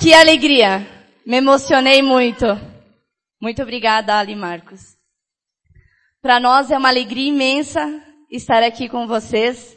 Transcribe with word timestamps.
Que 0.00 0.14
alegria! 0.14 0.86
Me 1.26 1.38
emocionei 1.38 2.02
muito. 2.02 2.46
Muito 3.42 3.60
obrigada, 3.62 4.16
Ali 4.16 4.36
Marcos. 4.36 4.96
Para 6.22 6.38
nós 6.38 6.70
é 6.70 6.78
uma 6.78 6.88
alegria 6.88 7.28
imensa 7.28 8.00
estar 8.30 8.62
aqui 8.62 8.88
com 8.88 9.08
vocês 9.08 9.76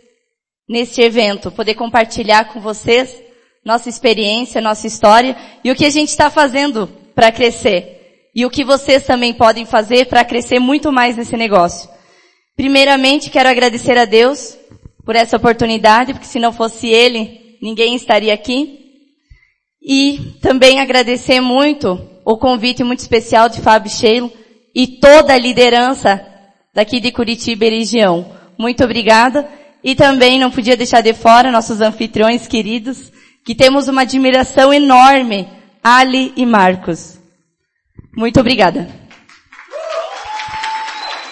neste 0.69 1.01
evento, 1.01 1.51
poder 1.51 1.73
compartilhar 1.73 2.53
com 2.53 2.61
vocês 2.61 3.19
nossa 3.65 3.89
experiência, 3.89 4.61
nossa 4.61 4.85
história 4.85 5.35
e 5.63 5.71
o 5.71 5.75
que 5.75 5.85
a 5.85 5.89
gente 5.89 6.09
está 6.09 6.29
fazendo 6.29 6.85
para 7.15 7.31
crescer. 7.31 8.29
E 8.35 8.45
o 8.45 8.49
que 8.51 8.63
vocês 8.63 9.03
também 9.03 9.33
podem 9.33 9.65
fazer 9.65 10.05
para 10.05 10.23
crescer 10.23 10.59
muito 10.59 10.91
mais 10.91 11.17
nesse 11.17 11.35
negócio. 11.35 11.89
Primeiramente, 12.55 13.31
quero 13.31 13.49
agradecer 13.49 13.97
a 13.97 14.05
Deus 14.05 14.55
por 15.03 15.15
essa 15.15 15.37
oportunidade, 15.37 16.13
porque 16.13 16.27
se 16.27 16.39
não 16.39 16.53
fosse 16.53 16.87
Ele, 16.87 17.57
ninguém 17.59 17.95
estaria 17.95 18.31
aqui. 18.35 18.80
E 19.81 20.37
também 20.41 20.79
agradecer 20.79 21.41
muito 21.41 21.99
o 22.23 22.37
convite 22.37 22.83
muito 22.83 22.99
especial 22.99 23.49
de 23.49 23.61
Fábio 23.61 23.89
Sheilo 23.89 24.31
e 24.75 24.85
toda 24.85 25.33
a 25.33 25.37
liderança 25.37 26.23
daqui 26.73 26.99
de 26.99 27.11
Curitiba 27.11 27.65
e 27.65 27.79
região. 27.79 28.31
Muito 28.57 28.83
obrigada. 28.83 29.47
E 29.83 29.95
também 29.95 30.39
não 30.39 30.51
podia 30.51 30.77
deixar 30.77 31.01
de 31.01 31.13
fora 31.13 31.51
nossos 31.51 31.81
anfitriões 31.81 32.47
queridos, 32.47 33.11
que 33.43 33.55
temos 33.55 33.87
uma 33.87 34.03
admiração 34.03 34.71
enorme, 34.71 35.47
Ali 35.83 36.31
e 36.35 36.45
Marcos. 36.45 37.17
Muito 38.15 38.39
obrigada. 38.39 38.87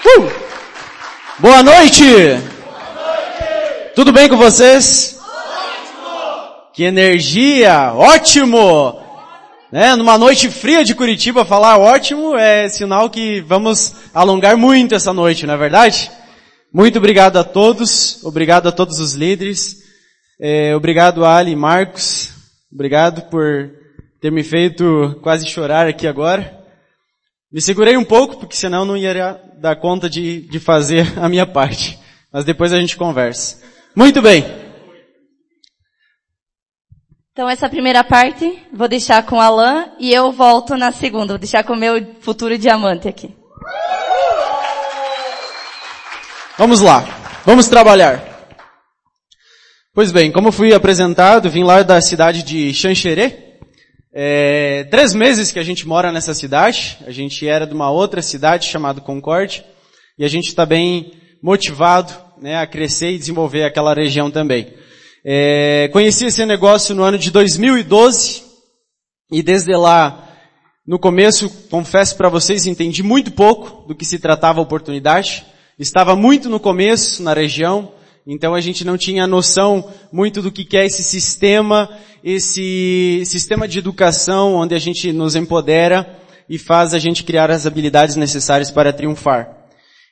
Uh! 0.03 0.31
Boa 1.37 1.61
noite! 1.61 2.03
Boa 2.03 2.33
noite! 2.95 3.93
Tudo 3.93 4.11
bem 4.11 4.27
com 4.27 4.37
vocês? 4.37 5.18
Que 6.79 6.85
energia! 6.85 7.91
Ótimo! 7.93 9.01
Né? 9.69 9.97
Numa 9.97 10.17
noite 10.17 10.49
fria 10.49 10.81
de 10.81 10.95
Curitiba, 10.95 11.43
falar 11.43 11.77
ótimo 11.77 12.37
é 12.37 12.69
sinal 12.69 13.09
que 13.09 13.41
vamos 13.41 13.93
alongar 14.13 14.55
muito 14.55 14.95
essa 14.95 15.11
noite, 15.11 15.45
não 15.45 15.55
é 15.55 15.57
verdade? 15.57 16.09
Muito 16.73 16.97
obrigado 16.97 17.35
a 17.35 17.43
todos, 17.43 18.23
obrigado 18.23 18.69
a 18.69 18.71
todos 18.71 18.97
os 18.97 19.13
líderes, 19.13 19.79
é, 20.39 20.73
obrigado 20.73 21.25
Ali 21.25 21.51
e 21.51 21.55
Marcos, 21.57 22.31
obrigado 22.73 23.23
por 23.23 23.71
ter 24.21 24.31
me 24.31 24.41
feito 24.41 25.19
quase 25.21 25.45
chorar 25.49 25.85
aqui 25.85 26.07
agora. 26.07 26.63
Me 27.51 27.59
segurei 27.59 27.97
um 27.97 28.05
pouco, 28.05 28.37
porque 28.37 28.55
senão 28.55 28.85
não 28.85 28.95
ia 28.95 29.37
dar 29.59 29.75
conta 29.75 30.09
de, 30.09 30.47
de 30.47 30.61
fazer 30.61 31.11
a 31.19 31.27
minha 31.27 31.45
parte. 31.45 31.99
Mas 32.31 32.45
depois 32.45 32.71
a 32.71 32.79
gente 32.79 32.95
conversa. 32.95 33.57
Muito 33.93 34.21
bem. 34.21 34.68
Então 37.31 37.49
essa 37.49 37.69
primeira 37.69 38.03
parte 38.03 38.61
vou 38.73 38.87
deixar 38.87 39.25
com 39.25 39.39
Alan 39.39 39.89
e 39.99 40.13
eu 40.13 40.31
volto 40.31 40.75
na 40.75 40.91
segunda. 40.91 41.33
Vou 41.33 41.37
deixar 41.37 41.63
com 41.63 41.73
o 41.73 41.77
meu 41.77 42.15
futuro 42.21 42.57
diamante 42.57 43.07
aqui. 43.07 43.33
Vamos 46.57 46.81
lá. 46.81 47.05
Vamos 47.45 47.67
trabalhar. 47.67 48.21
Pois 49.93 50.11
bem, 50.11 50.31
como 50.31 50.51
fui 50.51 50.73
apresentado, 50.73 51.49
vim 51.49 51.63
lá 51.63 51.81
da 51.83 52.01
cidade 52.01 52.43
de 52.43 52.73
Xanxerê. 52.73 53.49
É, 54.13 54.83
três 54.91 55.13
meses 55.13 55.51
que 55.51 55.59
a 55.59 55.63
gente 55.63 55.87
mora 55.87 56.11
nessa 56.11 56.33
cidade. 56.33 56.97
A 57.05 57.11
gente 57.11 57.47
era 57.47 57.65
de 57.65 57.73
uma 57.73 57.89
outra 57.89 58.21
cidade 58.21 58.67
chamada 58.67 58.99
Concorde. 58.99 59.63
E 60.17 60.25
a 60.25 60.27
gente 60.27 60.47
está 60.47 60.65
bem 60.65 61.13
motivado 61.41 62.13
né, 62.41 62.57
a 62.57 62.67
crescer 62.67 63.11
e 63.11 63.17
desenvolver 63.17 63.63
aquela 63.63 63.93
região 63.93 64.29
também. 64.29 64.73
É, 65.23 65.89
conheci 65.91 66.25
esse 66.25 66.45
negócio 66.45 66.95
no 66.95 67.03
ano 67.03 67.17
de 67.17 67.29
2012 67.29 68.43
e 69.31 69.43
desde 69.43 69.75
lá, 69.75 70.27
no 70.87 70.97
começo, 70.97 71.49
confesso 71.69 72.15
para 72.15 72.29
vocês, 72.29 72.65
entendi 72.65 73.03
muito 73.03 73.31
pouco 73.31 73.87
do 73.87 73.95
que 73.95 74.05
se 74.05 74.17
tratava 74.17 74.59
a 74.59 74.63
oportunidade. 74.63 75.45
Estava 75.77 76.15
muito 76.15 76.49
no 76.49 76.59
começo 76.59 77.21
na 77.21 77.33
região, 77.33 77.91
então 78.25 78.55
a 78.55 78.61
gente 78.61 78.83
não 78.85 78.97
tinha 78.97 79.27
noção 79.27 79.91
muito 80.11 80.41
do 80.41 80.51
que 80.51 80.77
é 80.77 80.85
esse 80.85 81.03
sistema, 81.03 81.89
esse 82.23 83.23
sistema 83.25 83.67
de 83.67 83.79
educação 83.79 84.55
onde 84.55 84.73
a 84.73 84.79
gente 84.79 85.11
nos 85.11 85.35
empodera 85.35 86.17
e 86.49 86.57
faz 86.57 86.93
a 86.93 86.99
gente 86.99 87.23
criar 87.23 87.51
as 87.51 87.65
habilidades 87.65 88.15
necessárias 88.15 88.71
para 88.71 88.91
triunfar. 88.91 89.55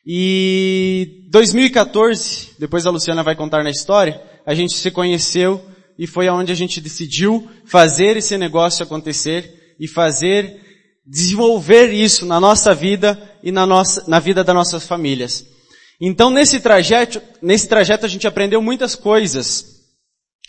E 0.05 1.25
2014, 1.29 2.51
depois 2.59 2.85
a 2.85 2.91
Luciana 2.91 3.23
vai 3.23 3.35
contar 3.35 3.63
na 3.63 3.69
história, 3.69 4.21
a 4.47 4.55
gente 4.55 4.77
se 4.77 4.89
conheceu 4.89 5.61
e 5.99 6.07
foi 6.07 6.29
aonde 6.29 6.53
a 6.53 6.55
gente 6.55 6.79
decidiu 6.79 7.45
fazer 7.65 8.15
esse 8.15 8.37
negócio 8.37 8.81
acontecer 8.81 9.75
e 9.77 9.89
fazer, 9.89 10.61
desenvolver 11.05 11.91
isso 11.91 12.25
na 12.25 12.39
nossa 12.39 12.73
vida 12.73 13.21
e 13.43 13.51
na 13.51 13.65
nossa, 13.65 14.05
na 14.07 14.19
vida 14.19 14.45
das 14.45 14.55
nossas 14.55 14.87
famílias. 14.87 15.45
Então 15.99 16.29
nesse 16.29 16.61
trajeto, 16.61 17.21
nesse 17.41 17.67
trajeto 17.67 18.05
a 18.05 18.09
gente 18.09 18.25
aprendeu 18.25 18.61
muitas 18.61 18.95
coisas. 18.95 19.81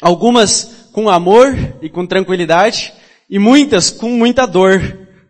Algumas 0.01 0.91
com 0.93 1.09
amor 1.09 1.49
e 1.83 1.91
com 1.91 2.07
tranquilidade 2.07 2.93
e 3.29 3.37
muitas 3.37 3.91
com 3.91 4.11
muita 4.11 4.47
dor, 4.47 4.81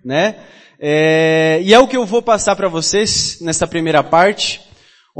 né? 0.04 0.44
É, 0.78 1.60
e 1.64 1.72
é 1.72 1.78
o 1.78 1.88
que 1.88 1.96
eu 1.96 2.04
vou 2.04 2.20
passar 2.20 2.54
para 2.54 2.68
vocês 2.68 3.38
nessa 3.40 3.66
primeira 3.66 4.02
parte 4.02 4.60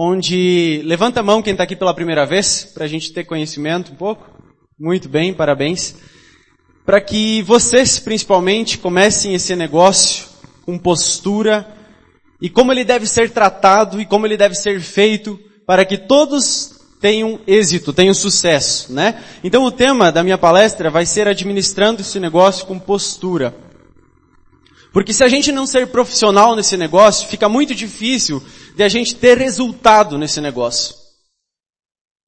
onde 0.00 0.80
levanta 0.84 1.18
a 1.18 1.22
mão 1.24 1.42
quem 1.42 1.54
está 1.54 1.64
aqui 1.64 1.74
pela 1.74 1.92
primeira 1.92 2.24
vez, 2.24 2.64
para 2.72 2.84
a 2.84 2.88
gente 2.88 3.12
ter 3.12 3.24
conhecimento 3.24 3.90
um 3.90 3.96
pouco. 3.96 4.30
Muito 4.78 5.08
bem, 5.08 5.34
parabéns. 5.34 5.96
Para 6.86 7.00
que 7.00 7.42
vocês, 7.42 7.98
principalmente, 7.98 8.78
comecem 8.78 9.34
esse 9.34 9.56
negócio 9.56 10.28
com 10.64 10.78
postura 10.78 11.66
e 12.40 12.48
como 12.48 12.70
ele 12.70 12.84
deve 12.84 13.08
ser 13.08 13.30
tratado 13.30 14.00
e 14.00 14.06
como 14.06 14.24
ele 14.24 14.36
deve 14.36 14.54
ser 14.54 14.80
feito 14.80 15.36
para 15.66 15.84
que 15.84 15.98
todos 15.98 16.78
tenham 17.00 17.40
êxito, 17.44 17.92
tenham 17.92 18.14
sucesso, 18.14 18.92
né? 18.92 19.20
Então 19.42 19.64
o 19.64 19.72
tema 19.72 20.12
da 20.12 20.22
minha 20.22 20.38
palestra 20.38 20.90
vai 20.90 21.06
ser 21.06 21.26
administrando 21.26 22.02
esse 22.02 22.20
negócio 22.20 22.66
com 22.66 22.78
postura. 22.78 23.52
Porque 24.98 25.12
se 25.12 25.22
a 25.22 25.28
gente 25.28 25.52
não 25.52 25.64
ser 25.64 25.86
profissional 25.86 26.56
nesse 26.56 26.76
negócio, 26.76 27.28
fica 27.28 27.48
muito 27.48 27.72
difícil 27.72 28.42
de 28.74 28.82
a 28.82 28.88
gente 28.88 29.14
ter 29.14 29.38
resultado 29.38 30.18
nesse 30.18 30.40
negócio. 30.40 30.96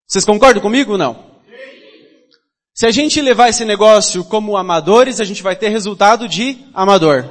Vocês 0.07 0.25
concordam 0.25 0.63
comigo 0.63 0.93
ou 0.93 0.97
não? 0.97 1.33
Se 2.73 2.87
a 2.87 2.93
gente 2.93 3.21
levar 3.21 3.49
esse 3.49 3.65
negócio 3.65 4.23
como 4.23 4.57
amadores, 4.57 5.21
a 5.21 5.25
gente 5.25 5.43
vai 5.43 5.57
ter 5.57 5.69
resultado 5.69 6.29
de 6.29 6.65
amador. 6.73 7.29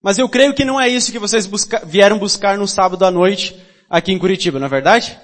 Mas 0.00 0.20
eu 0.20 0.28
creio 0.28 0.54
que 0.54 0.64
não 0.64 0.80
é 0.80 0.88
isso 0.88 1.10
que 1.10 1.18
vocês 1.18 1.44
busca 1.44 1.84
vieram 1.84 2.16
buscar 2.16 2.56
no 2.56 2.68
sábado 2.68 3.04
à 3.04 3.10
noite 3.10 3.60
aqui 3.90 4.12
em 4.12 4.20
Curitiba, 4.20 4.60
não 4.60 4.66
é 4.66 4.70
verdade? 4.70 5.18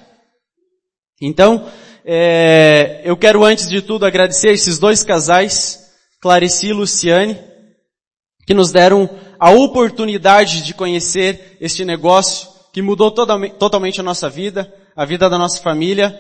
Então, 1.23 1.71
é, 2.05 3.01
eu 3.05 3.17
quero 3.17 3.45
antes 3.45 3.69
de 3.69 3.81
tudo 3.81 4.07
agradecer 4.07 4.51
esses 4.51 4.77
dois 4.81 5.05
casais, 5.05 5.89
Clarice 6.21 6.67
e 6.67 6.73
Luciane, 6.73 7.54
que 8.47 8.55
nos 8.55 8.71
deram 8.71 9.09
a 9.39 9.51
oportunidade 9.51 10.63
de 10.63 10.75
conhecer 10.75 11.57
este 11.61 11.85
negócio 11.85 12.49
que 12.73 12.83
mudou 12.83 13.11
totalmente 13.11 14.01
a 14.01 14.03
nossa 14.03 14.29
vida, 14.29 14.73
a 14.97 15.05
vida 15.05 15.31
da 15.31 15.39
nossa 15.39 15.61
família. 15.61 16.19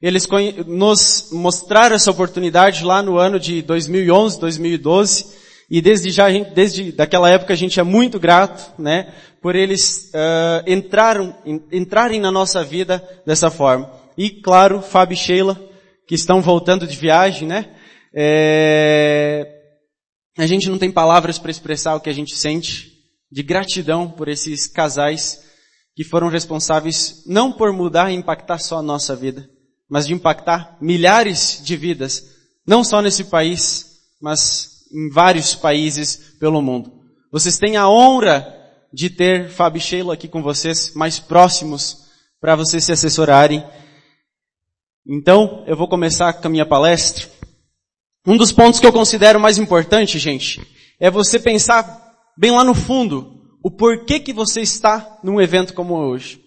Eles 0.00 0.28
nos 0.66 1.30
mostraram 1.32 1.96
essa 1.96 2.10
oportunidade 2.10 2.84
lá 2.84 3.02
no 3.02 3.16
ano 3.16 3.40
de 3.40 3.62
2011, 3.62 4.38
2012, 4.38 5.26
e 5.70 5.80
desde 5.80 6.10
já, 6.10 6.28
desde 6.28 6.92
daquela 6.92 7.30
época 7.30 7.54
a 7.54 7.56
gente 7.56 7.80
é 7.80 7.82
muito 7.82 8.20
grato, 8.20 8.70
né, 8.78 9.14
por 9.40 9.56
eles 9.56 10.10
uh, 10.14 10.70
entraram, 10.70 11.34
entrarem 11.72 12.20
na 12.20 12.30
nossa 12.30 12.62
vida 12.62 13.02
dessa 13.24 13.50
forma. 13.50 13.90
E 14.16 14.28
claro, 14.28 14.82
Fábio 14.82 15.14
e 15.14 15.16
Sheila, 15.16 15.58
que 16.06 16.14
estão 16.14 16.42
voltando 16.42 16.86
de 16.86 16.96
viagem, 16.96 17.48
né, 17.48 17.66
é, 18.14 19.53
a 20.36 20.46
gente 20.46 20.68
não 20.68 20.78
tem 20.78 20.90
palavras 20.90 21.38
para 21.38 21.50
expressar 21.50 21.94
o 21.94 22.00
que 22.00 22.10
a 22.10 22.14
gente 22.14 22.36
sente 22.36 22.92
de 23.30 23.42
gratidão 23.42 24.10
por 24.10 24.28
esses 24.28 24.66
casais 24.66 25.42
que 25.94 26.02
foram 26.02 26.28
responsáveis 26.28 27.22
não 27.26 27.52
por 27.52 27.72
mudar 27.72 28.10
e 28.10 28.16
impactar 28.16 28.58
só 28.58 28.78
a 28.78 28.82
nossa 28.82 29.14
vida, 29.14 29.48
mas 29.88 30.06
de 30.06 30.14
impactar 30.14 30.76
milhares 30.80 31.60
de 31.62 31.76
vidas, 31.76 32.24
não 32.66 32.82
só 32.82 33.00
nesse 33.00 33.24
país, 33.24 34.00
mas 34.20 34.84
em 34.92 35.08
vários 35.10 35.54
países 35.54 36.36
pelo 36.40 36.60
mundo. 36.60 36.92
Vocês 37.30 37.58
têm 37.58 37.76
a 37.76 37.88
honra 37.88 38.46
de 38.92 39.10
ter 39.10 39.48
Fábio 39.50 39.78
e 39.78 39.82
Sheila 39.82 40.14
aqui 40.14 40.28
com 40.28 40.42
vocês, 40.42 40.94
mais 40.94 41.18
próximos, 41.18 42.04
para 42.40 42.56
vocês 42.56 42.84
se 42.84 42.92
assessorarem. 42.92 43.64
Então, 45.06 45.64
eu 45.66 45.76
vou 45.76 45.88
começar 45.88 46.32
com 46.32 46.46
a 46.46 46.50
minha 46.50 46.66
palestra 46.66 47.26
um 48.26 48.36
dos 48.36 48.52
pontos 48.52 48.80
que 48.80 48.86
eu 48.86 48.92
considero 48.92 49.38
mais 49.38 49.58
importante, 49.58 50.18
gente, 50.18 50.60
é 50.98 51.10
você 51.10 51.38
pensar 51.38 52.12
bem 52.36 52.50
lá 52.50 52.64
no 52.64 52.74
fundo 52.74 53.32
o 53.62 53.70
porquê 53.70 54.20
que 54.20 54.32
você 54.32 54.60
está 54.60 55.18
num 55.22 55.40
evento 55.40 55.74
como 55.74 55.94
hoje. 55.94 56.40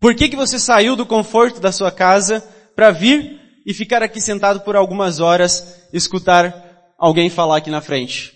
Por 0.00 0.14
que, 0.14 0.28
que 0.28 0.36
você 0.36 0.58
saiu 0.58 0.96
do 0.96 1.06
conforto 1.06 1.60
da 1.60 1.72
sua 1.72 1.90
casa 1.90 2.40
para 2.74 2.90
vir 2.90 3.40
e 3.64 3.72
ficar 3.72 4.02
aqui 4.02 4.20
sentado 4.20 4.60
por 4.60 4.76
algumas 4.76 5.20
horas, 5.20 5.86
escutar 5.92 6.64
alguém 6.98 7.30
falar 7.30 7.58
aqui 7.58 7.70
na 7.70 7.80
frente. 7.80 8.32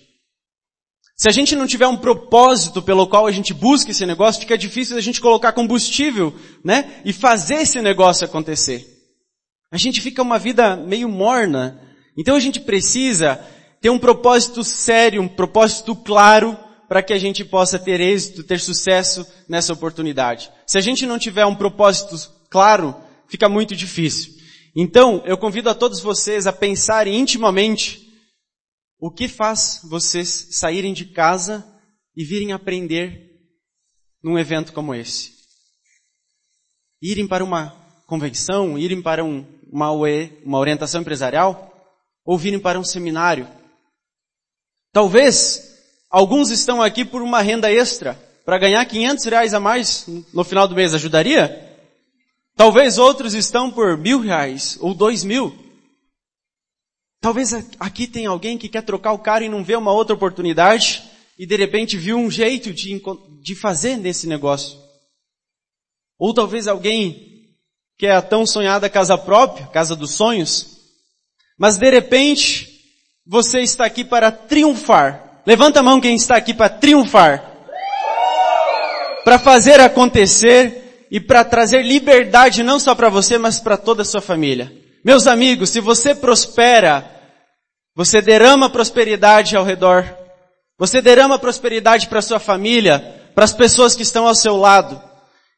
Se 1.17 1.29
a 1.29 1.33
gente 1.33 1.57
não 1.57 1.67
tiver 1.67 1.87
um 1.87 1.97
propósito 1.97 2.81
pelo 2.81 3.07
qual 3.07 3.27
a 3.27 3.33
gente 3.33 3.53
busca 3.53 3.91
esse 3.91 4.07
negócio, 4.07 4.41
fica 4.41 4.57
difícil 4.57 4.97
a 4.97 5.01
gente 5.01 5.21
colocar 5.21 5.53
combustível, 5.53 6.33
né? 6.65 7.03
E 7.05 7.13
fazer 7.13 7.57
esse 7.57 7.83
negócio 7.83 8.25
acontecer. 8.25 8.87
A 9.71 9.77
gente 9.77 10.01
fica 10.01 10.23
uma 10.23 10.39
vida 10.39 10.77
meio 10.77 11.09
morna. 11.09 11.83
Então 12.19 12.35
a 12.35 12.41
gente 12.41 12.59
precisa 12.59 13.37
ter 13.81 13.91
um 13.91 13.99
propósito 13.99 14.65
sério, 14.65 15.23
um 15.23 15.29
propósito 15.29 15.95
claro, 15.95 16.59
para 16.89 17.03
que 17.03 17.13
a 17.13 17.19
gente 17.19 17.45
possa 17.45 17.79
ter 17.79 18.01
êxito, 18.01 18.43
ter 18.43 18.59
sucesso 18.59 19.25
nessa 19.49 19.73
oportunidade. 19.73 20.51
Se 20.67 20.79
a 20.79 20.81
gente 20.81 21.07
não 21.07 21.19
tiver 21.19 21.47
um 21.47 21.55
propósito 21.55 22.17
claro, 22.51 22.97
fica 23.29 23.49
muito 23.49 23.77
difícil. 23.77 24.35
Então, 24.75 25.23
eu 25.25 25.37
convido 25.37 25.71
a 25.71 25.75
todos 25.75 26.01
vocês 26.01 26.47
a 26.47 26.53
pensarem 26.53 27.15
intimamente 27.15 28.09
o 28.99 29.11
que 29.11 29.29
faz 29.29 29.81
vocês 29.85 30.49
saírem 30.53 30.93
de 30.93 31.05
casa 31.05 31.65
e 32.17 32.25
virem 32.25 32.53
aprender 32.53 33.31
num 34.23 34.39
evento 34.39 34.73
como 34.73 34.95
esse. 34.95 35.33
Irem 37.01 37.29
para 37.29 37.45
uma 37.45 37.71
convenção, 38.07 38.77
irem 38.79 39.01
para 39.01 39.25
um, 39.25 39.47
uma, 39.71 39.93
UE, 39.93 40.33
uma 40.45 40.59
orientação 40.59 41.03
empresarial, 41.03 41.68
ou 42.29 42.37
virem 42.37 42.61
para 42.61 42.79
um 42.79 42.85
seminário. 42.85 43.49
Talvez 44.93 45.81
alguns 46.11 46.51
estão 46.51 46.83
aqui 46.83 47.03
por 47.03 47.23
uma 47.23 47.41
renda 47.41 47.73
extra, 47.73 48.21
para 48.45 48.59
ganhar 48.59 48.85
500 48.85 49.25
reais 49.25 49.55
a 49.55 49.61
mais 49.61 50.07
no 50.35 50.45
final 50.45 50.69
do 50.69 50.75
mês, 50.75 50.93
ajudaria? 50.93 51.75
Talvez 52.55 52.99
outros 52.99 53.33
estão 53.33 53.71
por 53.71 53.97
mil 53.97 54.21
reais 54.21 54.77
ou 54.79 54.93
dois 54.93 55.25
mil. 55.25 55.57
Talvez 57.19 57.55
aqui 57.81 58.07
tenha 58.07 58.29
alguém 58.29 58.59
que 58.59 58.69
quer 58.69 58.83
trocar 58.83 59.13
o 59.13 59.21
cara 59.21 59.43
e 59.43 59.49
não 59.49 59.65
vê 59.65 59.75
uma 59.75 59.93
outra 59.93 60.15
oportunidade 60.15 61.03
e 61.39 61.47
de 61.47 61.57
repente 61.57 61.97
viu 61.97 62.19
um 62.19 62.31
jeito 62.31 62.75
de, 62.75 63.03
de 63.41 63.55
fazer 63.55 63.97
nesse 63.97 64.27
negócio. 64.27 64.79
Ou 66.19 66.35
talvez 66.35 66.69
alguém 66.69 67.57
que 67.97 68.07
é 68.07 68.13
a 68.13 68.21
tão 68.21 68.47
sonhada 68.47 68.91
casa 68.91 69.17
própria, 69.17 69.67
casa 69.69 69.97
dos 69.97 70.11
sonhos, 70.11 70.78
mas 71.59 71.77
de 71.77 71.91
repente 71.91 72.69
você 73.27 73.61
está 73.61 73.85
aqui 73.85 74.05
para 74.05 74.31
triunfar. 74.31 75.43
Levanta 75.47 75.81
a 75.81 75.83
mão 75.83 76.01
quem 76.01 76.15
está 76.15 76.37
aqui 76.37 76.55
para 76.55 76.69
triunfar. 76.69 77.45
Para 79.25 79.39
fazer 79.39 79.81
acontecer 79.81 81.07
e 81.11 81.21
para 81.21 81.45
trazer 81.45 81.83
liberdade 81.83 82.63
não 82.63 82.79
só 82.79 82.95
para 82.95 83.11
você, 83.11 83.37
mas 83.37 83.59
para 83.59 83.77
toda 83.77 84.03
a 84.03 84.05
sua 84.05 84.21
família. 84.21 84.73
Meus 85.05 85.27
amigos, 85.27 85.71
se 85.71 85.81
você 85.81 86.15
prospera, 86.15 87.11
você 87.95 88.23
derrama 88.23 88.71
prosperidade 88.71 89.57
ao 89.57 89.65
redor. 89.65 90.17
Você 90.79 91.03
derrama 91.03 91.39
prosperidade 91.39 92.07
para 92.07 92.23
sua 92.23 92.39
família, 92.39 93.31
para 93.35 93.45
as 93.45 93.53
pessoas 93.53 93.97
que 93.97 94.03
estão 94.03 94.27
ao 94.27 94.35
seu 94.35 94.57
lado. 94.57 95.03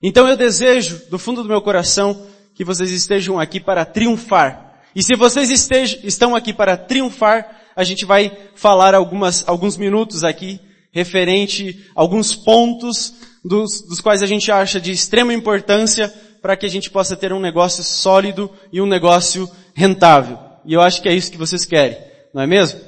Então 0.03 0.27
eu 0.27 0.37
desejo, 0.37 1.03
do 1.11 1.19
fundo 1.19 1.43
do 1.43 1.49
meu 1.49 1.61
coração, 1.61 2.27
que 2.55 2.65
vocês 2.65 2.91
estejam 2.91 3.39
aqui 3.39 3.61
para 3.61 3.85
triunfar. 3.85 4.70
E 4.95 5.03
se 5.03 5.15
vocês 5.15 5.51
estejam, 5.51 6.01
estão 6.03 6.35
aqui 6.35 6.53
para 6.53 6.77
triunfar, 6.77 7.61
a 7.77 7.85
gente 7.85 8.05
vai 8.05 8.37
falar 8.55 8.95
algumas, 8.95 9.47
alguns 9.49 9.77
minutos 9.77 10.25
aqui 10.25 10.61
referente 10.93 11.87
a 11.95 12.01
alguns 12.01 12.35
pontos 12.35 13.15
dos, 13.45 13.83
dos 13.83 14.01
quais 14.01 14.23
a 14.23 14.27
gente 14.27 14.51
acha 14.51 14.81
de 14.81 14.91
extrema 14.91 15.33
importância 15.33 16.13
para 16.43 16.57
que 16.57 16.67
a 16.67 16.69
gente 16.69 16.91
possa 16.91 17.17
ter 17.17 17.33
um 17.33 17.41
negócio 17.41 17.83
sólido 17.83 18.51
e 18.73 18.81
um 18.81 18.87
negócio 18.87 19.49
rentável. 19.75 20.39
E 20.65 20.75
eu 20.75 20.81
acho 20.81 21.01
que 21.01 21.09
é 21.09 21.15
isso 21.15 21.31
que 21.31 21.39
vocês 21.39 21.65
querem, 21.65 21.97
não 22.35 22.43
é 22.43 22.47
mesmo? 22.47 22.81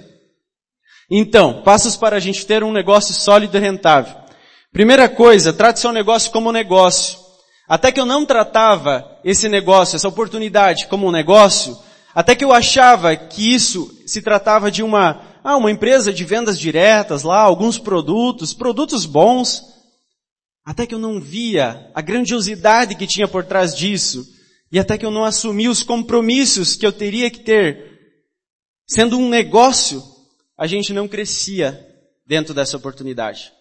Então, 1.10 1.62
passos 1.62 1.96
para 1.96 2.16
a 2.16 2.20
gente 2.20 2.46
ter 2.46 2.64
um 2.64 2.72
negócio 2.72 3.14
sólido 3.14 3.56
e 3.56 3.60
rentável. 3.60 4.16
Primeira 4.72 5.08
coisa, 5.08 5.52
trate 5.52 5.80
seu 5.80 5.92
negócio 5.92 6.30
como 6.32 6.50
negócio. 6.50 7.18
Até 7.68 7.92
que 7.92 8.00
eu 8.00 8.06
não 8.06 8.24
tratava 8.24 9.18
esse 9.22 9.48
negócio, 9.48 9.96
essa 9.96 10.08
oportunidade 10.08 10.86
como 10.86 11.06
um 11.06 11.10
negócio, 11.10 11.76
até 12.14 12.34
que 12.34 12.44
eu 12.44 12.52
achava 12.52 13.16
que 13.16 13.54
isso 13.54 13.90
se 14.06 14.20
tratava 14.20 14.70
de 14.70 14.82
uma, 14.82 15.22
ah, 15.42 15.56
uma 15.56 15.70
empresa 15.70 16.12
de 16.12 16.24
vendas 16.24 16.58
diretas 16.58 17.22
lá, 17.22 17.40
alguns 17.40 17.78
produtos, 17.78 18.52
produtos 18.52 19.06
bons, 19.06 19.62
até 20.64 20.86
que 20.86 20.94
eu 20.94 20.98
não 20.98 21.20
via 21.20 21.90
a 21.94 22.00
grandiosidade 22.00 22.94
que 22.94 23.06
tinha 23.06 23.26
por 23.26 23.44
trás 23.44 23.76
disso. 23.76 24.24
E 24.70 24.78
até 24.78 24.96
que 24.96 25.04
eu 25.04 25.10
não 25.10 25.24
assumi 25.24 25.68
os 25.68 25.82
compromissos 25.82 26.76
que 26.76 26.86
eu 26.86 26.92
teria 26.92 27.30
que 27.30 27.40
ter. 27.40 27.92
Sendo 28.88 29.18
um 29.18 29.28
negócio, 29.28 30.02
a 30.58 30.66
gente 30.66 30.92
não 30.92 31.08
crescia 31.08 31.78
dentro 32.26 32.54
dessa 32.54 32.76
oportunidade. 32.76 33.52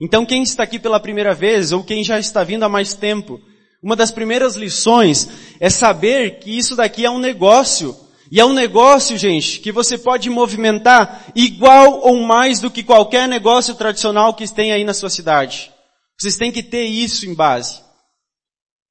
Então 0.00 0.24
quem 0.24 0.42
está 0.42 0.62
aqui 0.62 0.78
pela 0.78 1.00
primeira 1.00 1.34
vez, 1.34 1.72
ou 1.72 1.82
quem 1.82 2.04
já 2.04 2.18
está 2.18 2.44
vindo 2.44 2.64
há 2.64 2.68
mais 2.68 2.94
tempo, 2.94 3.40
uma 3.82 3.96
das 3.96 4.10
primeiras 4.10 4.56
lições 4.56 5.28
é 5.58 5.70
saber 5.70 6.38
que 6.38 6.56
isso 6.56 6.76
daqui 6.76 7.04
é 7.04 7.10
um 7.10 7.18
negócio. 7.18 7.96
E 8.30 8.38
é 8.38 8.44
um 8.44 8.52
negócio, 8.52 9.16
gente, 9.16 9.58
que 9.58 9.72
você 9.72 9.98
pode 9.98 10.30
movimentar 10.30 11.24
igual 11.34 12.00
ou 12.00 12.20
mais 12.22 12.60
do 12.60 12.70
que 12.70 12.82
qualquer 12.82 13.26
negócio 13.26 13.74
tradicional 13.74 14.34
que 14.34 14.46
tem 14.52 14.70
aí 14.70 14.84
na 14.84 14.94
sua 14.94 15.10
cidade. 15.10 15.72
Vocês 16.18 16.36
têm 16.36 16.52
que 16.52 16.62
ter 16.62 16.84
isso 16.84 17.26
em 17.26 17.34
base. 17.34 17.80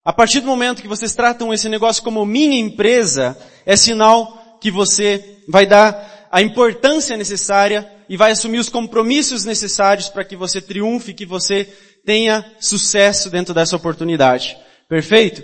A 0.04 0.12
partir 0.12 0.40
do 0.42 0.48
momento 0.48 0.82
que 0.82 0.88
vocês 0.88 1.14
tratam 1.14 1.54
esse 1.54 1.70
negócio 1.70 2.02
como 2.02 2.26
mini 2.26 2.60
empresa, 2.60 3.38
é 3.66 3.76
sinal 3.76 4.58
que 4.60 4.72
você 4.72 5.38
vai 5.48 5.66
dar 5.66 6.28
a 6.32 6.42
importância 6.42 7.16
necessária 7.16 7.90
e 8.10 8.18
vai 8.18 8.32
assumir 8.32 8.58
os 8.58 8.70
compromissos 8.70 9.46
necessários 9.46 10.10
para 10.10 10.26
que 10.26 10.36
você 10.36 10.60
triunfe, 10.60 11.14
que 11.14 11.26
você 11.26 11.66
tenha 12.06 12.44
sucesso 12.60 13.30
dentro 13.30 13.54
dessa 13.54 13.76
oportunidade. 13.76 14.58
Perfeito? 14.90 15.44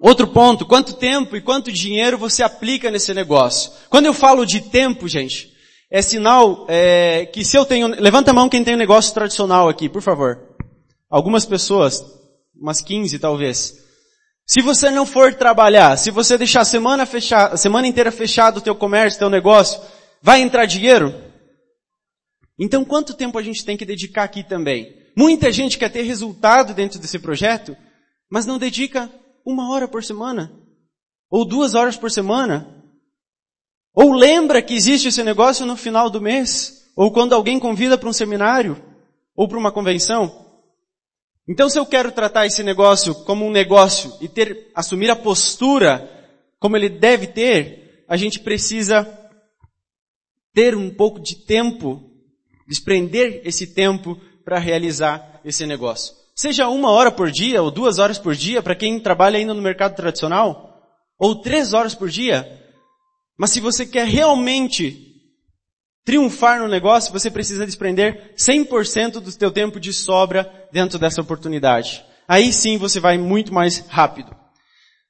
Outro 0.00 0.28
ponto, 0.28 0.64
quanto 0.64 0.94
tempo 0.94 1.36
e 1.36 1.40
quanto 1.40 1.72
dinheiro 1.72 2.16
você 2.16 2.42
aplica 2.42 2.90
nesse 2.90 3.12
negócio? 3.12 3.72
Quando 3.90 4.06
eu 4.06 4.14
falo 4.14 4.46
de 4.46 4.60
tempo, 4.60 5.08
gente, 5.08 5.52
é 5.90 6.00
sinal 6.00 6.66
é, 6.68 7.26
que 7.26 7.44
se 7.44 7.56
eu 7.56 7.64
tenho, 7.64 7.88
levanta 7.88 8.30
a 8.30 8.34
mão 8.34 8.48
quem 8.48 8.62
tem 8.62 8.74
um 8.74 8.78
negócio 8.78 9.12
tradicional 9.12 9.68
aqui, 9.68 9.88
por 9.88 10.02
favor. 10.02 10.56
Algumas 11.10 11.44
pessoas, 11.44 12.04
umas 12.54 12.80
15 12.80 13.18
talvez. 13.18 13.74
Se 14.46 14.60
você 14.60 14.90
não 14.90 15.06
for 15.06 15.34
trabalhar, 15.34 15.96
se 15.96 16.10
você 16.10 16.36
deixar 16.38 16.60
a 16.60 16.66
semana, 16.66 17.06
fechar, 17.06 17.52
a 17.52 17.56
semana 17.56 17.86
inteira 17.86 18.12
fechado 18.12 18.58
o 18.58 18.60
teu 18.60 18.74
comércio, 18.74 19.18
teu 19.18 19.30
negócio, 19.30 19.80
vai 20.22 20.40
entrar 20.42 20.66
dinheiro? 20.66 21.14
Então 22.58 22.84
quanto 22.84 23.14
tempo 23.14 23.38
a 23.38 23.42
gente 23.42 23.64
tem 23.64 23.76
que 23.76 23.86
dedicar 23.86 24.24
aqui 24.24 24.44
também? 24.44 24.94
Muita 25.16 25.50
gente 25.50 25.78
quer 25.78 25.90
ter 25.90 26.02
resultado 26.02 26.74
dentro 26.74 26.98
desse 26.98 27.18
projeto, 27.18 27.76
mas 28.30 28.46
não 28.46 28.58
dedica 28.58 29.10
uma 29.44 29.70
hora 29.70 29.86
por 29.86 30.02
semana. 30.02 30.52
Ou 31.30 31.44
duas 31.44 31.74
horas 31.74 31.96
por 31.96 32.10
semana. 32.10 32.84
Ou 33.94 34.12
lembra 34.12 34.62
que 34.62 34.74
existe 34.74 35.08
esse 35.08 35.22
negócio 35.22 35.66
no 35.66 35.76
final 35.76 36.08
do 36.08 36.20
mês. 36.20 36.90
Ou 36.96 37.12
quando 37.12 37.34
alguém 37.34 37.58
convida 37.58 37.98
para 37.98 38.08
um 38.08 38.12
seminário. 38.12 38.82
Ou 39.36 39.48
para 39.48 39.58
uma 39.58 39.72
convenção. 39.72 40.44
Então 41.46 41.68
se 41.68 41.78
eu 41.78 41.84
quero 41.84 42.10
tratar 42.10 42.46
esse 42.46 42.62
negócio 42.62 43.14
como 43.24 43.44
um 43.44 43.50
negócio 43.50 44.12
e 44.20 44.28
ter, 44.28 44.70
assumir 44.74 45.10
a 45.10 45.16
postura 45.16 46.10
como 46.58 46.76
ele 46.76 46.88
deve 46.88 47.26
ter, 47.26 48.04
a 48.08 48.16
gente 48.16 48.40
precisa 48.40 49.06
ter 50.54 50.74
um 50.74 50.88
pouco 50.88 51.20
de 51.20 51.44
tempo, 51.44 52.10
desprender 52.66 53.42
esse 53.44 53.74
tempo 53.74 54.18
para 54.44 54.58
realizar 54.58 55.40
esse 55.44 55.66
negócio. 55.66 56.23
Seja 56.34 56.68
uma 56.68 56.90
hora 56.90 57.12
por 57.12 57.30
dia 57.30 57.62
ou 57.62 57.70
duas 57.70 57.98
horas 57.98 58.18
por 58.18 58.34
dia 58.34 58.62
para 58.62 58.74
quem 58.74 58.98
trabalha 58.98 59.38
ainda 59.38 59.54
no 59.54 59.62
mercado 59.62 59.94
tradicional, 59.94 60.82
ou 61.18 61.36
três 61.36 61.72
horas 61.72 61.94
por 61.94 62.08
dia. 62.08 62.60
Mas 63.38 63.50
se 63.50 63.60
você 63.60 63.86
quer 63.86 64.06
realmente 64.06 65.14
triunfar 66.04 66.60
no 66.60 66.68
negócio, 66.68 67.12
você 67.12 67.30
precisa 67.30 67.64
desprender 67.64 68.34
100% 68.36 69.20
do 69.20 69.30
seu 69.30 69.50
tempo 69.50 69.78
de 69.78 69.92
sobra 69.92 70.68
dentro 70.72 70.98
dessa 70.98 71.20
oportunidade. 71.20 72.04
Aí 72.26 72.52
sim 72.52 72.78
você 72.78 72.98
vai 72.98 73.16
muito 73.16 73.54
mais 73.54 73.78
rápido. 73.88 74.34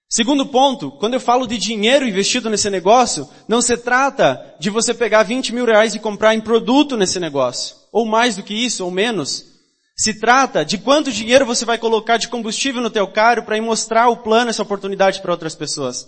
Segundo 0.09 0.47
ponto, 0.47 0.93
quando 0.93 1.15
eu 1.15 1.21
falo 1.21 1.47
de 1.47 1.59
dinheiro 1.59 2.07
investido 2.07 2.49
nesse 2.49 2.71
negócio, 2.71 3.29
não 3.49 3.61
se 3.61 3.77
trata 3.77 4.55
de 4.61 4.71
você 4.71 4.95
pegar 4.95 5.23
20 5.23 5.55
mil 5.55 5.65
reais 5.65 5.95
e 5.95 5.99
comprar 5.99 6.35
em 6.35 6.41
produto 6.41 6.97
nesse 6.97 7.19
negócio. 7.19 7.75
Ou 7.91 8.07
mais 8.07 8.37
do 8.37 8.43
que 8.43 8.55
isso, 8.55 8.85
ou 8.85 8.91
menos. 8.91 9.54
Se 9.97 10.19
trata 10.19 10.65
de 10.65 10.79
quanto 10.79 11.13
dinheiro 11.13 11.47
você 11.47 11.65
vai 11.65 11.79
colocar 11.79 12.17
de 12.17 12.29
combustível 12.29 12.83
no 12.83 12.91
teu 12.91 13.07
carro 13.07 13.45
para 13.45 13.61
mostrar 13.63 14.09
o 14.09 14.17
plano, 14.17 14.51
essa 14.51 14.63
oportunidade 14.63 15.23
para 15.23 15.31
outras 15.31 15.55
pessoas. 15.55 16.07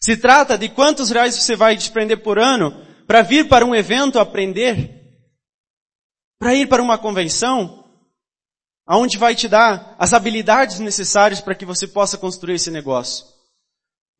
Se 0.00 0.16
trata 0.16 0.58
de 0.58 0.68
quantos 0.68 1.10
reais 1.10 1.36
você 1.36 1.54
vai 1.54 1.76
desprender 1.76 2.22
por 2.22 2.38
ano 2.38 2.84
para 3.06 3.22
vir 3.22 3.48
para 3.48 3.64
um 3.64 3.74
evento 3.74 4.18
aprender, 4.18 5.00
para 6.38 6.54
ir 6.54 6.68
para 6.68 6.82
uma 6.82 6.98
convenção, 6.98 7.84
aonde 8.86 9.18
vai 9.18 9.34
te 9.34 9.46
dar 9.46 9.94
as 9.98 10.12
habilidades 10.12 10.80
necessárias 10.80 11.40
para 11.40 11.54
que 11.54 11.64
você 11.64 11.86
possa 11.86 12.18
construir 12.18 12.54
esse 12.54 12.70
negócio. 12.70 13.26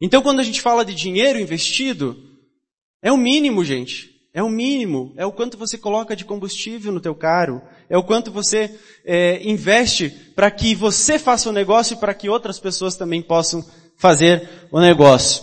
Então 0.00 0.22
quando 0.22 0.40
a 0.40 0.44
gente 0.44 0.60
fala 0.60 0.84
de 0.84 0.94
dinheiro 0.94 1.38
investido, 1.38 2.16
é 3.02 3.10
o 3.10 3.16
mínimo, 3.16 3.64
gente. 3.64 4.10
É 4.32 4.42
o 4.42 4.48
mínimo, 4.48 5.12
é 5.16 5.26
o 5.26 5.32
quanto 5.32 5.58
você 5.58 5.76
coloca 5.76 6.14
de 6.14 6.24
combustível 6.24 6.92
no 6.92 7.00
teu 7.00 7.16
carro, 7.16 7.60
é 7.90 7.98
o 7.98 8.04
quanto 8.04 8.30
você 8.30 8.72
é, 9.04 9.42
investe 9.42 10.08
para 10.36 10.48
que 10.48 10.76
você 10.76 11.18
faça 11.18 11.50
o 11.50 11.52
negócio 11.52 11.94
e 11.94 11.96
para 11.96 12.14
que 12.14 12.28
outras 12.28 12.60
pessoas 12.60 12.96
também 12.96 13.20
possam 13.20 13.64
fazer 13.98 14.48
o 14.70 14.80
negócio. 14.80 15.42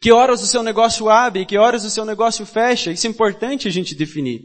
Que 0.00 0.10
horas 0.10 0.42
o 0.42 0.46
seu 0.46 0.62
negócio 0.62 1.08
abre, 1.08 1.46
que 1.46 1.56
horas 1.56 1.84
o 1.84 1.90
seu 1.90 2.04
negócio 2.04 2.44
fecha, 2.44 2.90
isso 2.90 3.06
é 3.06 3.10
importante 3.10 3.68
a 3.68 3.70
gente 3.70 3.94
definir. 3.94 4.42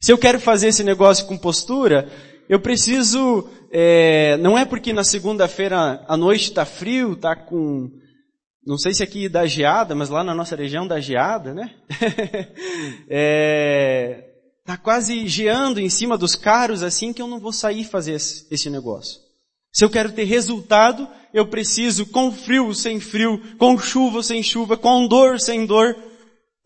Se 0.00 0.12
eu 0.12 0.18
quero 0.18 0.40
fazer 0.40 0.68
esse 0.68 0.82
negócio 0.82 1.26
com 1.26 1.38
postura, 1.38 2.10
eu 2.48 2.58
preciso, 2.58 3.48
é, 3.72 4.36
não 4.38 4.58
é 4.58 4.64
porque 4.64 4.92
na 4.92 5.04
segunda-feira 5.04 6.04
à 6.08 6.16
noite 6.16 6.44
está 6.44 6.64
frio, 6.64 7.12
está 7.12 7.36
com 7.36 7.88
não 8.66 8.76
sei 8.76 8.92
se 8.92 9.02
aqui 9.02 9.28
dá 9.28 9.46
geada, 9.46 9.94
mas 9.94 10.10
lá 10.10 10.22
na 10.22 10.34
nossa 10.34 10.54
região 10.54 10.86
dá 10.86 11.00
geada, 11.00 11.54
né? 11.54 11.70
é, 13.08 14.29
tá 14.64 14.76
quase 14.76 15.26
geando 15.26 15.80
em 15.80 15.88
cima 15.88 16.16
dos 16.16 16.34
carros 16.34 16.82
assim 16.82 17.12
que 17.12 17.20
eu 17.20 17.26
não 17.26 17.40
vou 17.40 17.52
sair 17.52 17.84
fazer 17.84 18.12
esse, 18.14 18.46
esse 18.50 18.70
negócio. 18.70 19.20
Se 19.72 19.84
eu 19.84 19.90
quero 19.90 20.12
ter 20.12 20.24
resultado, 20.24 21.08
eu 21.32 21.46
preciso 21.46 22.06
com 22.06 22.32
frio, 22.32 22.74
sem 22.74 22.98
frio, 22.98 23.56
com 23.56 23.78
chuva, 23.78 24.22
sem 24.22 24.42
chuva, 24.42 24.76
com 24.76 25.06
dor, 25.06 25.38
sem 25.38 25.64
dor. 25.64 25.96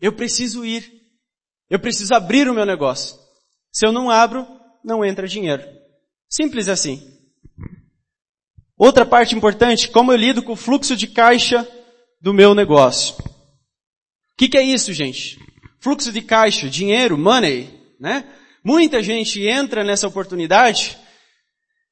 Eu 0.01 0.13
preciso 0.13 0.65
ir. 0.65 0.91
Eu 1.69 1.79
preciso 1.79 2.13
abrir 2.13 2.49
o 2.49 2.53
meu 2.53 2.65
negócio. 2.65 3.17
Se 3.71 3.85
eu 3.85 3.91
não 3.91 4.09
abro, 4.09 4.45
não 4.83 5.05
entra 5.05 5.27
dinheiro. 5.27 5.63
Simples 6.29 6.67
assim. 6.67 7.01
Outra 8.77 9.05
parte 9.05 9.35
importante, 9.35 9.89
como 9.89 10.11
eu 10.11 10.17
lido 10.17 10.43
com 10.43 10.53
o 10.53 10.57
fluxo 10.57 10.95
de 10.95 11.07
caixa 11.07 11.67
do 12.19 12.33
meu 12.33 12.53
negócio. 12.53 13.15
O 13.15 14.37
que, 14.37 14.49
que 14.49 14.57
é 14.57 14.63
isso, 14.63 14.91
gente? 14.91 15.39
Fluxo 15.79 16.11
de 16.11 16.21
caixa, 16.21 16.69
dinheiro, 16.69 17.17
money, 17.17 17.69
né? 17.99 18.25
Muita 18.63 19.01
gente 19.01 19.47
entra 19.47 19.83
nessa 19.83 20.07
oportunidade 20.07 20.97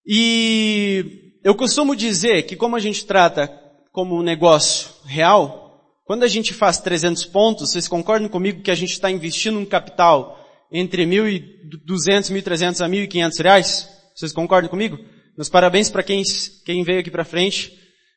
e 0.06 1.32
eu 1.44 1.56
costumo 1.56 1.96
dizer 1.96 2.44
que 2.44 2.56
como 2.56 2.76
a 2.76 2.80
gente 2.80 3.06
trata 3.06 3.48
como 3.92 4.18
um 4.18 4.24
negócio 4.24 4.90
real, 5.06 5.64
quando 6.06 6.24
a 6.24 6.28
gente 6.28 6.54
faz 6.54 6.80
300 6.80 7.26
pontos, 7.26 7.70
vocês 7.70 7.88
concordam 7.88 8.28
comigo 8.28 8.62
que 8.62 8.72
a 8.72 8.76
gente 8.76 8.92
está 8.92 9.10
investindo 9.10 9.60
um 9.60 9.66
capital 9.66 10.40
entre 10.72 11.06
1.200, 11.06 12.32
1.300 12.32 12.82
a 12.84 12.90
1.500 12.90 13.44
reais? 13.44 13.90
Vocês 14.16 14.34
concordam 14.34 14.70
comigo? 14.70 14.98
Meus 15.38 15.50
parabéns 15.50 15.90
para 15.90 16.04
quem, 16.04 16.24
quem 16.66 16.84
veio 16.84 17.00
aqui 17.00 17.12
para 17.12 17.24
frente 17.24 17.72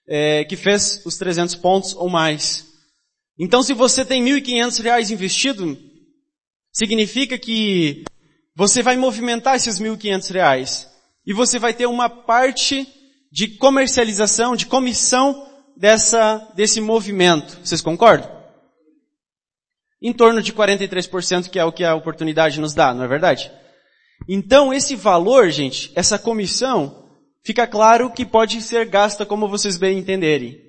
é, 0.08 0.44
que 0.44 0.56
fez 0.56 1.02
os 1.04 1.16
300 1.16 1.54
pontos 1.56 1.94
ou 1.94 2.08
mais. 2.08 2.66
Então, 3.38 3.62
se 3.62 3.74
você 3.74 4.04
tem 4.04 4.24
1.500 4.24 4.82
reais 4.82 5.10
investido, 5.10 5.76
significa 6.76 7.38
que 7.38 8.04
você 8.54 8.82
vai 8.82 8.98
movimentar 8.98 9.56
esses 9.56 9.80
1.500 9.80 10.30
reais 10.30 10.90
e 11.26 11.32
você 11.32 11.58
vai 11.58 11.72
ter 11.72 11.86
uma 11.86 12.10
parte 12.10 12.86
de 13.32 13.48
comercialização, 13.48 14.54
de 14.54 14.66
comissão 14.66 15.46
dessa, 15.74 16.36
desse 16.54 16.82
movimento. 16.82 17.58
Vocês 17.64 17.80
concordam? 17.80 18.30
Em 20.02 20.12
torno 20.12 20.42
de 20.42 20.52
43% 20.52 21.48
que 21.48 21.58
é 21.58 21.64
o 21.64 21.72
que 21.72 21.82
a 21.82 21.94
oportunidade 21.94 22.60
nos 22.60 22.74
dá, 22.74 22.92
não 22.92 23.04
é 23.04 23.08
verdade? 23.08 23.50
Então, 24.28 24.72
esse 24.72 24.94
valor, 24.94 25.48
gente, 25.48 25.90
essa 25.94 26.18
comissão, 26.18 27.08
fica 27.42 27.66
claro 27.66 28.10
que 28.10 28.26
pode 28.26 28.60
ser 28.60 28.84
gasta 28.86 29.24
como 29.24 29.48
vocês 29.48 29.78
bem 29.78 29.98
entenderem. 29.98 30.60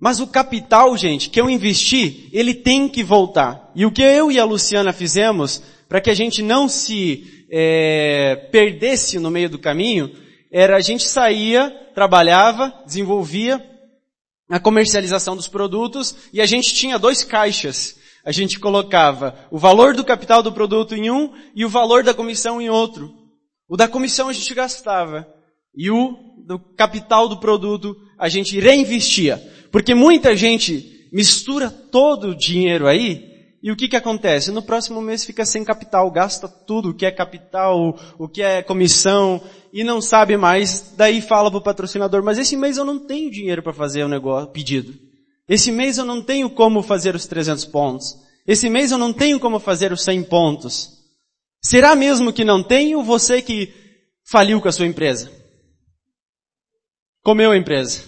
Mas 0.00 0.20
o 0.20 0.26
capital, 0.26 0.96
gente, 0.96 1.28
que 1.28 1.38
eu 1.38 1.50
investi, 1.50 2.30
ele 2.32 2.54
tem 2.54 2.88
que 2.88 3.04
voltar. 3.04 3.69
E 3.74 3.86
o 3.86 3.92
que 3.92 4.02
eu 4.02 4.30
e 4.30 4.38
a 4.38 4.44
Luciana 4.44 4.92
fizemos, 4.92 5.62
para 5.88 6.00
que 6.00 6.10
a 6.10 6.14
gente 6.14 6.42
não 6.42 6.68
se 6.68 7.46
é, 7.50 8.48
perdesse 8.50 9.18
no 9.18 9.30
meio 9.30 9.50
do 9.50 9.58
caminho, 9.58 10.10
era 10.50 10.76
a 10.76 10.80
gente 10.80 11.06
saía, 11.06 11.70
trabalhava, 11.94 12.72
desenvolvia 12.84 13.64
a 14.48 14.58
comercialização 14.58 15.36
dos 15.36 15.46
produtos 15.46 16.14
e 16.32 16.40
a 16.40 16.46
gente 16.46 16.74
tinha 16.74 16.98
dois 16.98 17.22
caixas. 17.22 17.98
A 18.24 18.32
gente 18.32 18.58
colocava 18.58 19.34
o 19.50 19.58
valor 19.58 19.94
do 19.94 20.04
capital 20.04 20.42
do 20.42 20.52
produto 20.52 20.94
em 20.94 21.10
um 21.10 21.32
e 21.54 21.64
o 21.64 21.68
valor 21.68 22.02
da 22.02 22.12
comissão 22.12 22.60
em 22.60 22.68
outro. 22.68 23.14
O 23.68 23.76
da 23.76 23.86
comissão 23.86 24.28
a 24.28 24.32
gente 24.32 24.52
gastava 24.52 25.26
e 25.74 25.90
o 25.90 26.16
do 26.44 26.58
capital 26.58 27.28
do 27.28 27.38
produto 27.38 27.96
a 28.18 28.28
gente 28.28 28.58
reinvestia. 28.58 29.40
Porque 29.70 29.94
muita 29.94 30.36
gente 30.36 31.08
mistura 31.12 31.70
todo 31.70 32.30
o 32.30 32.36
dinheiro 32.36 32.86
aí 32.86 33.29
e 33.62 33.70
o 33.70 33.76
que 33.76 33.88
que 33.88 33.96
acontece? 33.96 34.50
No 34.50 34.62
próximo 34.62 35.00
mês 35.00 35.24
fica 35.24 35.44
sem 35.44 35.64
capital, 35.64 36.10
gasta 36.10 36.48
tudo 36.48 36.90
o 36.90 36.94
que 36.94 37.04
é 37.04 37.10
capital, 37.10 37.98
o 38.18 38.28
que 38.28 38.42
é 38.42 38.62
comissão 38.62 39.40
e 39.72 39.84
não 39.84 40.00
sabe 40.00 40.36
mais. 40.36 40.94
Daí 40.96 41.20
fala 41.20 41.50
pro 41.50 41.60
patrocinador, 41.60 42.22
mas 42.22 42.38
esse 42.38 42.56
mês 42.56 42.76
eu 42.76 42.84
não 42.84 42.98
tenho 42.98 43.30
dinheiro 43.30 43.62
para 43.62 43.72
fazer 43.72 44.02
o 44.04 44.08
negócio, 44.08 44.50
pedido. 44.50 44.94
Esse 45.48 45.70
mês 45.70 45.98
eu 45.98 46.04
não 46.04 46.22
tenho 46.22 46.48
como 46.48 46.82
fazer 46.82 47.14
os 47.14 47.26
300 47.26 47.64
pontos. 47.66 48.16
Esse 48.46 48.70
mês 48.70 48.90
eu 48.90 48.98
não 48.98 49.12
tenho 49.12 49.38
como 49.38 49.58
fazer 49.60 49.92
os 49.92 50.02
100 50.02 50.24
pontos. 50.24 50.90
Será 51.62 51.94
mesmo 51.94 52.32
que 52.32 52.44
não 52.44 52.62
tenho 52.62 53.02
você 53.02 53.42
que 53.42 53.72
faliu 54.24 54.60
com 54.60 54.68
a 54.68 54.72
sua 54.72 54.86
empresa? 54.86 55.40
comeu 57.22 57.50
a 57.50 57.56
empresa. 57.56 58.04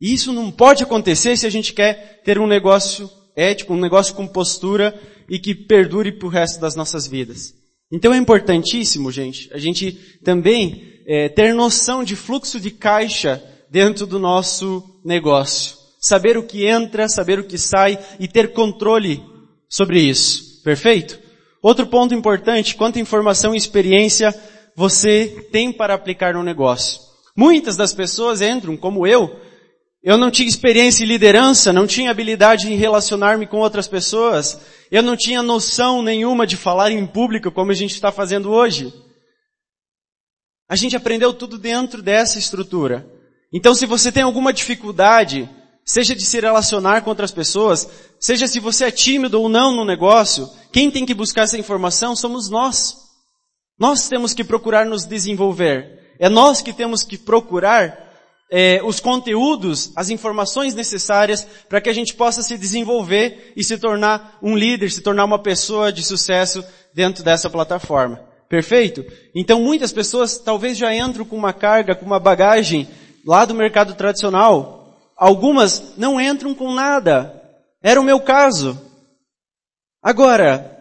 Isso 0.00 0.32
não 0.32 0.50
pode 0.50 0.82
acontecer 0.82 1.36
se 1.36 1.46
a 1.46 1.50
gente 1.50 1.72
quer 1.72 2.22
ter 2.22 2.38
um 2.38 2.46
negócio 2.46 3.10
ético, 3.36 3.74
um 3.74 3.80
negócio 3.80 4.14
com 4.14 4.26
postura 4.26 4.98
e 5.28 5.38
que 5.38 5.54
perdure 5.54 6.12
para 6.12 6.26
o 6.26 6.30
resto 6.30 6.60
das 6.60 6.74
nossas 6.74 7.06
vidas. 7.06 7.54
Então 7.92 8.14
é 8.14 8.16
importantíssimo, 8.16 9.10
gente, 9.10 9.48
a 9.52 9.58
gente 9.58 9.92
também 10.22 11.00
é, 11.06 11.28
ter 11.28 11.52
noção 11.54 12.04
de 12.04 12.14
fluxo 12.14 12.60
de 12.60 12.70
caixa 12.70 13.42
dentro 13.70 14.06
do 14.06 14.18
nosso 14.18 15.00
negócio. 15.04 15.76
Saber 16.00 16.36
o 16.36 16.42
que 16.42 16.66
entra, 16.66 17.08
saber 17.08 17.38
o 17.38 17.44
que 17.44 17.58
sai 17.58 17.98
e 18.18 18.26
ter 18.26 18.52
controle 18.52 19.22
sobre 19.68 20.00
isso. 20.00 20.62
Perfeito? 20.62 21.18
Outro 21.62 21.86
ponto 21.86 22.14
importante, 22.14 22.74
quanta 22.74 23.00
informação 23.00 23.54
e 23.54 23.58
experiência 23.58 24.34
você 24.74 25.48
tem 25.52 25.72
para 25.72 25.94
aplicar 25.94 26.34
no 26.34 26.42
negócio. 26.42 27.00
Muitas 27.36 27.76
das 27.76 27.92
pessoas 27.92 28.40
entram, 28.40 28.76
como 28.76 29.06
eu, 29.06 29.38
eu 30.02 30.16
não 30.16 30.30
tinha 30.30 30.48
experiência 30.48 31.04
em 31.04 31.06
liderança, 31.06 31.72
não 31.72 31.86
tinha 31.86 32.10
habilidade 32.10 32.72
em 32.72 32.76
relacionar-me 32.76 33.46
com 33.46 33.58
outras 33.58 33.86
pessoas, 33.86 34.58
eu 34.90 35.02
não 35.02 35.16
tinha 35.16 35.42
noção 35.42 36.02
nenhuma 36.02 36.46
de 36.46 36.56
falar 36.56 36.90
em 36.90 37.06
público 37.06 37.50
como 37.50 37.70
a 37.70 37.74
gente 37.74 37.92
está 37.92 38.10
fazendo 38.10 38.50
hoje. 38.50 38.92
A 40.68 40.74
gente 40.74 40.96
aprendeu 40.96 41.34
tudo 41.34 41.58
dentro 41.58 42.00
dessa 42.00 42.38
estrutura. 42.38 43.06
Então 43.52 43.74
se 43.74 43.84
você 43.84 44.10
tem 44.10 44.22
alguma 44.22 44.52
dificuldade, 44.52 45.48
seja 45.84 46.14
de 46.14 46.24
se 46.24 46.40
relacionar 46.40 47.02
com 47.02 47.10
outras 47.10 47.32
pessoas, 47.32 47.88
seja 48.18 48.46
se 48.46 48.58
você 48.58 48.86
é 48.86 48.90
tímido 48.90 49.40
ou 49.40 49.48
não 49.48 49.74
no 49.74 49.84
negócio, 49.84 50.48
quem 50.72 50.90
tem 50.90 51.04
que 51.04 51.12
buscar 51.12 51.42
essa 51.42 51.58
informação 51.58 52.16
somos 52.16 52.48
nós. 52.48 52.96
Nós 53.78 54.08
temos 54.08 54.32
que 54.32 54.44
procurar 54.44 54.86
nos 54.86 55.04
desenvolver. 55.04 56.14
É 56.18 56.28
nós 56.28 56.62
que 56.62 56.72
temos 56.72 57.02
que 57.02 57.18
procurar 57.18 58.09
é, 58.50 58.80
os 58.82 58.98
conteúdos, 58.98 59.92
as 59.94 60.10
informações 60.10 60.74
necessárias 60.74 61.46
para 61.68 61.80
que 61.80 61.88
a 61.88 61.92
gente 61.92 62.14
possa 62.14 62.42
se 62.42 62.58
desenvolver 62.58 63.52
e 63.56 63.62
se 63.62 63.78
tornar 63.78 64.38
um 64.42 64.56
líder, 64.56 64.90
se 64.90 65.02
tornar 65.02 65.24
uma 65.24 65.38
pessoa 65.38 65.92
de 65.92 66.02
sucesso 66.02 66.64
dentro 66.92 67.22
dessa 67.22 67.48
plataforma. 67.48 68.20
Perfeito? 68.48 69.04
Então 69.34 69.60
muitas 69.60 69.92
pessoas 69.92 70.38
talvez 70.38 70.76
já 70.76 70.92
entram 70.94 71.24
com 71.24 71.36
uma 71.36 71.52
carga, 71.52 71.94
com 71.94 72.04
uma 72.04 72.18
bagagem 72.18 72.88
lá 73.24 73.44
do 73.44 73.54
mercado 73.54 73.94
tradicional. 73.94 74.98
Algumas 75.16 75.96
não 75.96 76.20
entram 76.20 76.52
com 76.52 76.74
nada. 76.74 77.40
Era 77.80 78.00
o 78.00 78.04
meu 78.04 78.20
caso. 78.20 78.78
Agora, 80.02 80.78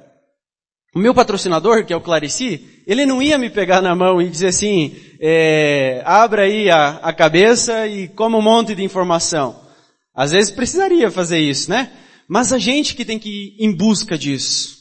o 0.96 1.00
meu 1.00 1.14
patrocinador, 1.14 1.86
que 1.86 1.94
é 1.94 1.96
o 1.96 2.02
Clarici, 2.02 2.78
ele 2.89 3.05
não 3.05 3.22
ia 3.22 3.38
me 3.38 3.51
pegar 3.51 3.84
na 3.84 3.96
mão 3.96 4.19
e 4.19 4.27
dizer 4.27 4.48
assim, 4.48 4.96
é, 5.19 6.01
abra 6.03 6.46
aí 6.46 6.72
a, 6.72 6.98
a 7.03 7.13
cabeça 7.13 7.86
e 7.86 8.08
coma 8.08 8.39
um 8.39 8.41
monte 8.41 8.74
de 8.74 8.84
informação. 8.84 9.63
Às 10.12 10.31
vezes 10.31 10.50
precisaria 10.50 11.12
fazer 11.12 11.38
isso, 11.38 11.69
né? 11.69 11.96
Mas 12.27 12.51
a 12.51 12.58
gente 12.58 12.96
que 12.96 13.05
tem 13.05 13.19
que 13.19 13.29
ir 13.29 13.63
em 13.63 13.72
busca 13.72 14.17
disso. 14.17 14.79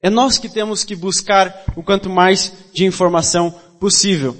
É 0.00 0.08
nós 0.08 0.38
que 0.38 0.48
temos 0.48 0.84
que 0.84 0.94
buscar 0.94 1.64
o 1.74 1.82
quanto 1.82 2.08
mais 2.08 2.52
de 2.72 2.84
informação 2.84 3.50
possível. 3.80 4.36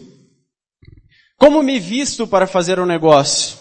Como 1.37 1.65
me 1.65 1.81
visto 1.81 2.29
para 2.29 2.47
fazer 2.47 2.79
um 2.79 2.87
negócio? 2.87 3.59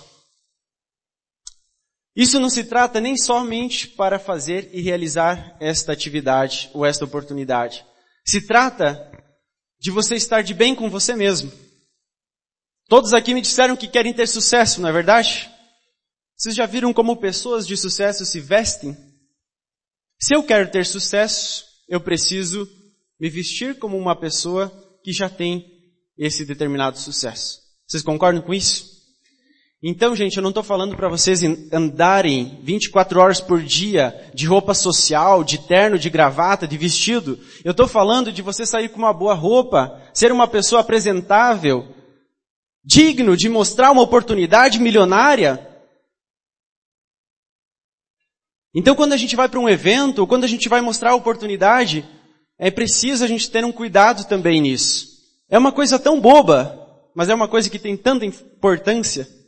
Isso 2.16 2.40
não 2.40 2.52
se 2.52 2.66
trata 2.66 3.02
nem 3.02 3.18
somente 3.18 3.88
para 3.88 4.20
fazer 4.20 4.70
e 4.74 4.80
realizar 4.80 5.58
esta 5.60 5.92
atividade 5.92 6.70
ou 6.72 6.86
esta 6.86 7.04
oportunidade. 7.04 7.84
Se 8.24 8.46
trata 8.46 9.12
de 9.84 9.92
você 9.92 10.16
estar 10.16 10.42
de 10.42 10.54
bem 10.54 10.74
com 10.74 10.90
você 10.90 11.14
mesmo. 11.14 11.52
Todos 12.88 13.14
aqui 13.14 13.34
me 13.34 13.42
disseram 13.42 13.76
que 13.76 13.86
querem 13.86 14.14
ter 14.14 14.28
sucesso, 14.28 14.80
não 14.80 14.88
é 14.88 14.94
verdade? 14.94 15.52
Vocês 16.38 16.56
já 16.56 16.66
viram 16.66 16.94
como 16.94 17.18
pessoas 17.18 17.68
de 17.68 17.76
sucesso 17.76 18.26
se 18.26 18.40
vestem? 18.40 18.96
Se 20.18 20.34
eu 20.34 20.42
quero 20.42 20.72
ter 20.72 20.86
sucesso, 20.86 21.66
eu 21.90 22.00
preciso 22.00 22.66
me 23.20 23.30
vestir 23.30 23.78
como 23.78 23.98
uma 23.98 24.18
pessoa 24.18 24.72
que 25.04 25.12
já 25.12 25.30
tem 25.30 25.70
esse 26.18 26.46
determinado 26.46 26.98
sucesso. 26.98 27.60
Vocês 27.86 28.02
concordam 28.02 28.42
com 28.42 28.54
isso? 28.54 28.93
Então, 29.86 30.16
gente, 30.16 30.38
eu 30.38 30.42
não 30.42 30.52
estou 30.52 30.64
falando 30.64 30.96
para 30.96 31.10
vocês 31.10 31.42
andarem 31.70 32.58
24 32.64 33.20
horas 33.20 33.42
por 33.42 33.62
dia 33.62 34.32
de 34.34 34.46
roupa 34.46 34.74
social, 34.74 35.44
de 35.44 35.58
terno, 35.58 36.00
de 36.00 36.10
gravata, 36.10 36.66
de 36.66 36.78
vestido. 36.78 37.38
Eu 37.66 37.72
estou 37.72 37.86
falando 37.86 38.32
de 38.32 38.42
você 38.42 38.66
sair 38.66 38.88
com 38.88 38.98
uma 38.98 39.12
boa 39.12 39.34
roupa, 39.34 40.02
ser 40.14 40.32
uma 40.32 40.48
pessoa 40.48 40.80
apresentável, 40.80 41.94
digno 42.82 43.36
de 43.36 43.50
mostrar 43.50 43.92
uma 43.92 44.02
oportunidade 44.02 44.80
milionária. 44.80 45.70
Então, 48.74 48.96
quando 48.96 49.12
a 49.12 49.18
gente 49.18 49.36
vai 49.36 49.50
para 49.50 49.60
um 49.60 49.68
evento, 49.68 50.26
quando 50.26 50.46
a 50.46 50.48
gente 50.48 50.70
vai 50.70 50.80
mostrar 50.80 51.12
a 51.12 51.16
oportunidade, 51.16 52.06
é 52.58 52.72
preciso 52.72 53.26
a 53.26 53.28
gente 53.28 53.52
ter 53.52 53.66
um 53.66 53.72
cuidado 53.74 54.26
também 54.30 54.62
nisso. 54.62 55.10
É 55.50 55.58
uma 55.58 55.74
coisa 55.74 56.00
tão 56.00 56.22
boba, 56.22 56.80
mas 57.14 57.28
é 57.28 57.36
uma 57.36 57.50
coisa 57.50 57.70
que 57.70 57.78
tem 57.78 57.98
tanta 57.98 58.26
importância. 58.26 59.43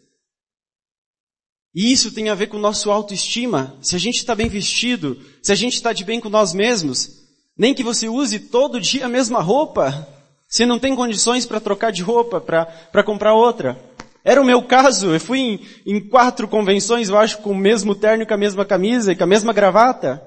E 1.75 1.91
isso 1.91 2.13
tem 2.13 2.29
a 2.29 2.35
ver 2.35 2.47
com 2.47 2.55
o 2.55 2.61
nosso 2.61 2.89
autoestima. 2.89 3.77
Se 3.81 3.97
a 3.97 3.99
gente 3.99 4.15
está 4.15 4.33
bem 4.33 4.47
vestido, 4.47 5.21
se 5.43 5.51
a 5.51 5.55
gente 5.55 5.73
está 5.73 5.91
de 5.91 6.05
bem 6.05 6.21
com 6.21 6.29
nós 6.29 6.53
mesmos, 6.53 7.21
nem 7.57 7.73
que 7.73 7.83
você 7.83 8.07
use 8.07 8.39
todo 8.39 8.79
dia 8.79 9.05
a 9.05 9.09
mesma 9.09 9.41
roupa, 9.41 10.07
se 10.47 10.65
não 10.65 10.79
tem 10.79 10.95
condições 10.95 11.45
para 11.45 11.59
trocar 11.59 11.91
de 11.91 12.01
roupa, 12.01 12.39
para 12.39 13.03
comprar 13.03 13.33
outra. 13.33 13.77
Era 14.23 14.41
o 14.41 14.45
meu 14.45 14.63
caso, 14.65 15.13
eu 15.13 15.19
fui 15.19 15.39
em, 15.39 15.59
em 15.85 16.09
quatro 16.09 16.47
convenções, 16.47 17.09
eu 17.09 17.17
acho, 17.17 17.39
com 17.39 17.51
o 17.51 17.57
mesmo 17.57 17.93
terno, 17.93 18.25
com 18.25 18.33
a 18.33 18.37
mesma 18.37 18.65
camisa 18.65 19.11
e 19.11 19.15
com 19.15 19.25
a 19.25 19.27
mesma 19.27 19.51
gravata. 19.51 20.25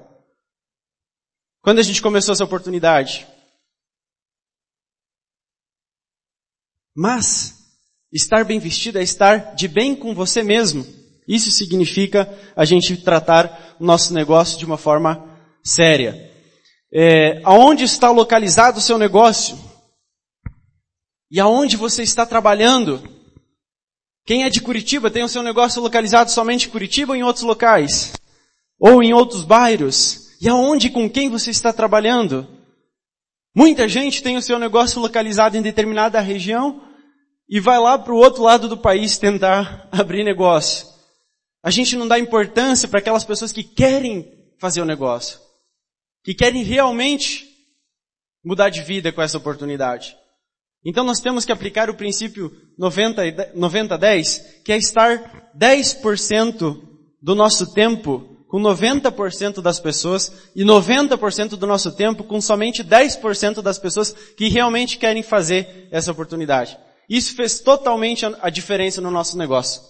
Quando 1.61 1.79
a 1.79 1.83
gente 1.83 2.01
começou 2.01 2.33
essa 2.33 2.45
oportunidade. 2.45 3.27
Mas, 6.95 7.57
estar 8.13 8.45
bem 8.45 8.59
vestido 8.59 8.99
é 8.99 9.03
estar 9.03 9.55
de 9.55 9.67
bem 9.67 9.95
com 9.95 10.13
você 10.13 10.43
mesmo. 10.43 10.98
Isso 11.29 11.51
significa 11.51 12.27
a 12.55 12.65
gente 12.65 12.97
tratar 12.97 13.75
o 13.79 13.85
nosso 13.85 14.15
negócio 14.15 14.57
de 14.57 14.65
uma 14.65 14.79
forma 14.79 15.29
séria. 15.63 16.27
É, 16.91 17.39
aonde 17.43 17.83
está 17.83 18.09
localizado 18.09 18.79
o 18.79 18.81
seu 18.81 18.97
negócio? 18.97 19.55
E 21.29 21.39
aonde 21.39 21.77
você 21.77 22.01
está 22.01 22.25
trabalhando? 22.25 23.07
Quem 24.25 24.43
é 24.43 24.49
de 24.49 24.59
Curitiba 24.59 25.11
tem 25.11 25.21
o 25.21 25.29
seu 25.29 25.43
negócio 25.43 25.79
localizado 25.83 26.31
somente 26.31 26.67
em 26.67 26.71
Curitiba 26.71 27.11
ou 27.11 27.15
em 27.15 27.21
outros 27.21 27.43
locais? 27.43 28.11
Ou 28.79 29.03
em 29.03 29.13
outros 29.13 29.43
bairros? 29.43 30.31
E 30.41 30.49
aonde 30.49 30.89
com 30.89 31.07
quem 31.07 31.29
você 31.29 31.51
está 31.51 31.71
trabalhando? 31.71 32.47
Muita 33.55 33.87
gente 33.87 34.23
tem 34.23 34.35
o 34.35 34.41
seu 34.41 34.57
negócio 34.57 34.99
localizado 34.99 35.55
em 35.55 35.61
determinada 35.61 36.19
região 36.21 36.81
e 37.47 37.59
vai 37.59 37.77
lá 37.77 37.99
para 37.99 38.13
o 38.13 38.17
outro 38.17 38.41
lado 38.41 38.67
do 38.67 38.77
país 38.77 39.15
tentar 39.19 39.87
abrir 39.93 40.23
negócio. 40.23 40.88
A 41.61 41.69
gente 41.69 41.95
não 41.95 42.07
dá 42.07 42.17
importância 42.17 42.87
para 42.87 42.99
aquelas 42.99 43.25
pessoas 43.25 43.51
que 43.51 43.63
querem 43.63 44.31
fazer 44.57 44.81
o 44.81 44.85
negócio. 44.85 45.39
Que 46.23 46.33
querem 46.33 46.63
realmente 46.63 47.47
mudar 48.43 48.69
de 48.69 48.81
vida 48.81 49.11
com 49.11 49.21
essa 49.21 49.37
oportunidade. 49.37 50.15
Então 50.85 51.03
nós 51.03 51.19
temos 51.19 51.43
que 51.43 51.51
aplicar 51.51 51.89
o 51.89 51.95
princípio 51.95 52.51
90-10, 52.79 54.61
que 54.63 54.71
é 54.71 54.77
estar 54.77 55.51
10% 55.57 56.81
do 57.21 57.35
nosso 57.35 57.73
tempo 57.73 58.37
com 58.47 58.59
90% 58.59 59.61
das 59.61 59.79
pessoas 59.79 60.49
e 60.55 60.63
90% 60.63 61.49
do 61.49 61.67
nosso 61.67 61.91
tempo 61.91 62.23
com 62.23 62.41
somente 62.41 62.83
10% 62.83 63.61
das 63.61 63.77
pessoas 63.77 64.11
que 64.11 64.47
realmente 64.47 64.97
querem 64.97 65.21
fazer 65.21 65.87
essa 65.91 66.11
oportunidade. 66.11 66.77
Isso 67.09 67.35
fez 67.35 67.59
totalmente 67.59 68.25
a 68.41 68.49
diferença 68.49 69.01
no 69.01 69.11
nosso 69.11 69.37
negócio. 69.37 69.81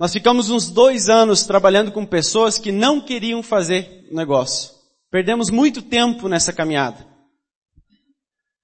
Nós 0.00 0.14
ficamos 0.14 0.48
uns 0.48 0.70
dois 0.70 1.10
anos 1.10 1.44
trabalhando 1.44 1.92
com 1.92 2.06
pessoas 2.06 2.58
que 2.58 2.72
não 2.72 3.02
queriam 3.02 3.42
fazer 3.42 4.08
negócio. 4.10 4.70
Perdemos 5.10 5.50
muito 5.50 5.82
tempo 5.82 6.26
nessa 6.26 6.54
caminhada. 6.54 7.06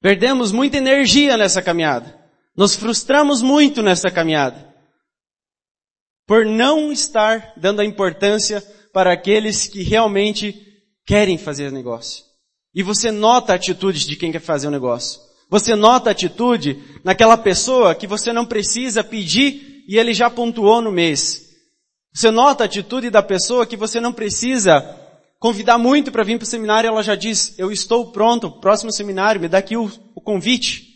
Perdemos 0.00 0.50
muita 0.50 0.78
energia 0.78 1.36
nessa 1.36 1.60
caminhada. 1.60 2.18
Nos 2.56 2.74
frustramos 2.74 3.42
muito 3.42 3.82
nessa 3.82 4.10
caminhada. 4.10 4.74
Por 6.26 6.46
não 6.46 6.90
estar 6.90 7.52
dando 7.54 7.80
a 7.80 7.84
importância 7.84 8.62
para 8.90 9.12
aqueles 9.12 9.66
que 9.66 9.82
realmente 9.82 10.56
querem 11.04 11.36
fazer 11.36 11.70
negócio. 11.70 12.24
E 12.74 12.82
você 12.82 13.10
nota 13.10 13.52
a 13.52 13.56
atitude 13.56 14.06
de 14.06 14.16
quem 14.16 14.32
quer 14.32 14.40
fazer 14.40 14.68
o 14.68 14.70
um 14.70 14.72
negócio. 14.72 15.20
Você 15.50 15.76
nota 15.76 16.08
a 16.08 16.12
atitude 16.12 16.82
naquela 17.04 17.36
pessoa 17.36 17.94
que 17.94 18.06
você 18.06 18.32
não 18.32 18.46
precisa 18.46 19.04
pedir 19.04 19.65
e 19.86 19.98
ele 19.98 20.12
já 20.12 20.28
pontuou 20.28 20.82
no 20.82 20.90
mês. 20.90 21.46
Você 22.12 22.30
nota 22.30 22.64
a 22.64 22.66
atitude 22.66 23.10
da 23.10 23.22
pessoa 23.22 23.66
que 23.66 23.76
você 23.76 24.00
não 24.00 24.12
precisa 24.12 24.82
convidar 25.38 25.78
muito 25.78 26.10
para 26.10 26.24
vir 26.24 26.38
para 26.38 26.44
o 26.44 26.48
seminário, 26.48 26.88
ela 26.88 27.02
já 27.02 27.14
diz, 27.14 27.54
eu 27.58 27.70
estou 27.70 28.10
pronto, 28.10 28.50
próximo 28.50 28.90
seminário, 28.90 29.40
me 29.40 29.48
dá 29.48 29.58
aqui 29.58 29.76
o, 29.76 29.90
o 30.14 30.20
convite. 30.20 30.86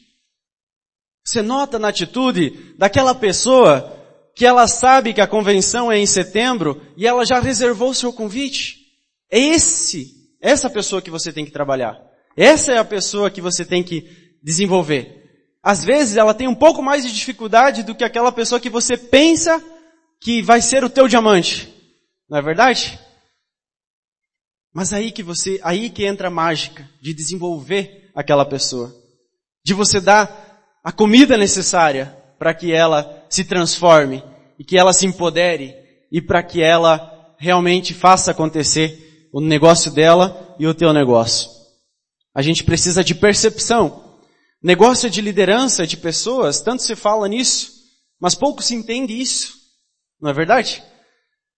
Você 1.25 1.43
nota 1.43 1.79
na 1.79 1.89
atitude 1.89 2.75
daquela 2.79 3.15
pessoa 3.15 3.97
que 4.35 4.47
ela 4.47 4.67
sabe 4.67 5.13
que 5.13 5.21
a 5.21 5.27
convenção 5.27 5.93
é 5.93 5.99
em 5.99 6.07
setembro 6.07 6.81
e 6.97 7.07
ela 7.07 7.27
já 7.27 7.39
reservou 7.39 7.91
o 7.91 7.95
seu 7.95 8.13
convite. 8.13 8.79
É 9.31 9.39
esse, 9.39 10.15
essa 10.41 10.71
pessoa 10.71 11.03
que 11.03 11.11
você 11.11 11.33
tem 11.33 11.45
que 11.45 11.53
trabalhar. 11.53 12.01
Essa 12.37 12.73
é 12.73 12.79
a 12.79 12.85
pessoa 12.85 13.31
que 13.31 13.41
você 13.41 13.65
tem 13.65 13.83
que 13.83 14.09
desenvolver. 14.43 15.20
Às 15.63 15.85
vezes 15.85 16.17
ela 16.17 16.35
tem 16.35 16.49
um 16.49 16.55
pouco 16.55 16.83
mais 16.83 17.05
de 17.05 17.13
dificuldade 17.13 17.83
do 17.83 17.95
que 17.95 18.05
aquela 18.05 18.33
pessoa 18.33 18.61
que 18.61 18.71
você 18.71 18.97
pensa 18.97 19.63
que 20.21 20.43
vai 20.43 20.61
ser 20.61 20.85
o 20.85 20.91
teu 20.91 21.07
diamante. 21.07 21.73
Não 22.29 22.39
é 22.39 22.43
verdade? 22.43 22.99
Mas 24.73 24.93
aí 24.93 25.11
que 25.11 25.23
você, 25.23 25.61
aí 25.63 25.91
que 25.91 26.05
entra 26.05 26.29
a 26.29 26.31
mágica 26.31 26.89
de 27.01 27.13
desenvolver 27.13 28.11
aquela 28.15 28.45
pessoa. 28.45 28.95
De 29.65 29.75
você 29.75 30.01
dar 30.01 30.79
a 30.83 30.93
comida 30.93 31.37
necessária 31.37 32.17
para 32.39 32.55
que 32.55 32.73
ela 32.73 33.25
se 33.29 33.45
transforme 33.45 34.25
e 34.59 34.65
que 34.65 34.79
ela 34.79 34.93
se 34.93 35.07
empodere 35.07 35.75
e 36.11 36.23
para 36.23 36.43
que 36.43 36.63
ela 36.63 37.35
realmente 37.39 37.93
faça 37.93 38.31
acontecer 38.31 39.29
o 39.33 39.41
negócio 39.41 39.91
dela 39.91 40.55
e 40.59 40.67
o 40.67 40.75
teu 40.75 40.93
negócio. 40.93 41.51
A 42.35 42.43
gente 42.43 42.65
precisa 42.65 43.03
de 43.03 43.15
percepção. 43.15 44.10
Negócio 44.63 45.09
de 45.09 45.23
liderança 45.23 45.87
de 45.87 45.97
pessoas, 45.97 46.61
tanto 46.61 46.83
se 46.83 46.95
fala 46.95 47.27
nisso, 47.27 47.73
mas 48.21 48.35
pouco 48.35 48.63
se 48.63 48.75
entende 48.75 49.19
isso. 49.19 49.59
Não 50.21 50.31
é 50.31 50.35
verdade? 50.35 50.85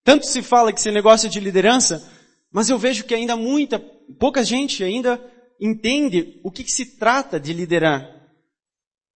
Tanto 0.04 0.26
se 0.26 0.40
fala 0.40 0.72
que 0.72 0.78
esse 0.78 0.90
negócio 0.92 1.28
de 1.28 1.40
liderança, 1.40 2.08
mas 2.50 2.68
eu 2.68 2.78
vejo 2.78 3.04
que 3.04 3.14
ainda 3.14 3.36
muita, 3.36 3.80
pouca 4.18 4.44
gente 4.44 4.84
ainda 4.84 5.20
entende 5.60 6.40
o 6.44 6.50
que, 6.50 6.62
que 6.62 6.70
se 6.70 6.96
trata 6.96 7.40
de 7.40 7.52
liderar, 7.52 8.08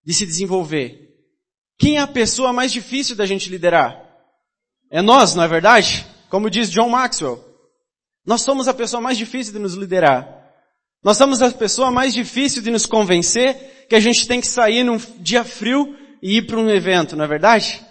de 0.05 0.15
se 0.15 0.27
desenvolver. 0.27 1.15
Quem 1.79 1.99
é 1.99 2.01
a 2.01 2.07
pessoa 2.07 2.53
mais 2.53 2.73
difícil 2.73 3.15
da 3.15 3.27
gente 3.27 3.49
liderar? 3.49 4.03
É 4.91 5.03
nós, 5.03 5.35
não 5.35 5.45
é 5.45 5.49
verdade? 5.49 6.07
Como 6.29 6.51
diz 6.51 6.71
John 6.71 6.89
Maxwell. 6.89 7.45
Nós 8.25 8.43
somos 8.43 8.67
a 8.67 8.75
pessoa 8.75 9.01
mais 9.01 9.17
difícil 9.17 9.53
de 9.53 9.59
nos 9.59 9.75
liderar. 9.75 10.37
Nós 11.03 11.17
somos 11.17 11.43
a 11.43 11.51
pessoa 11.53 11.91
mais 11.91 12.15
difícil 12.15 12.63
de 12.63 12.71
nos 12.71 12.87
convencer 12.87 13.76
que 13.89 13.95
a 13.95 14.01
gente 14.01 14.27
tem 14.27 14.41
que 14.41 14.47
sair 14.47 14.83
num 14.83 14.99
dia 15.19 15.45
frio 15.45 15.97
e 16.23 16.39
ir 16.39 16.47
para 16.47 16.59
um 16.59 16.69
evento, 16.69 17.17
não 17.17 17.25
é 17.25 17.29
verdade? 17.29 17.85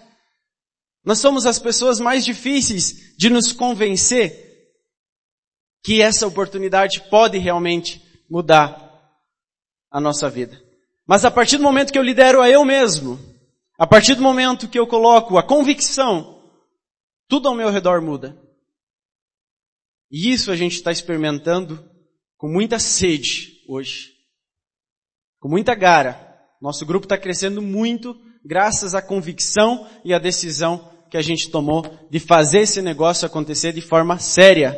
Nós 1.04 1.20
somos 1.20 1.46
as 1.46 1.60
pessoas 1.60 2.00
mais 2.00 2.26
difíceis 2.26 3.16
de 3.18 3.30
nos 3.30 3.52
convencer 3.52 4.44
que 5.84 6.02
essa 6.02 6.26
oportunidade 6.26 7.02
pode 7.10 7.38
realmente 7.38 8.04
mudar 8.30 8.82
a 9.92 10.02
nossa 10.02 10.30
vida. 10.30 10.62
Mas 11.06 11.24
a 11.24 11.32
partir 11.32 11.58
do 11.58 11.64
momento 11.64 11.94
que 11.94 12.00
eu 12.00 12.04
lidero 12.04 12.42
a 12.42 12.50
eu 12.50 12.66
mesmo, 12.66 13.20
a 13.78 13.86
partir 13.86 14.16
do 14.16 14.24
momento 14.24 14.68
que 14.68 14.80
eu 14.80 14.88
coloco 14.88 15.38
a 15.38 15.44
convicção, 15.44 16.44
tudo 17.28 17.48
ao 17.48 17.56
meu 17.56 17.70
redor 17.70 18.02
muda. 18.02 18.36
E 20.12 20.32
isso 20.32 20.52
a 20.52 20.56
gente 20.56 20.74
está 20.74 20.92
experimentando 20.92 21.88
com 22.36 22.48
muita 22.48 22.80
sede 22.80 23.64
hoje 23.68 24.15
com 25.46 25.50
muita 25.50 25.76
gara. 25.76 26.36
Nosso 26.60 26.84
grupo 26.88 27.06
está 27.06 27.20
crescendo 27.20 27.62
muito 27.62 28.20
graças 28.44 28.96
à 28.96 29.02
convicção 29.02 29.88
e 30.04 30.12
à 30.12 30.18
decisão 30.18 30.92
que 31.08 31.18
a 31.18 31.22
gente 31.22 31.52
tomou 31.52 31.84
de 32.10 32.20
fazer 32.20 32.62
esse 32.62 32.82
negócio 32.82 33.28
acontecer 33.28 33.72
de 33.72 33.80
forma 33.80 34.18
séria 34.18 34.76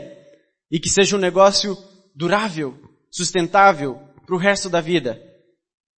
e 0.70 0.78
que 0.78 0.90
seja 0.90 1.16
um 1.16 1.20
negócio 1.20 1.78
durável, 2.14 2.78
sustentável 3.10 3.98
para 4.26 4.36
o 4.36 4.38
resto 4.38 4.70
da 4.70 4.82
vida. 4.82 5.18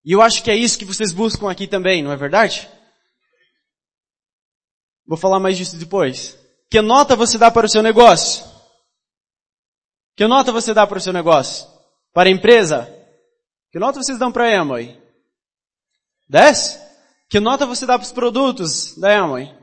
E 0.05 0.11
eu 0.11 0.21
acho 0.21 0.43
que 0.43 0.51
é 0.51 0.55
isso 0.55 0.77
que 0.77 0.85
vocês 0.85 1.11
buscam 1.11 1.49
aqui 1.49 1.65
também, 1.65 2.03
não 2.03 2.11
é 2.11 2.15
verdade? 2.15 2.69
Vou 5.03 5.17
falar 5.17 5.39
mais 5.39 5.57
disso 5.57 5.77
depois. 5.77 6.37
Que 6.69 6.79
nota 6.79 7.15
você 7.15 7.39
dá 7.39 7.49
para 7.49 7.65
o 7.65 7.69
seu 7.69 7.81
negócio? 7.81 8.45
Que 10.15 10.27
nota 10.27 10.51
você 10.51 10.75
dá 10.75 10.85
para 10.85 10.99
o 10.99 11.01
seu 11.01 11.11
negócio? 11.11 11.67
Para 12.13 12.29
a 12.29 12.31
empresa? 12.31 12.98
Que 13.71 13.79
nota 13.79 14.01
vocês 14.01 14.17
dão 14.17 14.31
para 14.31 14.45
a 14.45 14.61
Amway? 14.61 14.99
10? 16.27 16.79
Que 17.29 17.39
nota 17.39 17.65
você 17.65 17.85
dá 17.85 17.97
para 17.97 18.05
os 18.05 18.11
produtos 18.11 18.97
da 18.97 19.19
Amway? 19.19 19.55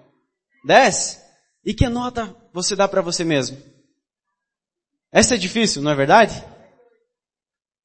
10? 0.65 1.23
E 1.65 1.75
que 1.75 1.89
nota 1.89 2.35
você 2.53 2.77
dá 2.77 2.87
para 2.87 3.03
você 3.03 3.25
mesmo? 3.25 3.61
Essa 5.11 5.35
é 5.35 5.39
difícil, 5.39 5.83
não 5.83 5.91
é 5.91 5.95
verdade? 5.95 6.45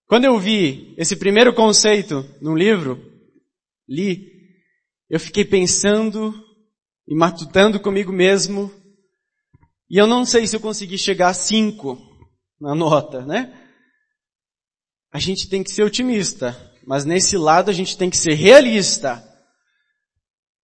Quando 0.05 0.25
eu 0.25 0.37
vi 0.37 0.93
esse 0.97 1.15
primeiro 1.15 1.55
conceito 1.55 2.29
num 2.41 2.55
livro, 2.55 2.99
li, 3.87 4.29
eu 5.09 5.19
fiquei 5.19 5.45
pensando 5.45 6.33
e 7.07 7.15
matutando 7.15 7.79
comigo 7.79 8.11
mesmo, 8.11 8.71
e 9.89 9.97
eu 9.97 10.05
não 10.05 10.25
sei 10.25 10.45
se 10.45 10.55
eu 10.55 10.59
consegui 10.59 10.97
chegar 10.97 11.29
a 11.29 11.33
cinco 11.33 11.97
na 12.59 12.75
nota, 12.75 13.25
né? 13.25 13.60
A 15.11 15.19
gente 15.19 15.49
tem 15.49 15.61
que 15.61 15.71
ser 15.71 15.83
otimista, 15.83 16.57
mas 16.85 17.03
nesse 17.03 17.37
lado 17.37 17.69
a 17.69 17.73
gente 17.73 17.97
tem 17.97 18.09
que 18.09 18.17
ser 18.17 18.33
realista. 18.33 19.27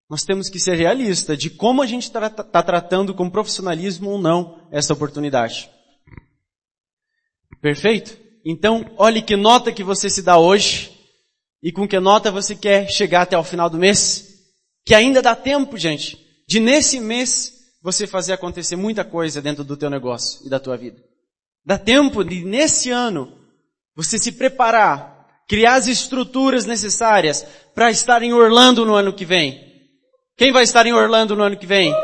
Nós 0.08 0.22
temos 0.22 0.48
que 0.48 0.60
ser 0.60 0.76
realista 0.76 1.36
de 1.36 1.50
como 1.50 1.82
a 1.82 1.86
gente 1.86 2.04
está 2.04 2.30
tá 2.30 2.62
tratando 2.62 3.12
com 3.12 3.28
profissionalismo 3.28 4.10
ou 4.10 4.18
não 4.18 4.68
essa 4.70 4.92
oportunidade. 4.92 5.68
Perfeito? 7.60 8.16
Então, 8.44 8.88
olhe 8.96 9.20
que 9.20 9.34
nota 9.34 9.72
que 9.72 9.82
você 9.82 10.08
se 10.08 10.22
dá 10.22 10.38
hoje 10.38 10.96
e 11.60 11.72
com 11.72 11.88
que 11.88 11.98
nota 11.98 12.30
você 12.30 12.54
quer 12.54 12.88
chegar 12.88 13.22
até 13.22 13.36
o 13.36 13.42
final 13.42 13.68
do 13.68 13.78
mês. 13.78 14.44
Que 14.84 14.94
ainda 14.94 15.20
dá 15.20 15.34
tempo, 15.34 15.76
gente, 15.76 16.16
de 16.46 16.60
nesse 16.60 17.00
mês 17.00 17.52
você 17.82 18.06
fazer 18.06 18.32
acontecer 18.32 18.76
muita 18.76 19.04
coisa 19.04 19.42
dentro 19.42 19.64
do 19.64 19.76
teu 19.76 19.90
negócio 19.90 20.46
e 20.46 20.48
da 20.48 20.60
tua 20.60 20.76
vida. 20.76 21.02
Dá 21.64 21.76
tempo 21.76 22.22
de 22.22 22.44
nesse 22.44 22.90
ano 22.90 23.35
você 23.96 24.18
se 24.18 24.32
preparar, 24.32 25.26
criar 25.48 25.76
as 25.76 25.86
estruturas 25.86 26.66
necessárias 26.66 27.46
para 27.74 27.90
estar 27.90 28.22
em 28.22 28.32
Orlando 28.34 28.84
no 28.84 28.94
ano 28.94 29.12
que 29.12 29.24
vem. 29.24 29.64
Quem 30.36 30.52
vai 30.52 30.64
estar 30.64 30.84
em 30.86 30.92
Orlando 30.92 31.34
no 31.34 31.42
ano 31.42 31.56
que 31.56 31.66
vem? 31.66 31.94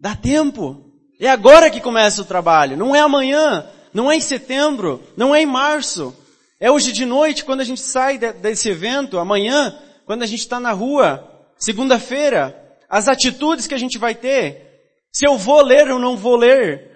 Dá 0.00 0.16
tempo. 0.16 0.90
É 1.20 1.28
agora 1.28 1.70
que 1.70 1.80
começa 1.80 2.20
o 2.20 2.24
trabalho. 2.24 2.76
Não 2.76 2.96
é 2.96 2.98
amanhã, 2.98 3.70
não 3.94 4.10
é 4.10 4.16
em 4.16 4.20
setembro, 4.20 5.00
não 5.16 5.32
é 5.32 5.42
em 5.42 5.46
março. 5.46 6.12
É 6.58 6.68
hoje 6.68 6.90
de 6.90 7.04
noite 7.04 7.44
quando 7.44 7.60
a 7.60 7.64
gente 7.64 7.80
sai 7.80 8.18
desse 8.18 8.68
evento, 8.68 9.18
amanhã, 9.18 9.78
quando 10.04 10.22
a 10.24 10.26
gente 10.26 10.40
está 10.40 10.58
na 10.58 10.72
rua, 10.72 11.46
segunda-feira, 11.56 12.58
as 12.88 13.06
atitudes 13.06 13.68
que 13.68 13.74
a 13.74 13.78
gente 13.78 13.96
vai 13.96 14.14
ter. 14.16 14.80
Se 15.12 15.24
eu 15.24 15.38
vou 15.38 15.62
ler 15.62 15.88
ou 15.90 16.00
não 16.00 16.16
vou 16.16 16.36
ler. 16.36 16.91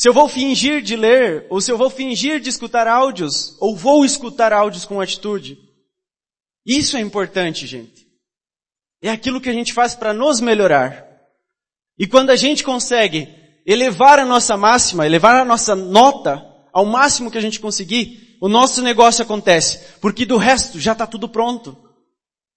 Se 0.00 0.08
eu 0.08 0.14
vou 0.14 0.30
fingir 0.30 0.80
de 0.80 0.96
ler, 0.96 1.46
ou 1.50 1.60
se 1.60 1.70
eu 1.70 1.76
vou 1.76 1.90
fingir 1.90 2.40
de 2.40 2.48
escutar 2.48 2.88
áudios, 2.88 3.54
ou 3.60 3.76
vou 3.76 4.02
escutar 4.02 4.50
áudios 4.50 4.86
com 4.86 4.98
atitude. 4.98 5.58
Isso 6.64 6.96
é 6.96 7.00
importante, 7.00 7.66
gente. 7.66 8.08
É 9.02 9.10
aquilo 9.10 9.42
que 9.42 9.50
a 9.50 9.52
gente 9.52 9.74
faz 9.74 9.94
para 9.94 10.14
nos 10.14 10.40
melhorar. 10.40 11.06
E 11.98 12.06
quando 12.06 12.30
a 12.30 12.36
gente 12.36 12.64
consegue 12.64 13.28
elevar 13.66 14.18
a 14.18 14.24
nossa 14.24 14.56
máxima, 14.56 15.04
elevar 15.04 15.36
a 15.36 15.44
nossa 15.44 15.76
nota 15.76 16.42
ao 16.72 16.86
máximo 16.86 17.30
que 17.30 17.36
a 17.36 17.42
gente 17.42 17.60
conseguir, 17.60 18.38
o 18.40 18.48
nosso 18.48 18.80
negócio 18.80 19.22
acontece. 19.22 19.98
Porque 20.00 20.24
do 20.24 20.38
resto 20.38 20.80
já 20.80 20.92
está 20.92 21.06
tudo 21.06 21.28
pronto. 21.28 21.76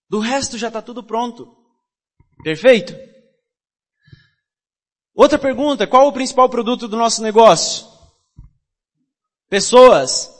Do 0.09 0.19
resto 0.19 0.57
já 0.57 0.69
está 0.69 0.81
tudo 0.81 1.03
pronto. 1.03 1.53
Perfeito? 2.41 2.95
Outra 5.15 5.37
pergunta, 5.37 5.85
qual 5.85 6.07
o 6.07 6.13
principal 6.13 6.49
produto 6.49 6.87
do 6.87 6.97
nosso 6.97 7.21
negócio? 7.21 7.87
Pessoas. 9.49 10.31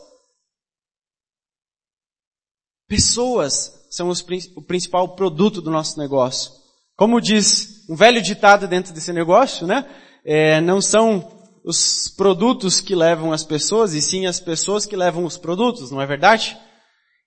Pessoas 2.88 3.88
são 3.90 4.10
os, 4.10 4.26
o 4.56 4.62
principal 4.62 5.16
produto 5.16 5.62
do 5.62 5.70
nosso 5.70 6.00
negócio. 6.00 6.52
Como 6.96 7.22
diz 7.22 7.88
um 7.90 7.96
velho 7.96 8.22
ditado 8.22 8.68
dentro 8.68 8.94
desse 8.94 9.14
negócio, 9.14 9.68
né? 9.68 9.88
É, 10.26 10.60
não 10.62 10.82
são 10.82 11.32
os 11.64 12.10
produtos 12.10 12.82
que 12.82 12.96
levam 12.96 13.32
as 13.32 13.44
pessoas, 13.44 13.94
e 13.94 14.02
sim 14.02 14.26
as 14.26 14.40
pessoas 14.40 14.86
que 14.86 14.96
levam 14.96 15.24
os 15.26 15.38
produtos, 15.38 15.92
não 15.92 16.02
é 16.02 16.06
verdade? 16.06 16.58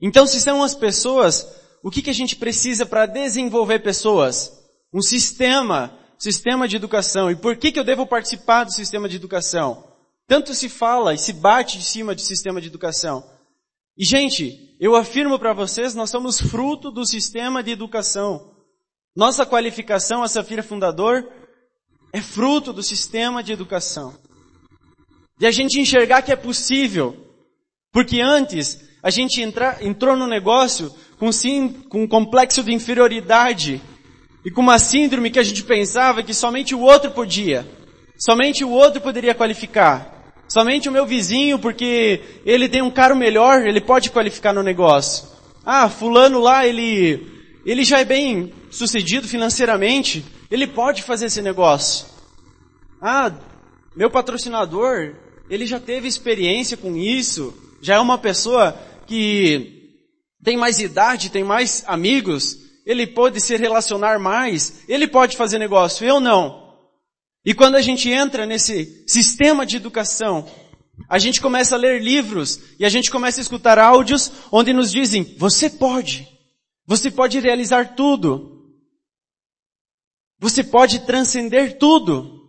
Então, 0.00 0.26
se 0.26 0.40
são 0.40 0.62
as 0.62 0.74
pessoas, 0.74 1.46
o 1.82 1.90
que, 1.90 2.02
que 2.02 2.10
a 2.10 2.14
gente 2.14 2.36
precisa 2.36 2.84
para 2.84 3.06
desenvolver 3.06 3.78
pessoas? 3.78 4.52
Um 4.92 5.00
sistema, 5.00 5.96
sistema 6.18 6.66
de 6.66 6.76
educação. 6.76 7.30
E 7.30 7.36
por 7.36 7.56
que, 7.56 7.70
que 7.70 7.78
eu 7.78 7.84
devo 7.84 8.06
participar 8.06 8.64
do 8.64 8.72
sistema 8.72 9.08
de 9.08 9.16
educação? 9.16 9.84
Tanto 10.26 10.54
se 10.54 10.68
fala 10.68 11.14
e 11.14 11.18
se 11.18 11.32
bate 11.32 11.78
em 11.78 11.82
cima 11.82 12.14
de 12.14 12.22
sistema 12.22 12.60
de 12.60 12.66
educação. 12.66 13.24
E 13.96 14.04
gente, 14.04 14.76
eu 14.80 14.94
afirmo 14.94 15.38
para 15.38 15.54
vocês, 15.54 15.94
nós 15.94 16.10
somos 16.10 16.40
fruto 16.40 16.90
do 16.90 17.06
sistema 17.06 17.62
de 17.62 17.70
educação. 17.70 18.54
Nossa 19.14 19.46
qualificação 19.46 20.22
a 20.22 20.28
Safira 20.28 20.62
Fundador 20.62 21.26
é 22.12 22.20
fruto 22.20 22.72
do 22.72 22.82
sistema 22.82 23.42
de 23.42 23.52
educação. 23.52 24.14
De 25.38 25.46
a 25.46 25.50
gente 25.50 25.80
enxergar 25.80 26.22
que 26.22 26.32
é 26.32 26.36
possível. 26.36 27.16
Porque 27.92 28.20
antes, 28.20 28.84
a 29.02 29.10
gente 29.10 29.40
entra, 29.40 29.78
entrou 29.80 30.16
no 30.16 30.26
negócio 30.26 30.94
com, 31.18 31.30
sim, 31.30 31.68
com 31.68 32.02
um 32.02 32.08
complexo 32.08 32.62
de 32.62 32.74
inferioridade 32.74 33.80
e 34.46 34.50
com 34.52 34.60
uma 34.60 34.78
síndrome 34.78 35.28
que 35.28 35.40
a 35.40 35.42
gente 35.42 35.64
pensava 35.64 36.22
que 36.22 36.32
somente 36.32 36.72
o 36.72 36.80
outro 36.80 37.10
podia. 37.10 37.66
Somente 38.16 38.62
o 38.62 38.70
outro 38.70 39.00
poderia 39.00 39.34
qualificar. 39.34 40.32
Somente 40.46 40.88
o 40.88 40.92
meu 40.92 41.04
vizinho, 41.04 41.58
porque 41.58 42.20
ele 42.44 42.68
tem 42.68 42.80
um 42.80 42.90
carro 42.92 43.16
melhor, 43.16 43.66
ele 43.66 43.80
pode 43.80 44.08
qualificar 44.08 44.52
no 44.52 44.62
negócio. 44.62 45.26
Ah, 45.64 45.88
fulano 45.88 46.38
lá, 46.38 46.64
ele 46.64 47.26
ele 47.66 47.82
já 47.82 47.98
é 47.98 48.04
bem 48.04 48.52
sucedido 48.70 49.26
financeiramente, 49.26 50.24
ele 50.48 50.68
pode 50.68 51.02
fazer 51.02 51.26
esse 51.26 51.42
negócio. 51.42 52.06
Ah, 53.02 53.32
meu 53.96 54.08
patrocinador, 54.08 55.16
ele 55.50 55.66
já 55.66 55.80
teve 55.80 56.06
experiência 56.06 56.76
com 56.76 56.96
isso, 56.96 57.52
já 57.82 57.96
é 57.96 57.98
uma 57.98 58.16
pessoa 58.16 58.78
que 59.08 59.90
tem 60.44 60.56
mais 60.56 60.78
idade, 60.78 61.32
tem 61.32 61.42
mais 61.42 61.82
amigos, 61.88 62.65
ele 62.86 63.04
pode 63.04 63.40
se 63.40 63.56
relacionar 63.56 64.20
mais, 64.20 64.84
ele 64.88 65.08
pode 65.08 65.36
fazer 65.36 65.58
negócio, 65.58 66.06
eu 66.06 66.20
não. 66.20 66.64
E 67.44 67.52
quando 67.52 67.74
a 67.74 67.82
gente 67.82 68.08
entra 68.08 68.46
nesse 68.46 69.04
sistema 69.08 69.66
de 69.66 69.76
educação, 69.76 70.48
a 71.08 71.18
gente 71.18 71.40
começa 71.40 71.74
a 71.74 71.78
ler 71.78 72.00
livros 72.00 72.60
e 72.78 72.84
a 72.84 72.88
gente 72.88 73.10
começa 73.10 73.40
a 73.40 73.42
escutar 73.42 73.76
áudios 73.78 74.30
onde 74.52 74.72
nos 74.72 74.92
dizem, 74.92 75.24
você 75.36 75.68
pode. 75.68 76.28
Você 76.86 77.10
pode 77.10 77.40
realizar 77.40 77.96
tudo. 77.96 78.72
Você 80.38 80.62
pode 80.62 81.00
transcender 81.00 81.78
tudo. 81.78 82.46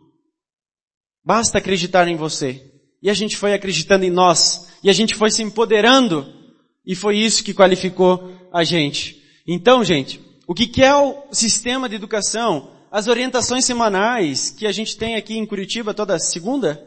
Basta 1.26 1.58
acreditar 1.58 2.08
em 2.08 2.16
você. 2.16 2.64
E 3.02 3.10
a 3.10 3.14
gente 3.14 3.36
foi 3.36 3.54
acreditando 3.54 4.06
em 4.06 4.12
nós. 4.12 4.68
E 4.84 4.90
a 4.90 4.94
gente 4.94 5.16
foi 5.16 5.32
se 5.32 5.42
empoderando. 5.42 6.32
E 6.86 6.96
foi 6.96 7.18
isso 7.18 7.44
que 7.44 7.54
qualificou 7.54 8.32
a 8.54 8.64
gente. 8.64 9.22
Então, 9.48 9.84
gente, 9.84 10.20
o 10.48 10.56
que 10.56 10.82
é 10.82 10.96
o 10.96 11.24
sistema 11.32 11.90
de 11.90 11.96
educação? 11.96 12.70
As 12.90 13.08
orientações 13.08 13.66
semanais 13.66 14.50
que 14.50 14.66
a 14.66 14.72
gente 14.72 14.96
tem 14.96 15.16
aqui 15.16 15.38
em 15.38 15.46
Curitiba 15.46 15.94
toda 15.94 16.18
segunda? 16.18 16.82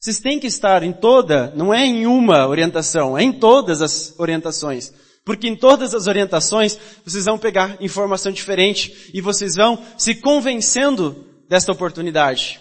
Vocês 0.00 0.18
têm 0.18 0.40
que 0.40 0.48
estar 0.48 0.82
em 0.82 0.92
toda, 0.92 1.52
não 1.54 1.72
é 1.72 1.86
em 1.86 2.06
uma 2.06 2.48
orientação, 2.48 3.16
é 3.16 3.22
em 3.22 3.32
todas 3.32 3.80
as 3.80 4.18
orientações. 4.18 4.92
Porque 5.24 5.46
em 5.46 5.54
todas 5.54 5.94
as 5.94 6.08
orientações, 6.08 6.76
vocês 7.04 7.26
vão 7.26 7.38
pegar 7.38 7.76
informação 7.80 8.32
diferente 8.32 9.10
e 9.14 9.20
vocês 9.20 9.54
vão 9.54 9.78
se 9.96 10.16
convencendo 10.16 11.24
desta 11.48 11.70
oportunidade. 11.70 12.60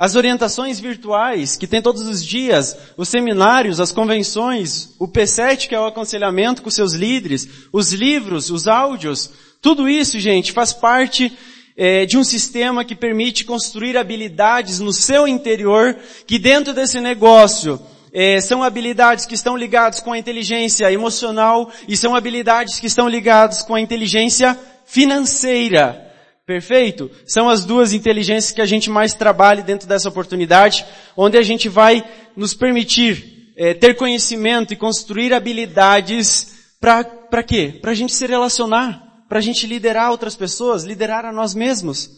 As 0.00 0.14
orientações 0.14 0.80
virtuais, 0.80 1.58
que 1.58 1.66
tem 1.66 1.82
todos 1.82 2.00
os 2.06 2.24
dias, 2.24 2.74
os 2.96 3.06
seminários, 3.06 3.80
as 3.80 3.92
convenções, 3.92 4.94
o 4.98 5.06
P7, 5.06 5.68
que 5.68 5.74
é 5.74 5.78
o 5.78 5.84
aconselhamento 5.84 6.62
com 6.62 6.70
seus 6.70 6.94
líderes, 6.94 7.46
os 7.70 7.92
livros, 7.92 8.48
os 8.48 8.66
áudios, 8.66 9.30
tudo 9.60 9.86
isso, 9.86 10.18
gente, 10.18 10.52
faz 10.52 10.72
parte 10.72 11.30
é, 11.76 12.06
de 12.06 12.16
um 12.16 12.24
sistema 12.24 12.82
que 12.82 12.94
permite 12.94 13.44
construir 13.44 13.98
habilidades 13.98 14.80
no 14.80 14.90
seu 14.90 15.28
interior, 15.28 15.94
que 16.26 16.38
dentro 16.38 16.72
desse 16.72 16.98
negócio 16.98 17.78
é, 18.10 18.40
são 18.40 18.62
habilidades 18.62 19.26
que 19.26 19.34
estão 19.34 19.54
ligadas 19.54 20.00
com 20.00 20.14
a 20.14 20.18
inteligência 20.18 20.90
emocional 20.90 21.70
e 21.86 21.94
são 21.94 22.16
habilidades 22.16 22.80
que 22.80 22.86
estão 22.86 23.06
ligadas 23.06 23.62
com 23.62 23.74
a 23.74 23.80
inteligência 23.82 24.58
financeira. 24.86 26.09
Perfeito? 26.50 27.08
São 27.24 27.48
as 27.48 27.64
duas 27.64 27.92
inteligências 27.92 28.50
que 28.50 28.60
a 28.60 28.66
gente 28.66 28.90
mais 28.90 29.14
trabalha 29.14 29.62
dentro 29.62 29.86
dessa 29.86 30.08
oportunidade, 30.08 30.84
onde 31.16 31.38
a 31.38 31.42
gente 31.42 31.68
vai 31.68 32.04
nos 32.34 32.54
permitir 32.54 33.52
é, 33.56 33.72
ter 33.72 33.94
conhecimento 33.94 34.72
e 34.72 34.76
construir 34.76 35.32
habilidades 35.32 36.74
para 36.80 37.44
quê? 37.44 37.78
Para 37.80 37.92
a 37.92 37.94
gente 37.94 38.12
se 38.12 38.26
relacionar, 38.26 39.00
para 39.28 39.38
a 39.38 39.40
gente 39.40 39.64
liderar 39.64 40.10
outras 40.10 40.34
pessoas, 40.34 40.82
liderar 40.82 41.24
a 41.24 41.30
nós 41.30 41.54
mesmos. 41.54 42.10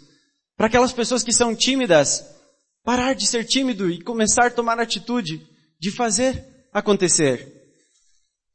Para 0.57 0.67
aquelas 0.69 0.95
pessoas 0.95 1.23
que 1.23 1.31
são 1.31 1.55
tímidas, 1.55 2.25
parar 2.83 3.15
de 3.15 3.27
ser 3.27 3.45
tímido 3.45 3.91
e 3.91 4.01
começar 4.01 4.47
a 4.47 4.51
tomar 4.51 4.81
atitude 4.81 5.43
de 5.79 5.91
fazer 5.91 6.43
acontecer. 6.73 7.53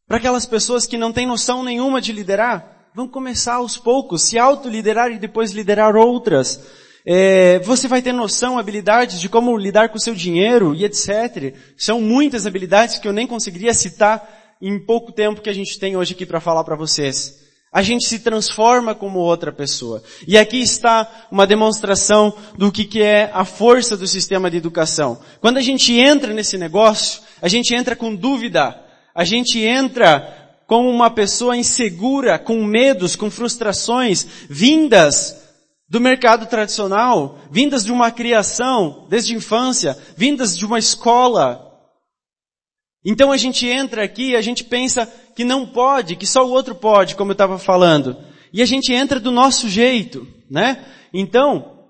Para 0.08 0.18
aquelas 0.18 0.48
pessoas 0.48 0.88
que 0.88 0.98
não 0.98 1.14
têm 1.14 1.28
noção 1.28 1.64
nenhuma 1.64 2.02
de 2.02 2.12
liderar, 2.12 2.77
vão 2.98 3.08
começar 3.08 3.54
aos 3.54 3.78
poucos, 3.78 4.24
se 4.24 4.40
autoliderar 4.40 5.12
e 5.12 5.20
depois 5.20 5.52
liderar 5.52 5.96
outras. 5.96 6.60
É, 7.06 7.60
você 7.60 7.88
vai 7.88 8.02
ter 8.02 8.12
noção, 8.12 8.58
habilidades 8.58 9.22
de 9.22 9.30
como 9.30 9.56
lidar 9.56 9.90
com 9.90 9.98
o 9.98 10.02
seu 10.02 10.16
dinheiro 10.16 10.74
e 10.74 10.84
etc. 10.84 11.54
São 11.78 12.02
muitas 12.02 12.48
habilidades 12.48 12.98
que 12.98 13.08
eu 13.08 13.14
nem 13.14 13.28
conseguiria 13.28 13.72
citar 13.72 14.58
em 14.60 14.80
pouco 14.80 15.12
tempo 15.12 15.42
que 15.42 15.50
a 15.50 15.54
gente 15.54 15.78
tem 15.78 15.96
hoje 15.96 16.16
aqui 16.16 16.26
para 16.26 16.40
falar 16.40 16.64
para 16.64 16.76
vocês. 16.76 17.46
A 17.72 17.84
gente 17.84 18.08
se 18.08 18.18
transforma 18.18 18.96
como 18.96 19.20
outra 19.20 19.52
pessoa. 19.52 20.02
E 20.28 20.36
aqui 20.36 20.60
está 20.60 21.28
uma 21.30 21.46
demonstração 21.46 22.34
do 22.58 22.72
que, 22.72 22.84
que 22.84 23.04
é 23.04 23.30
a 23.32 23.46
força 23.46 23.96
do 23.96 24.08
sistema 24.08 24.50
de 24.50 24.58
educação. 24.58 25.22
Quando 25.40 25.58
a 25.58 25.62
gente 25.62 25.94
entra 25.96 26.34
nesse 26.34 26.58
negócio, 26.58 27.22
a 27.44 27.48
gente 27.48 27.76
entra 27.76 27.96
com 27.96 28.16
dúvida. 28.16 28.76
A 29.14 29.24
gente 29.24 29.60
entra 29.60 30.47
como 30.68 30.90
uma 30.90 31.10
pessoa 31.10 31.58
insegura, 31.58 32.38
com 32.38 32.64
medos, 32.64 33.16
com 33.16 33.32
frustrações, 33.32 34.28
vindas 34.50 35.36
do 35.90 36.00
mercado 36.00 36.46
tradicional, 36.46 37.40
vindas 37.50 37.84
de 37.86 37.92
uma 37.92 38.12
criação 38.12 39.08
desde 39.10 39.34
a 39.34 39.38
infância, 39.38 39.98
vindas 40.16 40.56
de 40.56 40.66
uma 40.66 40.78
escola, 40.78 41.68
então 43.10 43.32
a 43.32 43.38
gente 43.38 43.66
entra 43.66 44.04
aqui 44.04 44.32
e 44.32 44.36
a 44.36 44.42
gente 44.42 44.66
pensa 44.66 45.10
que 45.34 45.46
não 45.46 45.66
pode, 45.66 46.18
que 46.18 46.28
só 46.28 46.46
o 46.46 46.52
outro 46.52 46.76
pode, 46.76 47.16
como 47.16 47.32
eu 47.32 47.36
estava 47.36 47.58
falando. 47.58 48.18
E 48.52 48.62
a 48.62 48.66
gente 48.66 48.92
entra 48.92 49.18
do 49.18 49.32
nosso 49.32 49.70
jeito, 49.70 50.28
né? 50.52 50.86
Então, 51.14 51.86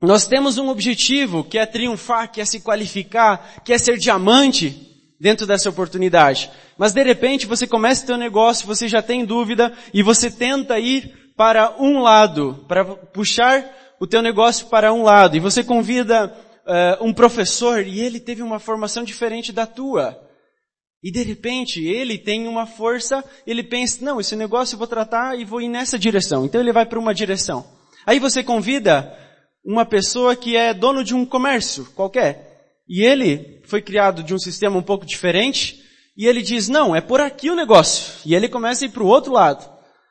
nós 0.00 0.28
temos 0.28 0.58
um 0.58 0.68
objetivo 0.68 1.42
que 1.42 1.58
é 1.58 1.66
triunfar, 1.66 2.30
que 2.30 2.40
é 2.40 2.44
se 2.44 2.60
qualificar, 2.60 3.62
que 3.64 3.72
é 3.72 3.78
ser 3.78 3.98
diamante 3.98 4.89
dentro 5.20 5.46
dessa 5.46 5.68
oportunidade. 5.68 6.50
Mas 6.78 6.94
de 6.94 7.02
repente 7.02 7.46
você 7.46 7.66
começa 7.66 8.02
o 8.02 8.06
teu 8.06 8.16
negócio, 8.16 8.66
você 8.66 8.88
já 8.88 9.02
tem 9.02 9.24
dúvida 9.24 9.72
e 9.92 10.02
você 10.02 10.30
tenta 10.30 10.78
ir 10.78 11.32
para 11.36 11.76
um 11.78 12.00
lado, 12.00 12.64
para 12.66 12.84
puxar 12.84 13.64
o 14.00 14.06
teu 14.06 14.22
negócio 14.22 14.66
para 14.66 14.92
um 14.92 15.02
lado. 15.02 15.36
E 15.36 15.40
você 15.40 15.62
convida 15.62 16.26
uh, 16.26 17.04
um 17.04 17.12
professor 17.12 17.86
e 17.86 18.00
ele 18.00 18.18
teve 18.18 18.42
uma 18.42 18.58
formação 18.58 19.04
diferente 19.04 19.52
da 19.52 19.66
tua. 19.66 20.18
E 21.02 21.12
de 21.12 21.22
repente 21.22 21.84
ele 21.86 22.18
tem 22.18 22.48
uma 22.48 22.66
força, 22.66 23.22
ele 23.46 23.62
pensa, 23.62 24.04
não, 24.04 24.20
esse 24.20 24.34
negócio 24.36 24.74
eu 24.74 24.78
vou 24.78 24.86
tratar 24.86 25.38
e 25.38 25.44
vou 25.44 25.60
ir 25.60 25.68
nessa 25.68 25.98
direção. 25.98 26.46
Então 26.46 26.60
ele 26.60 26.72
vai 26.72 26.86
para 26.86 26.98
uma 26.98 27.14
direção. 27.14 27.66
Aí 28.06 28.18
você 28.18 28.42
convida 28.42 29.14
uma 29.64 29.84
pessoa 29.84 30.34
que 30.34 30.56
é 30.56 30.72
dono 30.72 31.04
de 31.04 31.14
um 31.14 31.26
comércio 31.26 31.84
qualquer. 31.94 32.49
E 32.90 33.04
ele 33.04 33.62
foi 33.66 33.80
criado 33.80 34.20
de 34.20 34.34
um 34.34 34.38
sistema 34.38 34.76
um 34.76 34.82
pouco 34.82 35.06
diferente. 35.06 35.80
E 36.16 36.26
ele 36.26 36.42
diz, 36.42 36.68
não, 36.68 36.94
é 36.94 37.00
por 37.00 37.20
aqui 37.20 37.48
o 37.48 37.54
negócio. 37.54 38.14
E 38.26 38.34
ele 38.34 38.48
começa 38.48 38.84
a 38.84 38.86
ir 38.86 38.90
para 38.90 39.04
o 39.04 39.06
outro 39.06 39.32
lado. 39.32 39.64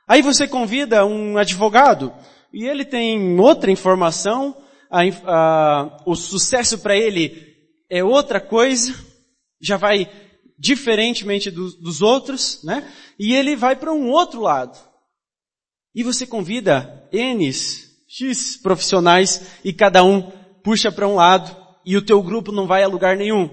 Aí 0.08 0.22
você 0.22 0.48
convida 0.48 1.06
um 1.06 1.38
advogado. 1.38 2.14
E 2.54 2.66
ele 2.66 2.86
tem 2.86 3.38
outra 3.38 3.70
informação. 3.70 4.56
A, 4.90 5.02
a, 5.26 6.04
o 6.06 6.16
sucesso 6.16 6.80
para 6.80 6.96
ele 6.96 7.54
é 7.90 8.02
outra 8.02 8.40
coisa. 8.40 8.96
Já 9.62 9.76
vai 9.76 10.10
diferentemente 10.58 11.52
do, 11.52 11.72
dos 11.82 12.02
outros, 12.02 12.64
né? 12.64 12.90
E 13.20 13.36
ele 13.36 13.58
vai 13.58 13.76
para 13.76 13.92
um 13.92 14.10
outro 14.10 14.40
lado. 14.40 14.80
E 15.94 16.02
você 16.02 16.26
convida 16.26 17.10
N's, 17.12 17.90
X 18.08 18.56
profissionais 18.56 19.52
e 19.66 19.74
cada 19.74 20.02
um 20.02 20.32
puxa 20.64 20.90
para 20.90 21.08
um 21.08 21.16
lado 21.16 21.60
e 21.90 21.98
o 21.98 22.04
teu 22.04 22.22
grupo 22.22 22.52
não 22.52 22.68
vai 22.68 22.84
a 22.84 22.88
lugar 22.88 23.18
nenhum. 23.18 23.50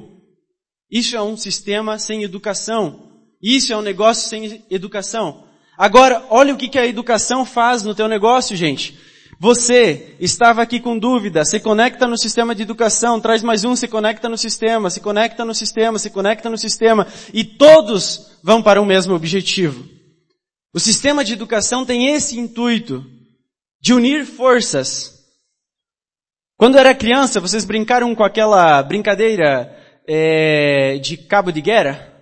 Isso 0.90 1.16
é 1.16 1.22
um 1.22 1.38
sistema 1.38 1.98
sem 1.98 2.22
educação. 2.22 3.10
Isso 3.42 3.72
é 3.72 3.76
um 3.78 3.80
negócio 3.80 4.28
sem 4.28 4.62
educação. 4.70 5.44
Agora, 5.78 6.22
olha 6.28 6.52
o 6.52 6.56
que, 6.58 6.68
que 6.68 6.78
a 6.78 6.86
educação 6.86 7.46
faz 7.46 7.82
no 7.82 7.94
teu 7.94 8.06
negócio, 8.06 8.54
gente. 8.54 8.98
Você 9.40 10.16
estava 10.20 10.60
aqui 10.60 10.78
com 10.78 10.98
dúvida, 10.98 11.46
se 11.46 11.58
conecta 11.58 12.06
no 12.06 12.18
sistema 12.18 12.54
de 12.54 12.60
educação, 12.60 13.18
traz 13.18 13.42
mais 13.42 13.64
um, 13.64 13.74
se 13.74 13.88
conecta 13.88 14.28
no 14.28 14.36
sistema, 14.36 14.90
se 14.90 15.00
conecta 15.00 15.42
no 15.42 15.54
sistema, 15.54 15.98
se 15.98 16.10
conecta 16.10 16.50
no 16.50 16.58
sistema, 16.58 17.06
e 17.32 17.42
todos 17.42 18.32
vão 18.42 18.62
para 18.62 18.82
o 18.82 18.84
mesmo 18.84 19.14
objetivo. 19.14 19.88
O 20.74 20.78
sistema 20.78 21.24
de 21.24 21.32
educação 21.32 21.86
tem 21.86 22.08
esse 22.08 22.38
intuito 22.38 23.02
de 23.80 23.94
unir 23.94 24.26
forças. 24.26 25.15
Quando 26.58 26.78
era 26.78 26.94
criança, 26.94 27.38
vocês 27.38 27.66
brincaram 27.66 28.14
com 28.14 28.24
aquela 28.24 28.82
brincadeira 28.82 29.76
é, 30.08 30.96
de 30.98 31.18
cabo 31.18 31.50
de 31.50 31.60
guerra? 31.60 32.14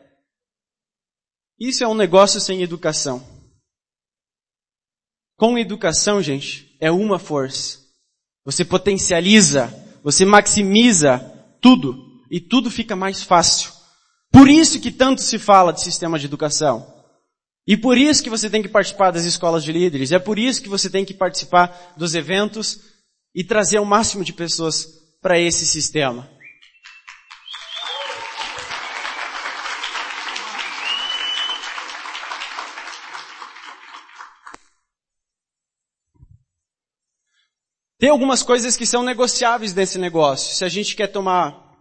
Isso 1.58 1.84
é 1.84 1.88
um 1.88 1.94
negócio 1.94 2.40
sem 2.40 2.60
educação. 2.60 3.24
Com 5.36 5.56
educação, 5.56 6.20
gente, 6.20 6.76
é 6.80 6.90
uma 6.90 7.18
força. 7.18 7.78
Você 8.44 8.64
potencializa, 8.64 9.72
você 10.02 10.24
maximiza 10.24 11.18
tudo 11.60 11.96
e 12.28 12.40
tudo 12.40 12.72
fica 12.72 12.96
mais 12.96 13.22
fácil. 13.22 13.72
Por 14.32 14.48
isso 14.48 14.80
que 14.80 14.90
tanto 14.90 15.22
se 15.22 15.38
fala 15.38 15.72
de 15.72 15.80
sistema 15.80 16.18
de 16.18 16.26
educação. 16.26 16.92
E 17.68 17.76
por 17.76 17.96
isso 17.96 18.22
que 18.22 18.28
você 18.28 18.50
tem 18.50 18.62
que 18.62 18.68
participar 18.68 19.12
das 19.12 19.24
escolas 19.24 19.62
de 19.62 19.70
líderes. 19.70 20.10
É 20.10 20.18
por 20.18 20.40
isso 20.40 20.60
que 20.60 20.68
você 20.68 20.90
tem 20.90 21.04
que 21.04 21.14
participar 21.14 21.94
dos 21.96 22.16
eventos 22.16 22.93
e 23.34 23.42
trazer 23.42 23.78
o 23.78 23.84
máximo 23.84 24.24
de 24.24 24.32
pessoas 24.32 24.86
para 25.20 25.38
esse 25.38 25.66
sistema. 25.66 26.30
Tem 37.98 38.10
algumas 38.10 38.42
coisas 38.42 38.76
que 38.76 38.84
são 38.84 39.02
negociáveis 39.02 39.72
nesse 39.72 39.98
negócio. 39.98 40.54
Se 40.54 40.62
a 40.62 40.68
gente 40.68 40.94
quer 40.94 41.06
tomar 41.06 41.74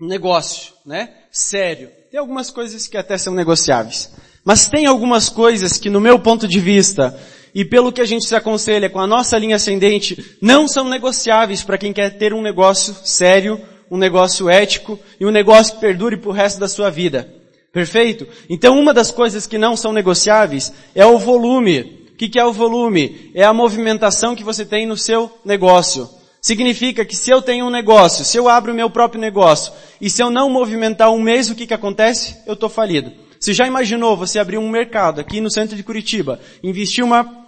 um 0.00 0.06
negócio, 0.08 0.72
né, 0.84 1.14
sério, 1.30 1.92
tem 2.10 2.18
algumas 2.18 2.50
coisas 2.50 2.88
que 2.88 2.96
até 2.96 3.16
são 3.16 3.32
negociáveis. 3.32 4.12
Mas 4.44 4.68
tem 4.68 4.86
algumas 4.86 5.28
coisas 5.28 5.78
que 5.78 5.88
no 5.88 6.00
meu 6.00 6.18
ponto 6.18 6.48
de 6.48 6.58
vista, 6.58 7.16
e 7.54 7.64
pelo 7.64 7.92
que 7.92 8.00
a 8.00 8.04
gente 8.04 8.26
se 8.26 8.34
aconselha 8.34 8.90
com 8.90 9.00
a 9.00 9.06
nossa 9.06 9.38
linha 9.38 9.56
ascendente, 9.56 10.36
não 10.40 10.68
são 10.68 10.88
negociáveis 10.88 11.62
para 11.62 11.78
quem 11.78 11.92
quer 11.92 12.16
ter 12.16 12.32
um 12.32 12.42
negócio 12.42 12.94
sério, 13.04 13.60
um 13.90 13.96
negócio 13.96 14.48
ético 14.48 14.98
e 15.18 15.26
um 15.26 15.30
negócio 15.30 15.74
que 15.74 15.80
perdure 15.80 16.16
para 16.16 16.30
o 16.30 16.34
resto 16.34 16.60
da 16.60 16.68
sua 16.68 16.90
vida. 16.90 17.32
Perfeito? 17.72 18.26
Então 18.48 18.78
uma 18.78 18.92
das 18.92 19.10
coisas 19.10 19.46
que 19.46 19.58
não 19.58 19.76
são 19.76 19.92
negociáveis 19.92 20.72
é 20.94 21.06
o 21.06 21.18
volume 21.18 22.00
que, 22.20 22.28
que 22.28 22.38
é 22.38 22.44
o 22.44 22.52
volume? 22.52 23.30
É 23.34 23.44
a 23.44 23.54
movimentação 23.54 24.36
que 24.36 24.44
você 24.44 24.62
tem 24.62 24.84
no 24.84 24.94
seu 24.94 25.32
negócio. 25.42 26.06
Significa 26.38 27.02
que 27.02 27.16
se 27.16 27.30
eu 27.30 27.40
tenho 27.40 27.64
um 27.64 27.70
negócio, 27.70 28.26
se 28.26 28.36
eu 28.36 28.46
abro 28.46 28.72
o 28.72 28.74
meu 28.74 28.90
próprio 28.90 29.18
negócio, 29.18 29.72
e 29.98 30.10
se 30.10 30.22
eu 30.22 30.28
não 30.28 30.50
movimentar 30.50 31.10
um 31.10 31.18
mês, 31.18 31.48
o 31.48 31.54
que 31.54 31.66
que 31.66 31.72
acontece? 31.72 32.36
Eu 32.46 32.52
estou 32.52 32.68
falido. 32.68 33.10
Você 33.38 33.54
já 33.54 33.66
imaginou 33.66 34.18
você 34.18 34.38
abrir 34.38 34.58
um 34.58 34.68
mercado 34.68 35.18
aqui 35.18 35.40
no 35.40 35.50
centro 35.50 35.74
de 35.74 35.82
Curitiba, 35.82 36.38
investir 36.62 37.02
uma, 37.02 37.39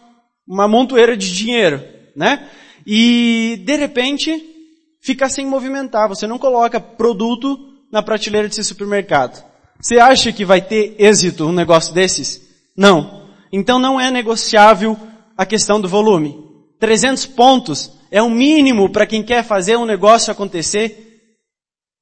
uma 0.46 0.66
montoeira 0.66 1.16
de 1.16 1.32
dinheiro, 1.32 1.82
né? 2.16 2.48
E, 2.86 3.62
de 3.64 3.76
repente, 3.76 4.52
ficar 5.00 5.28
sem 5.28 5.46
movimentar. 5.46 6.08
Você 6.08 6.26
não 6.26 6.38
coloca 6.38 6.80
produto 6.80 7.58
na 7.90 8.02
prateleira 8.02 8.48
de 8.48 8.54
seu 8.54 8.64
supermercado. 8.64 9.44
Você 9.80 9.98
acha 9.98 10.32
que 10.32 10.44
vai 10.44 10.60
ter 10.60 10.94
êxito 10.98 11.46
um 11.46 11.52
negócio 11.52 11.92
desses? 11.92 12.40
Não. 12.76 13.28
Então 13.52 13.78
não 13.78 14.00
é 14.00 14.10
negociável 14.10 14.96
a 15.36 15.44
questão 15.44 15.80
do 15.80 15.88
volume. 15.88 16.38
300 16.78 17.26
pontos 17.26 17.92
é 18.10 18.22
o 18.22 18.30
mínimo 18.30 18.90
para 18.90 19.06
quem 19.06 19.22
quer 19.22 19.44
fazer 19.44 19.76
um 19.76 19.84
negócio 19.84 20.32
acontecer. 20.32 21.20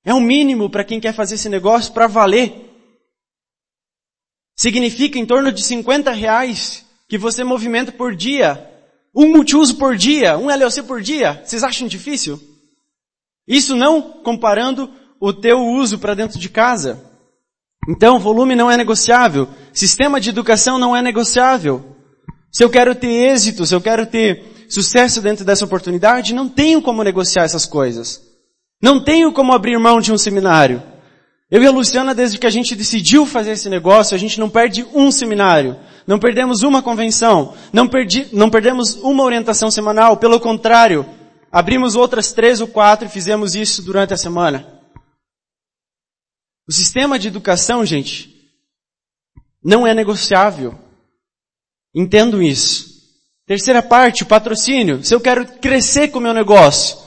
É 0.05 0.15
o 0.15 0.21
mínimo 0.21 0.71
para 0.71 0.85
quem 0.85 1.01
quer 1.01 1.13
fazer 1.13 1.35
esse 1.35 1.49
negócio 1.49 1.93
para 1.93 2.07
valer. 2.07 2.71
Significa 4.57 5.19
em 5.19 5.27
torno 5.27 5.51
de 5.51 5.63
50 5.63 6.11
reais 6.13 6.87
que 7.11 7.19
você 7.19 7.43
movimenta 7.43 7.91
por 7.91 8.15
dia. 8.15 8.69
Um 9.13 9.27
multiuso 9.31 9.75
por 9.75 9.97
dia, 9.97 10.39
um 10.39 10.49
LLC 10.49 10.85
por 10.85 11.03
dia. 11.03 11.43
Vocês 11.45 11.65
acham 11.65 11.89
difícil? 11.89 12.41
Isso 13.49 13.75
não 13.75 14.01
comparando 14.01 14.89
o 15.21 15.33
teu 15.33 15.59
uso 15.59 15.99
para 15.99 16.15
dentro 16.15 16.39
de 16.39 16.49
casa. 16.49 17.05
Então, 17.89 18.21
volume 18.21 18.55
não 18.55 18.71
é 18.71 18.77
negociável. 18.77 19.49
Sistema 19.73 20.21
de 20.21 20.31
educação 20.31 20.79
não 20.79 20.95
é 20.95 21.03
negociável. 21.03 21.97
Se 22.53 22.63
eu 22.63 22.71
quero 22.71 22.95
ter 22.95 23.09
êxito, 23.09 23.67
se 23.67 23.75
eu 23.75 23.81
quero 23.81 24.07
ter 24.07 24.67
sucesso 24.69 25.21
dentro 25.21 25.45
dessa 25.45 25.65
oportunidade, 25.65 26.33
não 26.33 26.49
tenho 26.49 26.81
como 26.81 27.03
negociar 27.03 27.43
essas 27.43 27.67
coisas. 27.67 28.23
Não 28.81 29.03
tenho 29.03 29.33
como 29.33 29.53
abrir 29.53 29.77
mão 29.81 30.01
de 30.01 30.13
um 30.13 30.19
seminário. 30.19 30.81
Eu 31.51 31.61
e 31.61 31.67
a 31.67 31.73
Luciana, 31.73 32.15
desde 32.15 32.39
que 32.39 32.47
a 32.47 32.51
gente 32.51 32.77
decidiu 32.77 33.27
fazer 33.27 33.53
esse 33.53 33.69
negócio, 33.69 34.15
a 34.15 34.19
gente 34.19 34.39
não 34.39 34.49
perde 34.49 34.87
um 34.95 35.11
seminário. 35.11 35.77
Não 36.11 36.19
perdemos 36.19 36.63
uma 36.63 36.83
convenção. 36.83 37.55
Não, 37.73 37.87
perdi, 37.87 38.29
não 38.33 38.51
perdemos 38.51 38.97
uma 38.97 39.23
orientação 39.23 39.71
semanal. 39.71 40.17
Pelo 40.17 40.41
contrário, 40.41 41.07
abrimos 41.53 41.95
outras 41.95 42.33
três 42.33 42.61
ou 42.61 42.67
quatro 42.67 43.07
e 43.07 43.09
fizemos 43.09 43.55
isso 43.55 43.81
durante 43.81 44.13
a 44.13 44.17
semana. 44.17 44.83
O 46.69 46.73
sistema 46.73 47.17
de 47.17 47.29
educação, 47.29 47.87
gente, 47.87 48.29
não 49.63 49.87
é 49.87 49.95
negociável. 49.95 50.77
Entendo 51.95 52.43
isso. 52.43 52.89
Terceira 53.47 53.81
parte, 53.81 54.25
o 54.25 54.27
patrocínio. 54.27 55.05
Se 55.05 55.15
eu 55.15 55.21
quero 55.21 55.47
crescer 55.61 56.09
com 56.09 56.19
o 56.19 56.23
meu 56.23 56.35
negócio, 56.35 56.99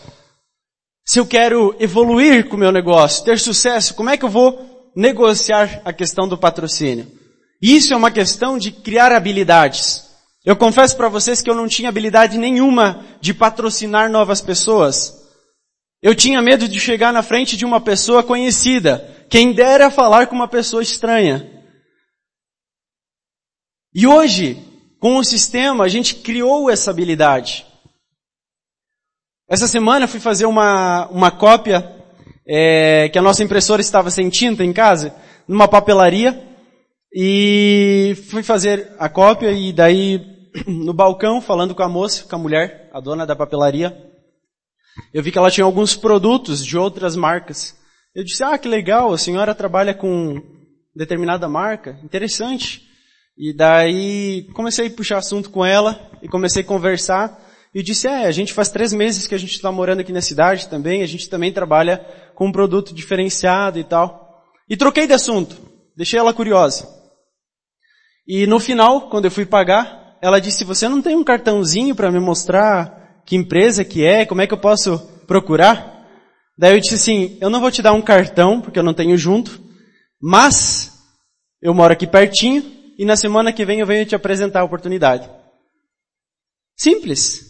se 1.06 1.20
eu 1.20 1.28
quero 1.28 1.76
evoluir 1.78 2.48
com 2.48 2.56
o 2.56 2.60
meu 2.60 2.72
negócio, 2.72 3.26
ter 3.26 3.38
sucesso, 3.38 3.96
como 3.96 4.10
é 4.10 4.16
que 4.16 4.24
eu 4.24 4.30
vou 4.30 4.92
negociar 4.96 5.82
a 5.84 5.92
questão 5.92 6.26
do 6.26 6.38
patrocínio? 6.38 7.22
Isso 7.66 7.94
é 7.94 7.96
uma 7.96 8.12
questão 8.12 8.58
de 8.58 8.74
criar 8.74 9.14
habilidades. 9.14 10.04
Eu 10.44 10.54
confesso 10.54 10.98
para 10.98 11.08
vocês 11.08 11.42
que 11.42 11.50
eu 11.50 11.56
não 11.56 11.66
tinha 11.66 11.88
habilidade 11.88 12.38
nenhuma 12.38 13.06
de 13.22 13.34
patrocinar 13.34 14.12
novas 14.12 14.42
pessoas. 14.42 15.32
Eu 16.02 16.14
tinha 16.14 16.42
medo 16.42 16.68
de 16.68 16.78
chegar 16.78 17.14
na 17.14 17.24
frente 17.24 17.56
de 17.56 17.64
uma 17.64 17.80
pessoa 17.80 18.22
conhecida. 18.22 19.26
Quem 19.30 19.54
dera 19.54 19.90
falar 19.90 20.28
com 20.28 20.36
uma 20.36 20.50
pessoa 20.50 20.84
estranha. 20.84 21.50
E 23.96 24.06
hoje, 24.06 24.62
com 25.00 25.16
o 25.16 25.24
sistema, 25.24 25.86
a 25.86 25.88
gente 25.88 26.16
criou 26.16 26.70
essa 26.70 26.92
habilidade. 26.92 27.66
Essa 29.50 29.70
semana 29.70 30.06
fui 30.06 30.20
fazer 30.20 30.48
uma, 30.48 31.08
uma 31.08 31.32
cópia, 31.32 31.96
é, 32.46 33.08
que 33.08 33.18
a 33.18 33.22
nossa 33.22 33.42
impressora 33.42 33.80
estava 33.80 34.12
sem 34.12 34.30
tinta 34.30 34.66
em 34.66 34.74
casa, 34.74 35.16
numa 35.48 35.70
papelaria, 35.70 36.53
e 37.14 38.16
fui 38.30 38.42
fazer 38.42 38.92
a 38.98 39.08
cópia 39.08 39.52
e 39.52 39.72
daí 39.72 40.20
no 40.66 40.94
balcão, 40.94 41.40
falando 41.40 41.76
com 41.76 41.84
a 41.84 41.90
moça, 41.90 42.26
com 42.28 42.36
a 42.36 42.40
mulher, 42.40 42.90
a 42.92 43.00
dona 43.00 43.26
da 43.26 43.36
papelaria, 43.36 43.96
eu 45.14 45.22
vi 45.22 45.32
que 45.32 45.38
ela 45.38 45.52
tinha 45.52 45.66
alguns 45.66 45.96
produtos 45.96 46.66
de 46.66 46.78
outras 46.78 47.16
marcas. 47.16 47.76
Eu 48.16 48.24
disse, 48.24 48.44
ah, 48.44 48.58
que 48.58 48.68
legal, 48.68 49.14
a 49.14 49.18
senhora 49.18 49.56
trabalha 49.56 49.94
com 49.94 50.42
determinada 50.96 51.48
marca, 51.48 52.00
interessante. 52.04 52.84
E 53.38 53.54
daí 53.54 54.48
comecei 54.54 54.88
a 54.88 54.92
puxar 54.92 55.18
assunto 55.18 55.50
com 55.50 55.66
ela 55.66 56.12
e 56.22 56.28
comecei 56.28 56.62
a 56.62 56.66
conversar. 56.66 57.40
E 57.74 57.82
disse, 57.82 58.08
é, 58.08 58.26
a 58.26 58.32
gente 58.32 58.54
faz 58.54 58.70
três 58.70 58.94
meses 58.94 59.26
que 59.26 59.34
a 59.34 59.40
gente 59.40 59.54
está 59.54 59.72
morando 59.72 60.02
aqui 60.02 60.12
na 60.12 60.22
cidade 60.22 60.68
também, 60.68 61.02
a 61.02 61.08
gente 61.08 61.28
também 61.28 61.52
trabalha 61.52 61.98
com 62.36 62.48
um 62.48 62.52
produto 62.52 62.94
diferenciado 62.94 63.80
e 63.80 63.84
tal. 63.84 64.44
E 64.70 64.78
troquei 64.78 65.08
de 65.08 65.14
assunto, 65.14 65.58
deixei 65.96 66.20
ela 66.20 66.34
curiosa. 66.34 67.03
E 68.28 68.48
no 68.48 68.60
final, 68.60 69.10
quando 69.10 69.26
eu 69.26 69.32
fui 69.32 69.46
pagar, 69.46 70.18
ela 70.22 70.40
disse, 70.40 70.64
você 70.64 70.88
não 70.88 71.02
tem 71.02 71.16
um 71.16 71.24
cartãozinho 71.24 71.94
para 71.94 72.12
me 72.12 72.20
mostrar 72.20 73.22
que 73.26 73.36
empresa 73.36 73.84
que 73.84 74.06
é, 74.06 74.26
como 74.26 74.42
é 74.42 74.48
que 74.48 74.54
eu 74.54 74.58
posso 74.58 74.98
procurar? 75.28 76.08
Daí 76.58 76.76
eu 76.76 76.80
disse 76.80 76.96
assim, 76.96 77.38
eu 77.42 77.50
não 77.50 77.60
vou 77.60 77.72
te 77.72 77.82
dar 77.82 77.94
um 77.94 78.02
cartão, 78.02 78.62
porque 78.62 78.80
eu 78.80 78.84
não 78.84 78.94
tenho 78.94 79.18
junto, 79.18 79.62
mas 80.22 80.94
eu 81.62 81.74
moro 81.74 81.94
aqui 81.94 82.08
pertinho, 82.08 82.64
e 82.98 83.06
na 83.06 83.16
semana 83.16 83.52
que 83.52 83.66
vem 83.66 83.80
eu 83.80 83.88
venho 83.88 84.06
te 84.06 84.16
apresentar 84.16 84.62
a 84.62 84.66
oportunidade. 84.66 85.30
Simples. 86.78 87.42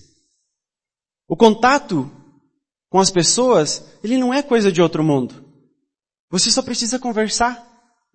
O 1.27 1.36
contato 1.36 2.12
com 2.89 2.99
as 2.99 3.12
pessoas, 3.12 3.99
ele 4.03 4.17
não 4.17 4.33
é 4.33 4.41
coisa 4.41 4.71
de 4.71 4.81
outro 4.81 5.03
mundo. 5.03 5.43
Você 6.29 6.49
só 6.49 6.62
precisa 6.62 6.97
conversar. 6.97 7.63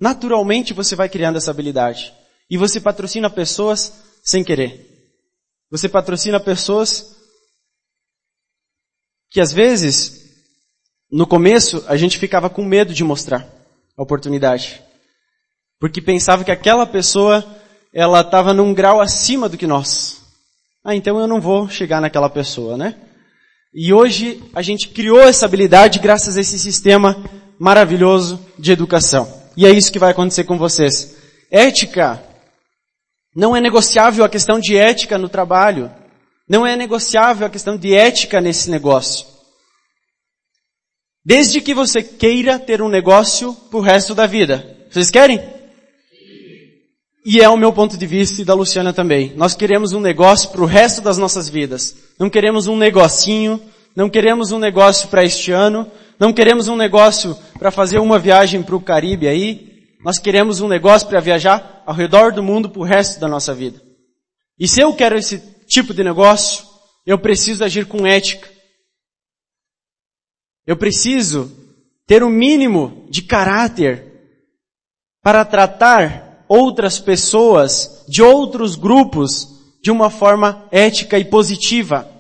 Naturalmente 0.01 0.73
você 0.73 0.97
vai 0.97 1.09
criando 1.09 1.37
essa 1.37 1.51
habilidade. 1.51 2.15
E 2.51 2.57
você 2.57 2.81
patrocina 2.81 3.29
pessoas 3.29 3.93
sem 4.23 4.43
querer. 4.43 4.87
Você 5.71 5.89
patrocina 5.89 6.41
pessoas 6.41 7.17
que 9.31 9.41
às 9.41 9.53
vezes, 9.53 10.27
no 11.11 11.27
começo, 11.27 11.85
a 11.87 11.97
gente 11.97 12.19
ficava 12.19 12.49
com 12.49 12.65
medo 12.65 12.95
de 12.95 13.05
mostrar 13.05 13.47
a 13.97 14.03
oportunidade. 14.03 14.83
Porque 15.79 16.01
pensava 16.01 16.45
que 16.45 16.51
aquela 16.51 16.87
pessoa, 16.87 17.45
ela 17.93 18.23
estava 18.23 18.55
num 18.55 18.73
grau 18.73 19.01
acima 19.01 19.49
do 19.49 19.59
que 19.59 19.67
nós. 19.67 20.23
Ah, 20.85 20.95
então 20.95 21.19
eu 21.21 21.27
não 21.27 21.41
vou 21.41 21.69
chegar 21.69 22.01
naquela 22.01 22.31
pessoa, 22.31 22.77
né? 22.77 22.97
E 23.75 23.93
hoje 23.93 24.43
a 24.55 24.63
gente 24.63 24.89
criou 24.89 25.21
essa 25.21 25.45
habilidade 25.45 25.99
graças 25.99 26.37
a 26.37 26.41
esse 26.41 26.59
sistema 26.59 27.23
maravilhoso 27.59 28.45
de 28.59 28.73
educação. 28.73 29.31
E 29.57 29.67
é 29.67 29.71
isso 29.71 29.93
que 29.93 29.99
vai 29.99 30.13
acontecer 30.13 30.45
com 30.45 30.57
vocês. 30.57 31.17
Ética. 31.51 32.28
Não 33.35 33.57
é 33.57 33.61
negociável 33.61 34.25
a 34.25 34.29
questão 34.29 34.59
de 34.59 34.77
ética 34.77 35.19
no 35.19 35.29
trabalho. 35.29 35.91
Não 36.49 36.67
é 36.67 36.77
negociável 36.77 37.47
a 37.47 37.51
questão 37.51 37.77
de 37.77 37.95
ética 37.95 38.41
nesse 38.41 38.71
negócio. 38.71 39.27
Desde 41.25 41.61
que 41.61 41.75
você 41.75 42.03
queira 42.03 42.59
ter 42.59 42.81
um 42.81 42.89
negócio 42.89 43.53
pro 43.71 43.81
resto 43.81 44.15
da 44.15 44.27
vida. 44.27 44.77
Vocês 44.91 45.11
querem? 45.11 45.41
E 47.25 47.41
é 47.41 47.49
o 47.49 47.59
meu 47.59 47.71
ponto 47.71 47.99
de 47.99 48.07
vista 48.07 48.41
e 48.41 48.45
da 48.45 48.55
Luciana 48.55 48.95
também. 48.95 49.35
Nós 49.37 49.55
queremos 49.55 49.93
um 49.93 50.01
negócio 50.01 50.49
para 50.49 50.63
o 50.63 50.67
resto 50.67 51.03
das 51.03 51.19
nossas 51.19 51.47
vidas. 51.47 51.95
Não 52.19 52.31
queremos 52.31 52.67
um 52.67 52.77
negocinho, 52.77 53.61
não 53.95 54.09
queremos 54.09 54.53
um 54.53 54.59
negócio 54.59 55.09
para 55.09 55.23
este 55.23 55.53
ano, 55.53 55.87
não 56.19 56.33
queremos 56.33 56.69
um 56.69 56.77
negócio 56.77 57.37
para 57.59 57.71
fazer 57.71 57.99
uma 57.99 58.19
viagem 58.19 58.63
para 58.63 58.77
o 58.77 58.81
Caribe 58.81 59.29
aí. 59.29 59.68
Nós 60.01 60.19
queremos 60.19 60.61
um 60.61 60.69
negócio 60.69 61.09
para 61.09 61.21
viajar 61.21 61.83
ao 61.85 61.95
redor 61.95 62.33
do 62.33 62.43
mundo 62.43 62.71
para 62.71 62.81
o 62.81 62.85
resto 62.85 63.19
da 63.21 63.29
nossa 63.29 63.55
vida. 63.55 63.83
E 64.59 64.69
se 64.69 64.81
eu 64.81 64.95
quero 64.95 65.17
esse 65.17 65.39
tipo 65.67 65.93
de 65.93 66.05
negócio, 66.05 66.65
eu 67.05 67.19
preciso 67.19 67.65
agir 67.65 67.87
com 67.87 68.07
ética. 68.07 68.49
Eu 70.67 70.77
preciso 70.77 71.51
ter 72.07 72.23
o 72.23 72.27
um 72.27 72.31
mínimo 72.31 73.07
de 73.11 73.23
caráter 73.23 74.09
para 75.23 75.45
tratar 75.45 76.45
outras 76.49 76.99
pessoas 76.99 78.05
de 78.09 78.23
outros 78.23 78.77
grupos 78.77 79.59
de 79.83 79.91
uma 79.91 80.11
forma 80.11 80.67
ética 80.71 81.19
e 81.19 81.25
positiva. 81.25 82.11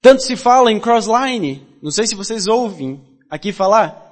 Tanto 0.00 0.22
se 0.22 0.36
fala 0.36 0.70
em 0.70 0.80
crossline, 0.80 1.66
não 1.82 1.90
sei 1.90 2.06
se 2.06 2.14
vocês 2.14 2.46
ouvem 2.46 3.04
aqui 3.28 3.52
falar. 3.52 4.07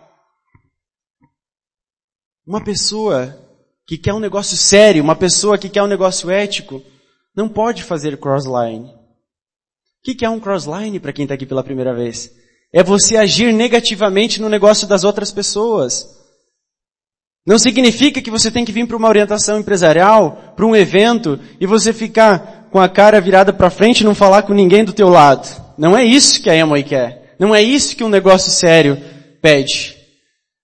Uma 2.47 2.63
pessoa 2.63 3.37
que 3.85 3.99
quer 3.99 4.15
um 4.15 4.21
negócio 4.21 4.57
sério, 4.57 5.03
uma 5.03 5.17
pessoa 5.17 5.59
que 5.59 5.69
quer 5.69 5.83
um 5.83 5.89
negócio 5.89 6.31
ético, 6.31 6.81
não 7.35 7.49
pode 7.49 7.83
fazer 7.83 8.19
crossline. 8.19 8.87
O 8.87 10.15
que 10.15 10.25
é 10.25 10.31
um 10.31 10.39
crossline 10.39 11.01
para 11.01 11.13
quem 11.13 11.25
está 11.25 11.35
aqui 11.35 11.45
pela 11.45 11.65
primeira 11.65 11.93
vez? 11.93 12.31
É 12.73 12.85
você 12.85 13.17
agir 13.17 13.53
negativamente 13.53 14.41
no 14.41 14.49
negócio 14.49 14.87
das 14.87 15.03
outras 15.03 15.33
pessoas. 15.33 16.09
Não 17.45 17.59
significa 17.59 18.23
que 18.23 18.31
você 18.31 18.49
tem 18.51 18.65
que 18.65 18.73
vir 18.73 18.87
para 18.87 18.97
uma 18.97 19.09
orientação 19.09 19.59
empresarial, 19.59 20.55
para 20.55 20.67
um 20.67 20.77
evento, 20.77 21.41
e 21.61 21.67
você 21.67 21.93
ficar 21.93 22.69
com 22.71 22.79
a 22.79 22.89
cara 22.89 23.21
virada 23.21 23.53
para 23.53 23.71
frente 23.71 24.01
e 24.01 24.05
não 24.05 24.15
falar 24.15 24.43
com 24.43 24.53
ninguém 24.53 24.85
do 24.85 24.93
teu 24.93 25.09
lado. 25.09 25.49
Não 25.77 25.97
é 25.97 26.05
isso 26.05 26.41
que 26.41 26.51
a 26.51 26.55
Emoi 26.55 26.85
quer. 26.85 27.35
Não 27.41 27.53
é 27.53 27.61
isso 27.61 27.97
que 27.97 28.05
um 28.05 28.09
negócio 28.09 28.53
sério 28.53 29.01
pede. 29.43 29.96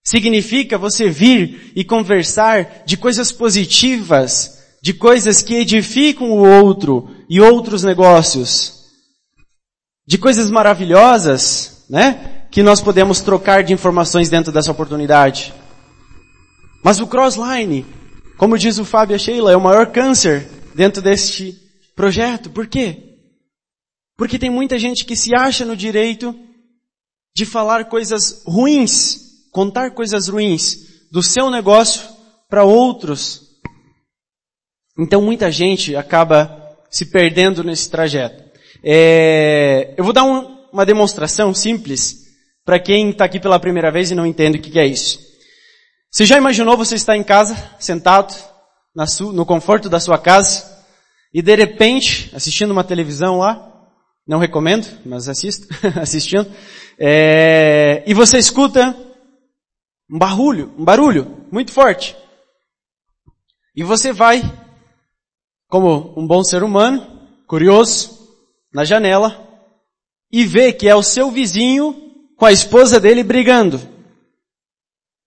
Significa 0.05 0.77
você 0.77 1.09
vir 1.09 1.73
e 1.77 1.85
conversar 1.85 2.83
de 2.85 2.97
coisas 2.97 3.31
positivas, 3.31 4.61
de 4.83 4.93
coisas 4.93 5.43
que 5.43 5.55
edificam 5.55 6.31
o 6.31 6.47
outro 6.47 7.09
e 7.29 7.41
outros 7.41 7.85
negócios. 7.85 8.83
De 10.05 10.19
coisas 10.19 10.51
maravilhosas, 10.51 11.85
né? 11.89 12.47
Que 12.51 12.63
nós 12.63 12.81
podemos 12.81 13.21
trocar 13.21 13.63
de 13.63 13.73
informações 13.73 14.29
dentro 14.29 14.53
dessa 14.53 14.73
oportunidade. 14.73 15.55
Mas 16.83 16.99
o 16.99 17.07
crossline, 17.07 17.87
como 18.37 18.59
diz 18.59 18.79
o 18.79 18.85
Fábio 18.85 19.15
e 19.15 19.17
a 19.17 19.19
Sheila, 19.19 19.53
é 19.53 19.57
o 19.57 19.61
maior 19.61 19.93
câncer 19.93 20.49
dentro 20.75 21.01
deste 21.01 21.57
projeto. 21.95 22.51
Por 22.51 22.67
quê? 22.67 23.19
Porque 24.17 24.39
tem 24.39 24.51
muita 24.51 24.79
gente 24.79 25.05
que 25.05 25.15
se 25.15 25.33
acha 25.33 25.65
no 25.65 25.77
direito 25.77 26.35
de 27.35 27.47
falar 27.47 27.85
coisas 27.85 28.43
ruins, 28.45 29.22
contar 29.53 29.91
coisas 29.91 30.27
ruins 30.27 31.09
do 31.13 31.23
seu 31.23 31.51
negócio 31.51 32.09
para 32.49 32.65
outros. 32.65 33.43
Então 34.99 35.21
muita 35.21 35.53
gente 35.53 35.95
acaba 35.95 36.77
se 36.91 37.07
perdendo 37.07 37.63
nesse 37.63 37.89
trajeto. 37.91 38.43
É, 38.83 39.95
eu 39.97 40.03
vou 40.03 40.13
dar 40.13 40.25
um, 40.25 40.67
uma 40.73 40.85
demonstração 40.85 41.55
simples 41.55 42.23
para 42.65 42.81
quem 42.81 43.11
está 43.11 43.27
aqui 43.27 43.39
pela 43.39 43.61
primeira 43.61 43.93
vez 43.93 44.11
e 44.11 44.15
não 44.15 44.27
entende 44.27 44.59
o 44.59 44.61
que, 44.61 44.71
que 44.71 44.79
é 44.79 44.87
isso. 44.87 45.19
Você 46.11 46.25
já 46.25 46.37
imaginou 46.37 46.77
você 46.77 46.95
estar 46.95 47.17
em 47.17 47.23
casa, 47.23 47.57
sentado, 47.79 48.35
no 49.33 49.47
conforto 49.47 49.89
da 49.89 49.99
sua 49.99 50.19
casa, 50.19 50.71
e 51.33 51.41
de 51.41 51.57
repente, 51.57 52.31
assistindo 52.35 52.71
uma 52.71 52.85
televisão 52.85 53.39
lá, 53.39 53.73
não 54.27 54.39
recomendo, 54.39 54.87
mas 55.07 55.29
assisto, 55.29 55.67
assistindo, 55.99 56.51
é, 56.99 58.03
e 58.07 58.13
você 58.13 58.37
escuta 58.37 58.95
um 60.13 60.19
barulho, 60.19 60.75
um 60.77 60.85
barulho 60.85 61.47
muito 61.51 61.73
forte. 61.73 62.15
E 63.75 63.83
você 63.83 64.13
vai, 64.13 64.43
como 65.69 66.13
um 66.15 66.27
bom 66.27 66.45
ser 66.45 66.63
humano, 66.63 67.27
curioso, 67.47 68.29
na 68.75 68.85
janela, 68.85 69.49
e 70.31 70.45
vê 70.45 70.71
que 70.71 70.87
é 70.87 70.95
o 70.95 71.03
seu 71.03 71.31
vizinho 71.31 71.97
com 72.37 72.45
a 72.45 72.53
esposa 72.53 73.01
dele 73.01 73.23
brigando. 73.23 73.81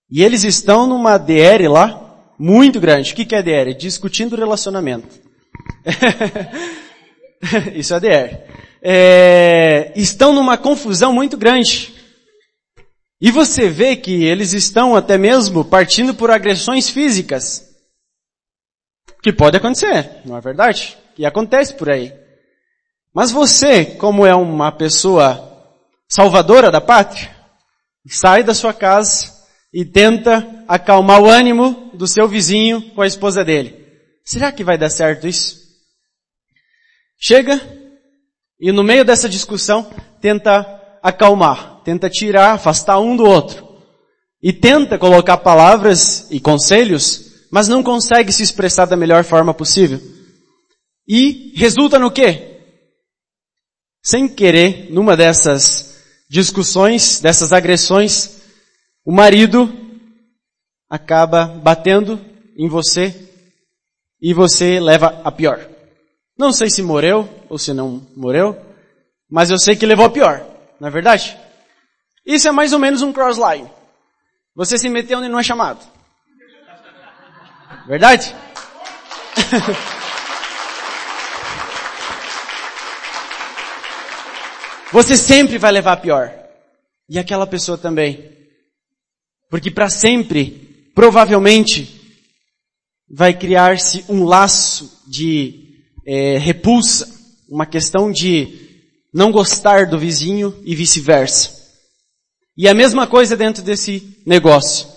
E 0.08 0.22
eles 0.22 0.44
estão 0.44 0.86
numa 0.86 1.18
DR 1.18 1.68
lá, 1.68 2.34
muito 2.38 2.78
grande. 2.78 3.12
O 3.12 3.16
que 3.16 3.34
é 3.34 3.42
DR? 3.42 3.76
Discutindo 3.76 4.36
relacionamento. 4.36 5.20
Isso 7.74 7.92
é 7.92 8.00
DR. 8.00 8.38
É, 8.80 9.92
estão 9.96 10.32
numa 10.32 10.56
confusão 10.56 11.12
muito 11.12 11.36
grande. 11.36 11.95
E 13.20 13.30
você 13.30 13.68
vê 13.68 13.96
que 13.96 14.24
eles 14.24 14.52
estão 14.52 14.94
até 14.94 15.16
mesmo 15.16 15.64
partindo 15.64 16.14
por 16.14 16.30
agressões 16.30 16.90
físicas. 16.90 17.64
Que 19.22 19.32
pode 19.32 19.56
acontecer, 19.56 20.20
não 20.24 20.36
é 20.36 20.40
verdade? 20.40 20.96
E 21.18 21.24
acontece 21.24 21.74
por 21.74 21.88
aí. 21.88 22.12
Mas 23.14 23.30
você, 23.30 23.84
como 23.84 24.26
é 24.26 24.34
uma 24.34 24.70
pessoa 24.70 25.74
salvadora 26.08 26.70
da 26.70 26.80
pátria, 26.80 27.34
sai 28.06 28.42
da 28.42 28.54
sua 28.54 28.72
casa 28.72 29.34
e 29.72 29.84
tenta 29.84 30.64
acalmar 30.68 31.20
o 31.20 31.28
ânimo 31.28 31.90
do 31.94 32.06
seu 32.06 32.28
vizinho 32.28 32.90
com 32.94 33.02
a 33.02 33.06
esposa 33.06 33.44
dele. 33.44 33.86
Será 34.24 34.52
que 34.52 34.64
vai 34.64 34.76
dar 34.76 34.90
certo 34.90 35.26
isso? 35.26 35.66
Chega 37.18 37.60
e 38.60 38.70
no 38.72 38.82
meio 38.82 39.04
dessa 39.04 39.28
discussão 39.28 39.90
tenta 40.20 40.98
acalmar, 41.02 41.75
tenta 41.86 42.10
tirar, 42.10 42.54
afastar 42.54 42.98
um 42.98 43.16
do 43.16 43.22
outro. 43.22 43.64
E 44.42 44.52
tenta 44.52 44.98
colocar 44.98 45.36
palavras 45.36 46.28
e 46.32 46.40
conselhos, 46.40 47.46
mas 47.48 47.68
não 47.68 47.80
consegue 47.80 48.32
se 48.32 48.42
expressar 48.42 48.86
da 48.86 48.96
melhor 48.96 49.22
forma 49.22 49.54
possível. 49.54 50.00
E 51.06 51.52
resulta 51.54 51.96
no 51.96 52.10
quê? 52.10 52.58
Sem 54.04 54.28
querer, 54.28 54.90
numa 54.90 55.16
dessas 55.16 56.02
discussões, 56.28 57.20
dessas 57.20 57.52
agressões, 57.52 58.40
o 59.04 59.12
marido 59.12 59.72
acaba 60.90 61.46
batendo 61.46 62.20
em 62.58 62.68
você 62.68 63.14
e 64.20 64.34
você 64.34 64.80
leva 64.80 65.20
a 65.22 65.30
pior. 65.30 65.68
Não 66.36 66.52
sei 66.52 66.68
se 66.68 66.82
morreu 66.82 67.28
ou 67.48 67.58
se 67.58 67.72
não 67.72 68.04
morreu, 68.16 68.60
mas 69.30 69.50
eu 69.50 69.58
sei 69.58 69.76
que 69.76 69.86
levou 69.86 70.06
a 70.06 70.10
pior. 70.10 70.44
Não 70.80 70.88
é 70.88 70.90
verdade? 70.90 71.45
Isso 72.26 72.48
é 72.48 72.50
mais 72.50 72.72
ou 72.72 72.78
menos 72.80 73.02
um 73.02 73.12
crossline. 73.12 73.70
Você 74.54 74.76
se 74.76 74.88
meteu 74.88 75.18
onde 75.18 75.28
não 75.28 75.38
é 75.38 75.42
chamado. 75.42 75.78
Verdade? 77.86 78.34
Você 84.92 85.16
sempre 85.16 85.58
vai 85.58 85.70
levar 85.70 85.98
pior. 85.98 86.32
E 87.08 87.18
aquela 87.18 87.46
pessoa 87.46 87.78
também. 87.78 88.32
Porque 89.48 89.70
para 89.70 89.88
sempre, 89.88 90.90
provavelmente, 90.94 92.18
vai 93.08 93.32
criar-se 93.34 94.04
um 94.08 94.24
laço 94.24 95.02
de 95.06 95.76
é, 96.04 96.38
repulsa, 96.38 97.08
uma 97.48 97.66
questão 97.66 98.10
de 98.10 98.66
não 99.14 99.30
gostar 99.30 99.86
do 99.86 99.98
vizinho 99.98 100.60
e 100.64 100.74
vice-versa. 100.74 101.55
E 102.56 102.68
a 102.68 102.74
mesma 102.74 103.06
coisa 103.06 103.36
dentro 103.36 103.62
desse 103.62 104.18
negócio. 104.24 104.88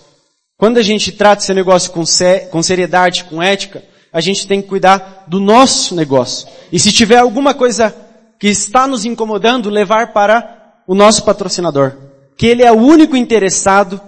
Quando 0.57 0.78
a 0.78 0.82
gente 0.82 1.12
trata 1.12 1.41
esse 1.41 1.53
negócio 1.53 1.91
com, 1.91 2.03
com 2.51 2.64
seriedade, 2.64 3.26
com 3.26 3.41
ética, 3.41 3.84
a 4.12 4.22
gente 4.22 4.47
tem 4.47 4.62
que 4.62 4.68
cuidar 4.68 5.26
do 5.28 5.39
nosso 5.39 5.95
negócio. 5.95 6.47
E 6.72 6.80
se 6.80 6.91
tiver 6.91 7.18
alguma 7.18 7.53
coisa 7.53 7.95
que 8.39 8.47
está 8.47 8.88
nos 8.88 9.05
incomodando, 9.05 9.70
levar 9.70 10.14
para 10.14 10.82
o 10.88 10.95
nosso 10.95 11.24
patrocinador. 11.24 11.95
Que 12.38 12.47
ele 12.47 12.64
é 12.64 12.72
o 12.72 12.78
único 12.78 13.16
interessado 13.16 14.01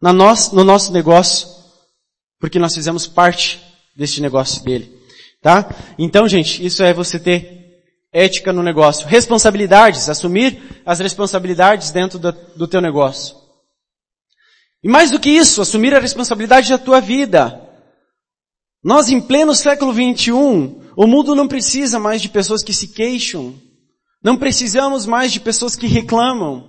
na 0.00 0.12
no 0.12 0.64
nosso 0.64 0.92
negócio, 0.92 1.48
porque 2.40 2.58
nós 2.58 2.74
fizemos 2.74 3.06
parte 3.06 3.60
deste 3.96 4.20
negócio 4.20 4.64
dele. 4.64 4.90
Tá? 5.40 5.68
Então, 5.98 6.28
gente, 6.28 6.64
isso 6.64 6.82
é 6.82 6.92
você 6.92 7.18
ter 7.18 7.61
ética 8.12 8.52
no 8.52 8.62
negócio. 8.62 9.06
Responsabilidades, 9.06 10.08
assumir 10.08 10.82
as 10.84 11.00
responsabilidades 11.00 11.90
dentro 11.90 12.18
do, 12.18 12.32
do 12.32 12.68
teu 12.68 12.80
negócio. 12.80 13.36
E 14.84 14.88
mais 14.88 15.10
do 15.10 15.20
que 15.20 15.30
isso, 15.30 15.62
assumir 15.62 15.94
a 15.94 16.00
responsabilidade 16.00 16.68
da 16.68 16.78
tua 16.78 17.00
vida. 17.00 17.60
Nós 18.84 19.08
em 19.08 19.20
pleno 19.20 19.54
século 19.54 19.92
21, 19.92 20.82
o 20.96 21.06
mundo 21.06 21.34
não 21.34 21.46
precisa 21.46 21.98
mais 21.98 22.20
de 22.20 22.28
pessoas 22.28 22.62
que 22.62 22.74
se 22.74 22.88
queixam. 22.88 23.54
Não 24.22 24.36
precisamos 24.36 25.06
mais 25.06 25.32
de 25.32 25.40
pessoas 25.40 25.76
que 25.76 25.86
reclamam. 25.86 26.68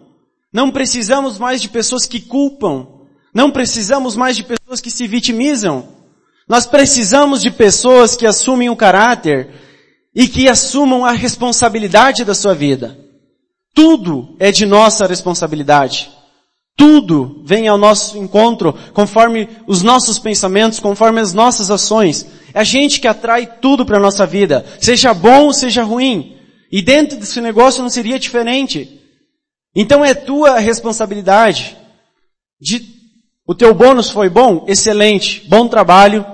Não 0.54 0.72
precisamos 0.72 1.40
mais 1.40 1.62
de 1.62 1.70
pessoas 1.70 2.06
que 2.06 2.20
culpam. 2.22 2.88
Não 3.34 3.50
precisamos 3.50 4.16
mais 4.16 4.38
de 4.38 4.44
pessoas 4.44 4.80
que 4.80 4.92
se 4.92 5.08
vitimizam. 5.08 5.88
Nós 6.48 6.68
precisamos 6.68 7.42
de 7.42 7.50
pessoas 7.50 8.16
que 8.16 8.28
assumem 8.28 8.70
o 8.70 8.76
caráter, 8.76 9.50
e 10.16 10.28
que 10.28 10.48
assumam 10.48 11.06
a 11.06 11.12
responsabilidade 11.12 12.24
da 12.24 12.36
sua 12.36 12.54
vida. 12.54 12.98
Tudo 13.74 14.36
é 14.40 14.52
de 14.52 14.66
nossa 14.66 15.08
responsabilidade. 15.08 16.12
Tudo 16.76 17.42
vem 17.46 17.68
ao 17.68 17.78
nosso 17.78 18.18
encontro 18.18 18.74
conforme 18.94 19.48
os 19.68 19.82
nossos 19.82 20.18
pensamentos, 20.20 20.80
conforme 20.80 21.20
as 21.20 21.34
nossas 21.34 21.70
ações. 21.70 22.26
É 22.54 22.60
a 22.60 22.64
gente 22.64 23.00
que 23.00 23.08
atrai 23.08 23.46
tudo 23.62 23.86
para 23.86 23.98
a 23.98 24.02
nossa 24.02 24.26
vida, 24.26 24.66
seja 24.80 25.14
bom 25.14 25.52
seja 25.52 25.84
ruim. 25.84 26.38
E 26.72 26.82
dentro 26.82 27.18
desse 27.20 27.40
negócio 27.40 27.84
não 27.84 27.90
seria 27.90 28.18
diferente. 28.18 29.00
Então 29.76 30.04
é 30.04 30.14
tua 30.14 30.58
responsabilidade. 30.58 31.78
De, 32.60 32.84
o 33.46 33.54
teu 33.54 33.74
bônus 33.74 34.10
foi 34.10 34.30
bom? 34.30 34.66
Excelente. 34.68 35.46
Bom 35.48 35.68
trabalho. 35.68 36.26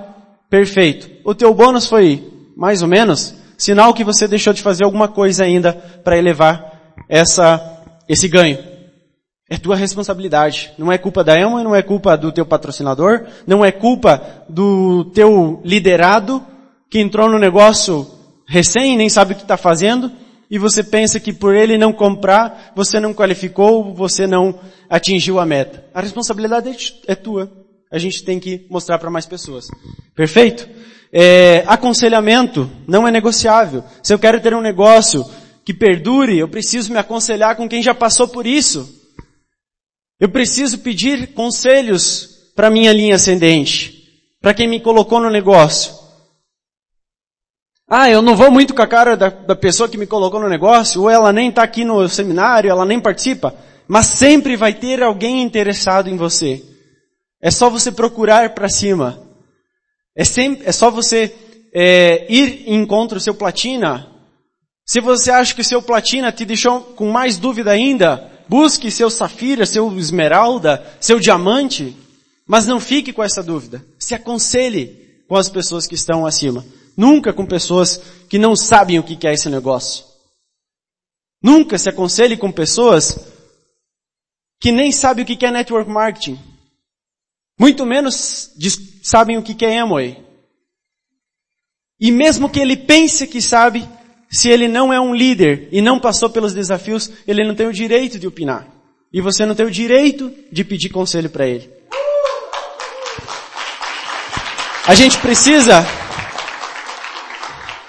Perfeito. 0.48 1.10
O 1.24 1.34
teu 1.34 1.52
bônus 1.52 1.86
foi 1.86 2.26
mais 2.56 2.82
ou 2.82 2.88
menos? 2.88 3.34
Sinal 3.60 3.92
que 3.92 4.02
você 4.02 4.26
deixou 4.26 4.54
de 4.54 4.62
fazer 4.62 4.84
alguma 4.84 5.06
coisa 5.06 5.44
ainda 5.44 5.74
para 6.02 6.16
elevar 6.16 6.94
essa, 7.06 7.82
esse 8.08 8.26
ganho. 8.26 8.58
É 9.50 9.58
tua 9.58 9.76
responsabilidade. 9.76 10.72
Não 10.78 10.90
é 10.90 10.96
culpa 10.96 11.22
da 11.22 11.38
Elma, 11.38 11.62
não 11.62 11.76
é 11.76 11.82
culpa 11.82 12.16
do 12.16 12.32
teu 12.32 12.46
patrocinador, 12.46 13.26
não 13.46 13.62
é 13.62 13.70
culpa 13.70 14.44
do 14.48 15.04
teu 15.12 15.60
liderado 15.62 16.42
que 16.88 17.00
entrou 17.00 17.28
no 17.28 17.38
negócio 17.38 18.10
recém, 18.48 18.96
nem 18.96 19.10
sabe 19.10 19.34
o 19.34 19.36
que 19.36 19.42
está 19.42 19.58
fazendo, 19.58 20.10
e 20.50 20.58
você 20.58 20.82
pensa 20.82 21.20
que 21.20 21.32
por 21.32 21.54
ele 21.54 21.76
não 21.76 21.92
comprar, 21.92 22.72
você 22.74 22.98
não 22.98 23.12
qualificou, 23.12 23.94
você 23.94 24.26
não 24.26 24.58
atingiu 24.88 25.38
a 25.38 25.44
meta. 25.44 25.84
A 25.92 26.00
responsabilidade 26.00 26.94
é 27.06 27.14
tua. 27.14 27.52
A 27.92 27.98
gente 27.98 28.24
tem 28.24 28.40
que 28.40 28.66
mostrar 28.70 28.98
para 28.98 29.10
mais 29.10 29.26
pessoas. 29.26 29.68
Perfeito? 30.14 30.66
É, 31.12 31.64
aconselhamento 31.66 32.70
não 32.86 33.06
é 33.06 33.10
negociável. 33.10 33.82
Se 34.02 34.14
eu 34.14 34.18
quero 34.18 34.40
ter 34.40 34.54
um 34.54 34.60
negócio 34.60 35.24
que 35.64 35.74
perdure, 35.74 36.38
eu 36.38 36.48
preciso 36.48 36.92
me 36.92 36.98
aconselhar 36.98 37.56
com 37.56 37.68
quem 37.68 37.82
já 37.82 37.94
passou 37.94 38.28
por 38.28 38.46
isso. 38.46 38.88
Eu 40.18 40.28
preciso 40.28 40.78
pedir 40.78 41.32
conselhos 41.34 42.52
para 42.54 42.70
minha 42.70 42.92
linha 42.92 43.14
ascendente, 43.14 44.04
para 44.40 44.52
quem 44.52 44.68
me 44.68 44.80
colocou 44.80 45.20
no 45.20 45.30
negócio. 45.30 45.94
Ah, 47.88 48.08
eu 48.08 48.22
não 48.22 48.36
vou 48.36 48.50
muito 48.50 48.74
com 48.74 48.82
a 48.82 48.86
cara 48.86 49.16
da, 49.16 49.30
da 49.30 49.56
pessoa 49.56 49.88
que 49.88 49.98
me 49.98 50.06
colocou 50.06 50.38
no 50.38 50.48
negócio, 50.48 51.02
ou 51.02 51.10
ela 51.10 51.32
nem 51.32 51.48
está 51.48 51.62
aqui 51.62 51.84
no 51.84 52.08
seminário, 52.08 52.70
ela 52.70 52.84
nem 52.84 53.00
participa, 53.00 53.54
mas 53.88 54.06
sempre 54.06 54.56
vai 54.56 54.72
ter 54.72 55.02
alguém 55.02 55.42
interessado 55.42 56.08
em 56.08 56.16
você. 56.16 56.64
É 57.42 57.50
só 57.50 57.68
você 57.68 57.90
procurar 57.90 58.50
para 58.50 58.68
cima. 58.68 59.29
É, 60.16 60.24
sempre, 60.24 60.66
é 60.66 60.72
só 60.72 60.90
você 60.90 61.34
é, 61.72 62.26
ir 62.32 62.64
em 62.66 62.82
encontro 62.82 63.16
ao 63.16 63.20
seu 63.20 63.34
platina. 63.34 64.08
Se 64.86 65.00
você 65.00 65.30
acha 65.30 65.54
que 65.54 65.60
o 65.60 65.64
seu 65.64 65.80
platina 65.80 66.32
te 66.32 66.44
deixou 66.44 66.80
com 66.80 67.10
mais 67.10 67.38
dúvida 67.38 67.70
ainda, 67.70 68.30
busque 68.48 68.90
seu 68.90 69.08
safira, 69.08 69.64
seu 69.64 69.96
esmeralda, 69.96 70.84
seu 71.00 71.20
diamante, 71.20 71.96
mas 72.46 72.66
não 72.66 72.80
fique 72.80 73.12
com 73.12 73.22
essa 73.22 73.42
dúvida. 73.42 73.84
Se 73.98 74.14
aconselhe 74.14 75.24
com 75.28 75.36
as 75.36 75.48
pessoas 75.48 75.86
que 75.86 75.94
estão 75.94 76.26
acima. 76.26 76.66
Nunca 76.96 77.32
com 77.32 77.46
pessoas 77.46 78.02
que 78.28 78.38
não 78.38 78.56
sabem 78.56 78.98
o 78.98 79.02
que 79.04 79.26
é 79.26 79.32
esse 79.32 79.48
negócio. 79.48 80.04
Nunca 81.42 81.78
se 81.78 81.88
aconselhe 81.88 82.36
com 82.36 82.50
pessoas 82.50 83.18
que 84.60 84.72
nem 84.72 84.92
sabem 84.92 85.24
o 85.24 85.26
que 85.26 85.46
é 85.46 85.50
network 85.50 85.88
marketing. 85.88 86.38
Muito 87.60 87.84
menos 87.84 88.52
sabem 89.02 89.36
o 89.36 89.42
que 89.42 89.66
é 89.66 89.78
Amway. 89.78 90.16
E 92.00 92.10
mesmo 92.10 92.48
que 92.48 92.58
ele 92.58 92.74
pense 92.74 93.26
que 93.26 93.42
sabe, 93.42 93.86
se 94.30 94.48
ele 94.48 94.66
não 94.66 94.90
é 94.90 94.98
um 94.98 95.14
líder 95.14 95.68
e 95.70 95.82
não 95.82 96.00
passou 96.00 96.30
pelos 96.30 96.54
desafios, 96.54 97.10
ele 97.28 97.46
não 97.46 97.54
tem 97.54 97.66
o 97.66 97.72
direito 97.72 98.18
de 98.18 98.26
opinar. 98.26 98.66
E 99.12 99.20
você 99.20 99.44
não 99.44 99.54
tem 99.54 99.66
o 99.66 99.70
direito 99.70 100.32
de 100.50 100.64
pedir 100.64 100.88
conselho 100.88 101.28
para 101.28 101.46
ele. 101.46 101.70
A 104.86 104.94
gente 104.94 105.18
precisa 105.18 105.84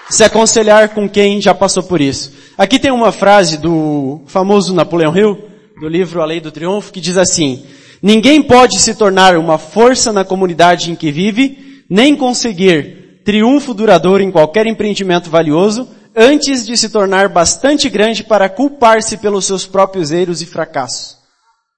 se 0.09 0.21
aconselhar 0.25 0.89
com 0.89 1.07
quem 1.07 1.39
já 1.39 1.55
passou 1.55 1.83
por 1.83 2.01
isso. 2.01 2.33
aqui 2.57 2.77
tem 2.77 2.91
uma 2.91 3.13
frase 3.13 3.57
do 3.57 4.21
famoso 4.27 4.73
Napoleão 4.73 5.15
Hill, 5.15 5.49
do 5.79 5.87
livro 5.87 6.21
A 6.21 6.25
Lei 6.25 6.41
do 6.41 6.51
Triunfo, 6.51 6.91
que 6.91 6.99
diz 6.99 7.15
assim, 7.15 7.65
ninguém 8.01 8.41
pode 8.41 8.79
se 8.79 8.95
tornar 8.95 9.37
uma 9.37 9.57
força 9.57 10.11
na 10.11 10.25
comunidade 10.25 10.91
em 10.91 10.95
que 10.95 11.11
vive, 11.11 11.85
nem 11.89 12.15
conseguir 12.15 13.21
triunfo 13.23 13.73
duradouro 13.73 14.23
em 14.23 14.31
qualquer 14.31 14.65
empreendimento 14.65 15.29
valioso, 15.29 15.87
antes 16.15 16.65
de 16.65 16.75
se 16.75 16.89
tornar 16.89 17.29
bastante 17.29 17.89
grande 17.89 18.23
para 18.23 18.49
culpar-se 18.49 19.17
pelos 19.17 19.45
seus 19.45 19.65
próprios 19.65 20.11
erros 20.11 20.41
e 20.41 20.45
fracassos. 20.45 21.17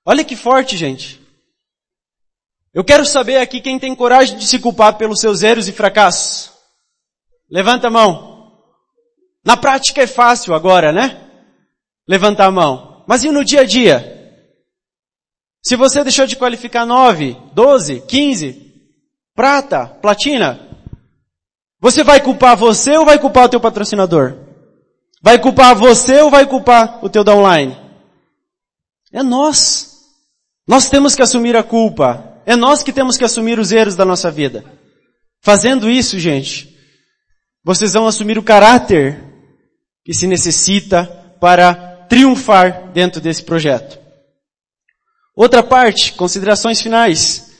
Olha 0.05 0.23
que 0.23 0.35
forte, 0.35 0.75
gente. 0.75 1.21
Eu 2.73 2.83
quero 2.83 3.05
saber 3.05 3.37
aqui 3.37 3.61
quem 3.61 3.77
tem 3.77 3.95
coragem 3.95 4.37
de 4.37 4.47
se 4.47 4.59
culpar 4.59 4.97
pelos 4.97 5.19
seus 5.19 5.43
erros 5.43 5.67
e 5.67 5.71
fracassos. 5.71 6.51
Levanta 7.49 7.87
a 7.87 7.91
mão. 7.91 8.51
Na 9.45 9.55
prática 9.55 10.01
é 10.01 10.07
fácil 10.07 10.55
agora, 10.55 10.91
né? 10.91 11.21
Levantar 12.07 12.47
a 12.47 12.51
mão. 12.51 13.03
Mas 13.05 13.23
e 13.23 13.29
no 13.29 13.45
dia 13.45 13.61
a 13.61 13.65
dia? 13.65 14.22
Se 15.63 15.77
você 15.77 16.03
deixou 16.03 16.27
de 16.27 16.35
qualificar 16.35 16.85
9, 16.85 17.37
12, 17.53 18.01
15, 18.01 18.73
prata, 19.33 19.85
platina, 19.87 20.59
você 21.79 22.03
vai 22.03 22.19
culpar 22.19 22.57
você 22.57 22.97
ou 22.97 23.05
vai 23.05 23.17
culpar 23.17 23.45
o 23.45 23.49
teu 23.49 23.61
patrocinador? 23.61 24.35
Vai 25.21 25.39
culpar 25.39 25.73
você 25.73 26.21
ou 26.21 26.29
vai 26.29 26.45
culpar 26.45 26.99
o 27.03 27.09
teu 27.09 27.23
downline? 27.23 27.77
É 29.13 29.23
nós. 29.23 30.01
Nós 30.67 30.89
temos 30.89 31.15
que 31.15 31.21
assumir 31.21 31.55
a 31.55 31.63
culpa. 31.63 32.41
É 32.45 32.57
nós 32.57 32.83
que 32.83 32.91
temos 32.91 33.15
que 33.15 33.23
assumir 33.23 33.57
os 33.57 33.71
erros 33.71 33.95
da 33.95 34.03
nossa 34.03 34.29
vida. 34.29 34.65
Fazendo 35.41 35.89
isso, 35.89 36.19
gente, 36.19 36.77
vocês 37.63 37.93
vão 37.93 38.05
assumir 38.05 38.37
o 38.37 38.43
caráter 38.43 39.23
que 40.03 40.13
se 40.13 40.27
necessita 40.27 41.05
para 41.39 42.05
triunfar 42.09 42.91
dentro 42.91 43.21
desse 43.21 43.43
projeto. 43.43 44.02
Outra 45.35 45.63
parte, 45.63 46.13
considerações 46.13 46.81
finais. 46.81 47.51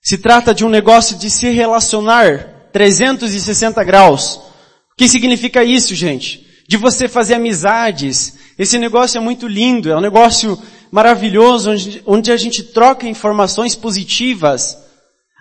Se 0.00 0.18
trata 0.18 0.54
de 0.54 0.64
um 0.64 0.68
negócio 0.68 1.16
de 1.16 1.28
se 1.28 1.50
relacionar 1.50 2.70
360 2.72 3.82
graus. 3.82 4.36
O 4.36 4.96
que 4.96 5.08
significa 5.08 5.64
isso, 5.64 5.94
gente? 5.94 6.46
De 6.68 6.76
você 6.76 7.08
fazer 7.08 7.34
amizades. 7.34 8.36
Esse 8.58 8.78
negócio 8.78 9.18
é 9.18 9.20
muito 9.20 9.48
lindo, 9.48 9.90
é 9.90 9.96
um 9.96 10.00
negócio 10.00 10.60
maravilhoso, 10.90 11.70
onde, 12.06 12.30
a 12.30 12.36
gente 12.36 12.62
troca 12.62 13.08
informações 13.08 13.74
positivas. 13.74 14.78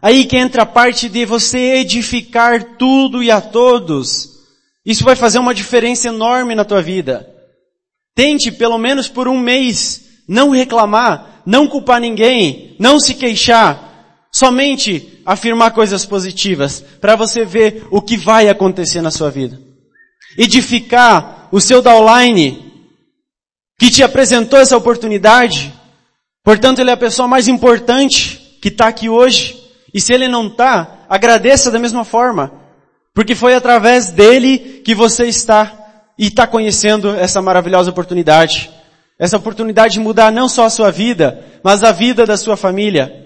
Aí 0.02 0.26
que 0.26 0.38
entra 0.38 0.64
a 0.64 0.66
parte 0.66 1.08
de 1.08 1.26
você 1.26 1.76
edificar 1.76 2.78
tudo 2.78 3.22
e 3.22 3.30
a 3.30 3.40
todos. 3.40 4.30
Isso 4.86 5.04
vai 5.04 5.16
fazer 5.16 5.40
uma 5.40 5.54
diferença 5.54 6.08
enorme 6.08 6.56
na 6.56 6.66
tua 6.66 6.82
vida. 6.82 7.30
Tente, 8.16 8.52
pelo 8.52 8.78
menos 8.78 9.08
por 9.08 9.28
um 9.28 9.40
mês, 9.40 10.04
não 10.28 10.50
reclamar, 10.50 11.35
não 11.46 11.68
culpar 11.68 12.02
ninguém, 12.02 12.76
não 12.80 13.00
se 13.00 13.14
queixar, 13.14 14.28
somente 14.32 15.22
afirmar 15.26 15.72
coisas 15.72 16.06
positivas, 16.06 16.84
para 17.00 17.16
você 17.16 17.46
ver 17.46 17.88
o 17.92 18.02
que 18.02 18.18
vai 18.18 18.50
acontecer 18.50 19.02
na 19.02 19.12
sua 19.12 19.30
vida. 19.30 19.60
Edificar 20.38 21.48
o 21.52 21.62
seu 21.62 21.82
downline, 21.82 22.74
que 23.80 23.90
te 23.90 24.04
apresentou 24.04 24.60
essa 24.60 24.76
oportunidade. 24.76 25.74
Portanto, 26.44 26.80
ele 26.80 26.90
é 26.90 26.94
a 26.94 26.98
pessoa 26.98 27.28
mais 27.28 27.48
importante 27.48 28.58
que 28.62 28.70
está 28.70 28.88
aqui 28.88 29.10
hoje. 29.10 29.62
E 29.94 30.02
se 30.02 30.14
ele 30.14 30.28
não 30.28 30.48
está, 30.48 31.06
agradeça 31.10 31.72
da 31.72 31.80
mesma 31.80 32.04
forma. 32.04 32.52
Porque 33.14 33.36
foi 33.36 33.54
através 33.54 34.10
dele 34.10 34.82
que 34.84 34.94
você 34.94 35.26
está 35.28 35.72
e 36.18 36.28
está 36.28 36.46
conhecendo 36.46 37.10
essa 37.12 37.42
maravilhosa 37.42 37.92
oportunidade. 37.92 38.70
Essa 39.18 39.38
oportunidade 39.38 39.94
de 39.94 40.00
mudar 40.00 40.32
não 40.32 40.50
só 40.50 40.66
a 40.66 40.70
sua 40.70 40.92
vida, 40.92 41.44
mas 41.64 41.84
a 41.84 41.92
vida 41.92 42.26
da 42.26 42.38
sua 42.38 42.58
família. 42.58 43.26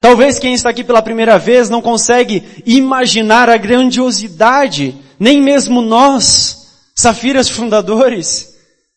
Talvez 0.00 0.38
quem 0.38 0.54
está 0.54 0.70
aqui 0.70 0.82
pela 0.82 1.02
primeira 1.02 1.38
vez 1.38 1.70
não 1.70 1.80
consegue 1.82 2.42
imaginar 2.66 3.48
a 3.48 3.56
grandiosidade, 3.56 4.96
nem 5.18 5.40
mesmo 5.40 5.80
nós, 5.80 6.62
Safiras 6.94 7.48
fundadores, 7.48 8.54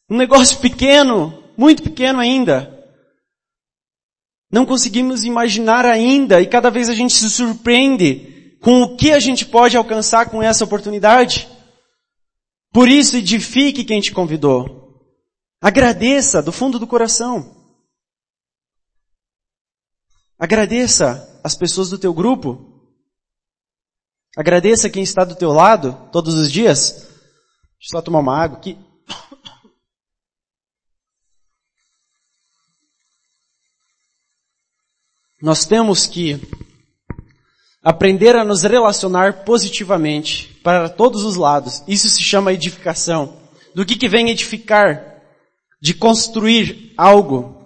um 0.10 0.18
negócio 0.18 0.58
pequeno, 0.60 1.44
muito 1.58 1.82
pequeno 1.82 2.20
ainda. 2.20 2.72
Não 4.52 4.66
conseguimos 4.66 5.24
imaginar 5.24 5.86
ainda 5.86 6.42
e 6.42 6.46
cada 6.46 6.70
vez 6.70 6.90
a 6.90 6.94
gente 6.94 7.14
se 7.14 7.30
surpreende 7.30 8.58
com 8.62 8.82
o 8.82 8.98
que 8.98 9.12
a 9.12 9.20
gente 9.20 9.46
pode 9.46 9.78
alcançar 9.78 10.30
com 10.30 10.44
essa 10.44 10.64
oportunidade. 10.64 11.48
Por 12.72 12.90
isso, 12.90 13.18
edifique 13.18 13.84
quem 13.84 14.02
te 14.02 14.12
convidou. 14.12 14.85
Agradeça 15.66 16.44
do 16.44 16.52
fundo 16.52 16.78
do 16.78 16.86
coração. 16.86 17.66
Agradeça 20.38 21.42
as 21.44 21.56
pessoas 21.56 21.90
do 21.90 21.98
teu 21.98 22.14
grupo. 22.14 22.94
Agradeça 24.38 24.92
quem 24.92 25.02
está 25.02 25.26
do 25.26 25.36
teu 25.36 25.52
lado 25.52 26.08
todos 26.12 26.36
os 26.36 26.52
dias. 26.52 26.92
Deixa 26.92 27.96
eu 27.96 27.98
só 27.98 28.02
tomar 28.04 28.20
uma 28.20 28.38
água 28.38 28.60
aqui. 28.60 28.78
Nós 35.42 35.66
temos 35.66 36.06
que 36.06 36.40
aprender 37.82 38.36
a 38.36 38.46
nos 38.46 38.62
relacionar 38.62 39.44
positivamente 39.44 40.60
para 40.64 40.88
todos 40.90 41.24
os 41.24 41.36
lados. 41.38 41.84
Isso 41.88 42.08
se 42.08 42.22
chama 42.22 42.54
edificação. 42.54 43.42
Do 43.74 43.84
que 43.84 43.96
que 43.96 44.08
vem 44.08 44.30
edificar? 44.30 45.15
De 45.82 45.94
construir 45.94 46.94
algo, 46.98 47.66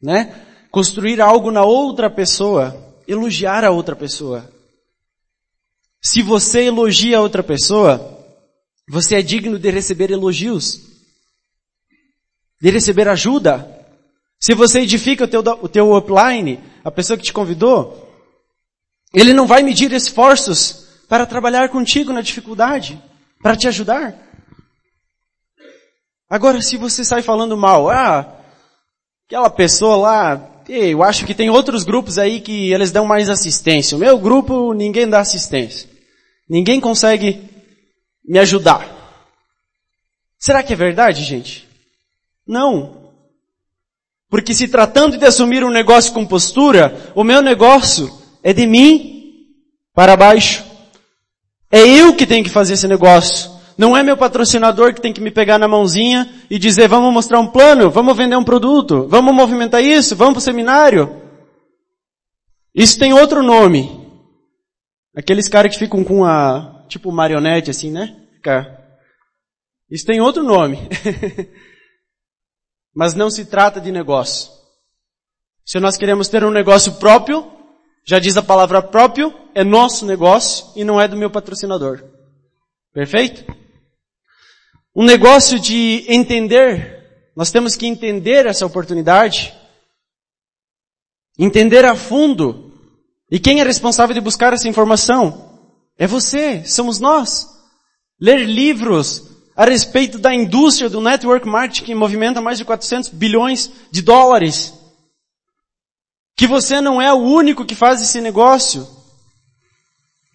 né? 0.00 0.46
Construir 0.70 1.20
algo 1.20 1.50
na 1.50 1.64
outra 1.64 2.08
pessoa, 2.08 2.76
elogiar 3.06 3.64
a 3.64 3.70
outra 3.70 3.96
pessoa. 3.96 4.50
Se 6.02 6.22
você 6.22 6.64
elogia 6.64 7.18
a 7.18 7.20
outra 7.20 7.42
pessoa, 7.42 8.18
você 8.88 9.16
é 9.16 9.22
digno 9.22 9.58
de 9.58 9.70
receber 9.70 10.10
elogios, 10.10 10.80
de 12.60 12.70
receber 12.70 13.08
ajuda. 13.08 13.86
Se 14.40 14.54
você 14.54 14.80
edifica 14.80 15.24
o 15.24 15.28
teu, 15.28 15.40
o 15.40 15.68
teu 15.68 15.94
upline, 15.94 16.58
a 16.82 16.90
pessoa 16.90 17.16
que 17.16 17.24
te 17.24 17.32
convidou, 17.32 18.08
ele 19.12 19.34
não 19.34 19.46
vai 19.46 19.62
medir 19.62 19.92
esforços 19.92 20.86
para 21.08 21.26
trabalhar 21.26 21.68
contigo 21.68 22.12
na 22.12 22.20
dificuldade, 22.20 23.00
para 23.42 23.56
te 23.56 23.68
ajudar. 23.68 24.29
Agora, 26.30 26.62
se 26.62 26.76
você 26.76 27.04
sai 27.04 27.22
falando 27.22 27.56
mal, 27.56 27.90
ah, 27.90 28.40
aquela 29.26 29.50
pessoa 29.50 29.96
lá, 29.96 30.62
eu 30.68 31.02
acho 31.02 31.26
que 31.26 31.34
tem 31.34 31.50
outros 31.50 31.82
grupos 31.82 32.18
aí 32.18 32.40
que 32.40 32.72
eles 32.72 32.92
dão 32.92 33.04
mais 33.04 33.28
assistência. 33.28 33.96
O 33.96 34.00
meu 34.00 34.16
grupo, 34.16 34.72
ninguém 34.72 35.08
dá 35.08 35.18
assistência. 35.18 35.90
Ninguém 36.48 36.80
consegue 36.80 37.50
me 38.24 38.38
ajudar. 38.38 38.88
Será 40.38 40.62
que 40.62 40.72
é 40.72 40.76
verdade, 40.76 41.24
gente? 41.24 41.68
Não. 42.46 43.10
Porque 44.28 44.54
se 44.54 44.68
tratando 44.68 45.18
de 45.18 45.26
assumir 45.26 45.64
um 45.64 45.70
negócio 45.70 46.12
com 46.12 46.24
postura, 46.24 47.12
o 47.16 47.24
meu 47.24 47.42
negócio 47.42 48.08
é 48.40 48.52
de 48.52 48.68
mim 48.68 49.48
para 49.92 50.16
baixo. 50.16 50.64
É 51.72 51.80
eu 51.80 52.14
que 52.14 52.24
tenho 52.24 52.44
que 52.44 52.50
fazer 52.50 52.74
esse 52.74 52.86
negócio. 52.86 53.49
Não 53.80 53.96
é 53.96 54.02
meu 54.02 54.14
patrocinador 54.14 54.92
que 54.92 55.00
tem 55.00 55.10
que 55.10 55.22
me 55.22 55.30
pegar 55.30 55.58
na 55.58 55.66
mãozinha 55.66 56.30
e 56.50 56.58
dizer, 56.58 56.86
vamos 56.86 57.10
mostrar 57.14 57.40
um 57.40 57.46
plano, 57.46 57.90
vamos 57.90 58.14
vender 58.14 58.36
um 58.36 58.44
produto, 58.44 59.08
vamos 59.08 59.34
movimentar 59.34 59.82
isso, 59.82 60.14
vamos 60.14 60.34
para 60.34 60.40
o 60.40 60.42
seminário. 60.42 61.22
Isso 62.74 62.98
tem 62.98 63.14
outro 63.14 63.42
nome. 63.42 64.06
Aqueles 65.16 65.48
caras 65.48 65.72
que 65.72 65.78
ficam 65.78 66.04
com 66.04 66.26
a, 66.26 66.84
tipo 66.90 67.10
marionete 67.10 67.70
assim, 67.70 67.90
né? 67.90 68.14
Isso 69.90 70.04
tem 70.04 70.20
outro 70.20 70.42
nome. 70.42 70.76
Mas 72.94 73.14
não 73.14 73.30
se 73.30 73.46
trata 73.46 73.80
de 73.80 73.90
negócio. 73.90 74.52
Se 75.64 75.80
nós 75.80 75.96
queremos 75.96 76.28
ter 76.28 76.44
um 76.44 76.50
negócio 76.50 76.96
próprio, 76.96 77.50
já 78.06 78.18
diz 78.18 78.36
a 78.36 78.42
palavra 78.42 78.82
próprio, 78.82 79.32
é 79.54 79.64
nosso 79.64 80.04
negócio 80.04 80.66
e 80.76 80.84
não 80.84 81.00
é 81.00 81.08
do 81.08 81.16
meu 81.16 81.30
patrocinador. 81.30 82.04
Perfeito? 82.92 83.59
Um 84.94 85.04
negócio 85.04 85.58
de 85.58 86.04
entender, 86.08 87.30
nós 87.36 87.50
temos 87.50 87.76
que 87.76 87.86
entender 87.86 88.46
essa 88.46 88.66
oportunidade, 88.66 89.54
entender 91.38 91.84
a 91.84 91.94
fundo. 91.94 92.72
E 93.30 93.38
quem 93.38 93.60
é 93.60 93.64
responsável 93.64 94.14
de 94.14 94.20
buscar 94.20 94.52
essa 94.52 94.68
informação? 94.68 95.60
É 95.96 96.06
você, 96.06 96.64
somos 96.64 96.98
nós. 96.98 97.48
Ler 98.20 98.44
livros, 98.44 99.30
a 99.54 99.64
respeito 99.64 100.18
da 100.18 100.34
indústria 100.34 100.90
do 100.90 101.00
network 101.00 101.46
marketing 101.46 101.84
que 101.84 101.94
movimenta 101.94 102.40
mais 102.40 102.58
de 102.58 102.64
400 102.64 103.10
bilhões 103.10 103.70
de 103.90 104.02
dólares. 104.02 104.74
Que 106.34 106.46
você 106.46 106.80
não 106.80 107.00
é 107.00 107.12
o 107.12 107.18
único 107.18 107.64
que 107.64 107.74
faz 107.74 108.00
esse 108.00 108.20
negócio. 108.20 108.88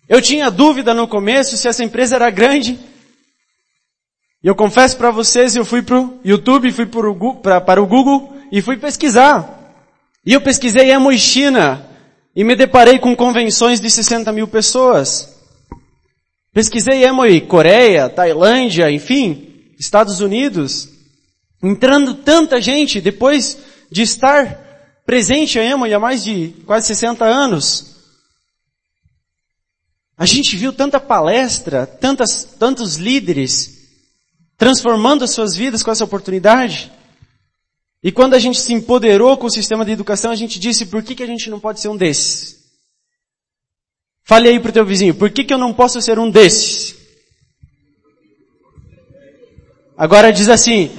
Eu 0.07 0.21
tinha 0.21 0.51
dúvida 0.51 0.93
no 0.93 1.07
começo 1.07 1.57
se 1.57 1.67
essa 1.67 1.83
empresa 1.83 2.15
era 2.15 2.29
grande. 2.29 2.79
E 4.45 4.47
eu 4.47 4.53
confesso 4.53 4.95
para 4.95 5.09
vocês, 5.09 5.55
eu 5.55 5.65
fui 5.65 5.81
para 5.81 5.99
o 5.99 6.19
YouTube, 6.23 6.71
fui 6.71 6.85
pro, 6.85 7.33
pra, 7.37 7.59
para 7.59 7.81
o 7.81 7.87
Google 7.87 8.31
e 8.51 8.61
fui 8.61 8.77
pesquisar. 8.77 9.73
E 10.23 10.33
eu 10.33 10.39
pesquisei 10.39 10.91
Emo 10.91 11.11
e 11.11 11.17
China 11.17 11.83
e 12.35 12.43
me 12.43 12.55
deparei 12.55 12.99
com 12.99 13.15
convenções 13.15 13.81
de 13.81 13.89
60 13.89 14.31
mil 14.31 14.47
pessoas. 14.47 15.35
Pesquisei 16.53 17.03
Emo 17.03 17.25
e 17.25 17.41
Coreia, 17.41 18.07
Tailândia, 18.07 18.91
enfim, 18.91 19.71
Estados 19.79 20.21
Unidos. 20.21 20.89
Entrando 21.63 22.13
tanta 22.13 22.61
gente 22.61 23.01
depois 23.01 23.57
de 23.89 24.03
estar 24.03 25.01
presente 25.07 25.57
a 25.57 25.63
Emo 25.63 25.85
há 25.85 25.99
mais 25.99 26.23
de 26.23 26.53
quase 26.67 26.85
60 26.85 27.25
anos. 27.25 27.95
A 30.15 30.27
gente 30.27 30.55
viu 30.55 30.71
tanta 30.71 30.99
palestra, 30.99 31.87
tantas, 31.87 32.43
tantos 32.43 32.97
líderes 32.97 33.74
transformando 34.57 35.23
as 35.23 35.31
suas 35.31 35.55
vidas 35.55 35.83
com 35.83 35.91
essa 35.91 36.03
oportunidade. 36.03 36.91
E 38.03 38.11
quando 38.11 38.35
a 38.35 38.39
gente 38.39 38.59
se 38.59 38.73
empoderou 38.73 39.35
com 39.37 39.47
o 39.47 39.51
sistema 39.51 39.83
de 39.83 39.91
educação, 39.91 40.31
a 40.31 40.35
gente 40.35 40.59
disse, 40.59 40.85
por 40.85 41.01
que, 41.03 41.15
que 41.15 41.23
a 41.23 41.27
gente 41.27 41.49
não 41.49 41.59
pode 41.59 41.79
ser 41.79 41.89
um 41.89 41.97
desses? 41.97 42.63
Fale 44.23 44.49
aí 44.49 44.59
pro 44.59 44.71
teu 44.71 44.85
vizinho, 44.85 45.15
por 45.15 45.29
que, 45.29 45.43
que 45.43 45.53
eu 45.53 45.57
não 45.57 45.73
posso 45.73 46.01
ser 46.01 46.17
um 46.19 46.29
desses? 46.29 46.95
Agora 49.97 50.31
diz 50.31 50.49
assim, 50.49 50.91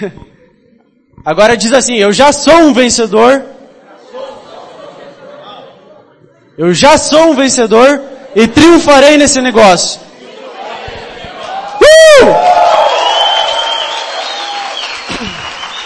agora 1.24 1.56
diz 1.56 1.72
assim, 1.72 1.94
eu 1.94 2.12
já 2.12 2.32
sou 2.32 2.54
um 2.60 2.72
vencedor, 2.72 3.44
eu 6.58 6.74
já 6.74 6.98
sou 6.98 7.30
um 7.30 7.34
vencedor 7.34 8.02
e 8.34 8.46
triunfarei 8.46 9.16
nesse 9.16 9.40
negócio. 9.40 10.09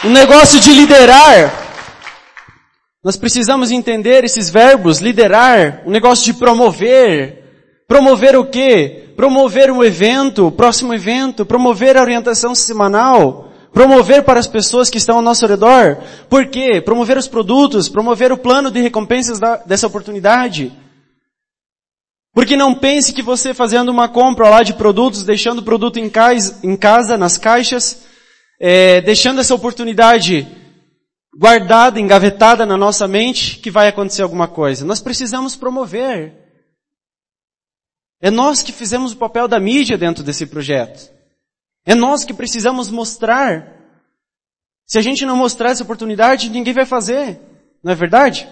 O 0.04 0.08
negócio 0.10 0.60
de 0.60 0.72
liderar. 0.72 1.64
Nós 3.02 3.16
precisamos 3.16 3.70
entender 3.70 4.22
esses 4.24 4.50
verbos, 4.50 5.00
liderar, 5.00 5.82
o 5.86 5.90
negócio 5.90 6.24
de 6.24 6.34
promover. 6.34 7.42
Promover 7.88 8.36
o 8.36 8.44
quê? 8.46 9.10
Promover 9.16 9.70
um 9.70 9.82
evento, 9.82 10.46
o 10.46 10.52
próximo 10.52 10.92
evento, 10.92 11.46
promover 11.46 11.96
a 11.96 12.02
orientação 12.02 12.54
semanal, 12.54 13.50
promover 13.72 14.24
para 14.24 14.40
as 14.40 14.46
pessoas 14.46 14.90
que 14.90 14.98
estão 14.98 15.16
ao 15.16 15.22
nosso 15.22 15.46
redor. 15.46 15.98
Por 16.28 16.46
quê? 16.46 16.80
Promover 16.80 17.16
os 17.16 17.28
produtos, 17.28 17.88
promover 17.88 18.32
o 18.32 18.38
plano 18.38 18.70
de 18.70 18.80
recompensas 18.80 19.38
da, 19.38 19.56
dessa 19.56 19.86
oportunidade. 19.86 20.72
Porque 22.35 22.57
não 22.57 22.74
pense 22.74 23.12
que 23.12 23.22
você 23.22 23.55
fazendo 23.55 23.91
uma 23.91 24.09
compra 24.09 24.49
lá 24.49 24.64
de 24.64 24.74
produtos, 24.74 25.22
deixando 25.22 25.61
o 25.61 25.62
produto 25.62 26.01
em 26.01 26.11
casa, 26.11 26.59
em 26.64 26.76
casa 26.76 27.16
nas 27.16 27.39
caixas, 27.39 28.05
é, 28.61 29.01
deixando 29.01 29.41
essa 29.41 29.55
oportunidade 29.55 30.45
guardada, 31.37 32.01
engavetada 32.01 32.66
na 32.66 32.76
nossa 32.76 33.07
mente, 33.07 33.59
que 33.61 33.70
vai 33.70 33.87
acontecer 33.87 34.22
alguma 34.22 34.49
coisa. 34.49 34.85
Nós 34.85 35.01
precisamos 35.01 35.55
promover. 35.55 36.35
É 38.20 38.32
nós 38.32 38.62
que 38.62 38.72
fizemos 38.72 39.12
o 39.12 39.16
papel 39.16 39.47
da 39.47 39.61
mídia 39.61 39.97
dentro 39.97 40.24
desse 40.24 40.45
projeto. 40.45 41.09
É 41.87 41.95
nós 41.95 42.24
que 42.24 42.35
precisamos 42.35 42.91
mostrar. 42.91 43.72
Se 44.87 44.99
a 44.99 45.03
gente 45.03 45.24
não 45.24 45.37
mostrar 45.37 45.70
essa 45.70 45.85
oportunidade, 45.85 46.51
ninguém 46.51 46.74
vai 46.74 46.85
fazer. 46.85 47.39
Não 47.82 47.93
é 47.93 47.95
verdade? 47.95 48.49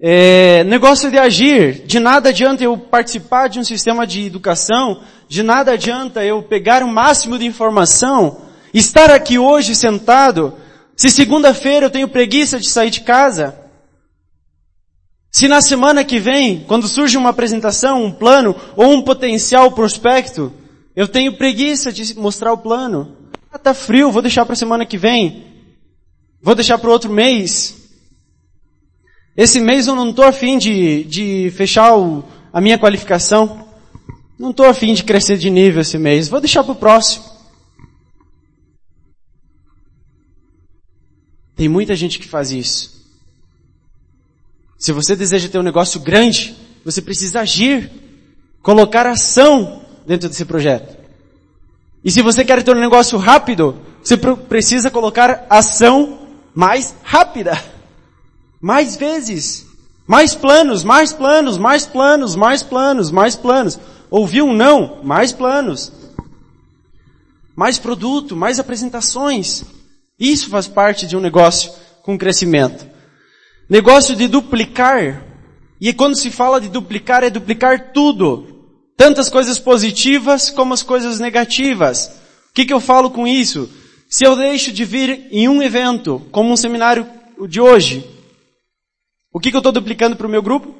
É, 0.00 0.62
negócio 0.64 1.10
de 1.10 1.18
agir. 1.18 1.84
De 1.86 1.98
nada 1.98 2.28
adianta 2.28 2.62
eu 2.62 2.76
participar 2.76 3.48
de 3.48 3.58
um 3.58 3.64
sistema 3.64 4.06
de 4.06 4.24
educação, 4.24 5.02
de 5.28 5.42
nada 5.42 5.72
adianta 5.72 6.24
eu 6.24 6.42
pegar 6.42 6.82
o 6.82 6.88
máximo 6.88 7.38
de 7.38 7.44
informação, 7.44 8.42
estar 8.72 9.10
aqui 9.10 9.38
hoje 9.38 9.74
sentado, 9.74 10.54
se 10.96 11.10
segunda-feira 11.10 11.86
eu 11.86 11.90
tenho 11.90 12.08
preguiça 12.08 12.58
de 12.58 12.68
sair 12.68 12.90
de 12.90 13.00
casa. 13.00 13.56
Se 15.30 15.46
na 15.46 15.60
semana 15.60 16.04
que 16.04 16.18
vem, 16.18 16.64
quando 16.66 16.88
surge 16.88 17.16
uma 17.16 17.30
apresentação, 17.30 18.04
um 18.04 18.10
plano 18.10 18.56
ou 18.76 18.92
um 18.92 19.02
potencial 19.02 19.70
prospecto, 19.72 20.52
eu 20.96 21.06
tenho 21.06 21.36
preguiça 21.36 21.92
de 21.92 22.18
mostrar 22.18 22.52
o 22.52 22.58
plano. 22.58 23.16
Ah, 23.52 23.58
tá 23.58 23.74
frio, 23.74 24.10
vou 24.10 24.22
deixar 24.22 24.46
para 24.46 24.56
semana 24.56 24.86
que 24.86 24.96
vem. 24.96 25.44
Vou 26.40 26.54
deixar 26.54 26.78
para 26.78 26.90
outro 26.90 27.12
mês. 27.12 27.77
Esse 29.38 29.60
mês 29.60 29.86
eu 29.86 29.94
não 29.94 30.10
estou 30.10 30.24
afim 30.24 30.58
de, 30.58 31.04
de 31.04 31.52
fechar 31.52 31.96
o, 31.96 32.24
a 32.52 32.60
minha 32.60 32.76
qualificação. 32.76 33.68
Não 34.36 34.50
estou 34.50 34.66
afim 34.66 34.92
de 34.92 35.04
crescer 35.04 35.38
de 35.38 35.48
nível 35.48 35.80
esse 35.80 35.96
mês. 35.96 36.28
Vou 36.28 36.40
deixar 36.40 36.64
para 36.64 36.72
o 36.72 36.76
próximo. 36.76 37.24
Tem 41.54 41.68
muita 41.68 41.94
gente 41.94 42.18
que 42.18 42.26
faz 42.26 42.50
isso. 42.50 42.98
Se 44.76 44.90
você 44.90 45.14
deseja 45.14 45.48
ter 45.48 45.58
um 45.60 45.62
negócio 45.62 46.00
grande, 46.00 46.56
você 46.84 47.00
precisa 47.00 47.38
agir, 47.38 47.92
colocar 48.60 49.06
ação 49.06 49.82
dentro 50.04 50.28
desse 50.28 50.44
projeto. 50.44 50.98
E 52.04 52.10
se 52.10 52.22
você 52.22 52.44
quer 52.44 52.60
ter 52.64 52.76
um 52.76 52.80
negócio 52.80 53.16
rápido, 53.16 53.80
você 54.02 54.16
precisa 54.16 54.90
colocar 54.90 55.46
ação 55.48 56.26
mais 56.52 56.92
rápida. 57.04 57.77
Mais 58.60 58.96
vezes. 58.96 59.66
Mais 60.06 60.34
planos, 60.34 60.82
mais 60.82 61.12
planos, 61.12 61.58
mais 61.58 61.86
planos, 61.86 62.34
mais 62.34 62.62
planos, 62.62 63.10
mais 63.10 63.36
planos. 63.36 63.78
Ouviu 64.10 64.46
um 64.46 64.54
não? 64.54 65.00
Mais 65.02 65.32
planos. 65.32 65.92
Mais 67.54 67.78
produto, 67.78 68.34
mais 68.34 68.58
apresentações. 68.58 69.64
Isso 70.18 70.48
faz 70.48 70.66
parte 70.66 71.06
de 71.06 71.16
um 71.16 71.20
negócio 71.20 71.70
com 72.02 72.16
crescimento. 72.16 72.86
Negócio 73.68 74.16
de 74.16 74.26
duplicar. 74.26 75.22
E 75.80 75.92
quando 75.92 76.16
se 76.16 76.30
fala 76.30 76.60
de 76.60 76.68
duplicar, 76.68 77.22
é 77.22 77.30
duplicar 77.30 77.92
tudo. 77.92 78.64
Tantas 78.96 79.28
coisas 79.28 79.58
positivas 79.58 80.50
como 80.50 80.74
as 80.74 80.82
coisas 80.82 81.20
negativas. 81.20 82.06
O 82.50 82.54
que, 82.54 82.64
que 82.64 82.72
eu 82.72 82.80
falo 82.80 83.10
com 83.10 83.26
isso? 83.26 83.70
Se 84.08 84.24
eu 84.24 84.34
deixo 84.34 84.72
de 84.72 84.84
vir 84.84 85.28
em 85.30 85.48
um 85.48 85.62
evento, 85.62 86.22
como 86.32 86.50
um 86.50 86.56
seminário 86.56 87.06
de 87.46 87.60
hoje, 87.60 88.17
o 89.32 89.40
que, 89.40 89.50
que 89.50 89.56
eu 89.56 89.60
estou 89.60 89.72
duplicando 89.72 90.16
para 90.16 90.26
o 90.26 90.30
meu 90.30 90.42
grupo? 90.42 90.74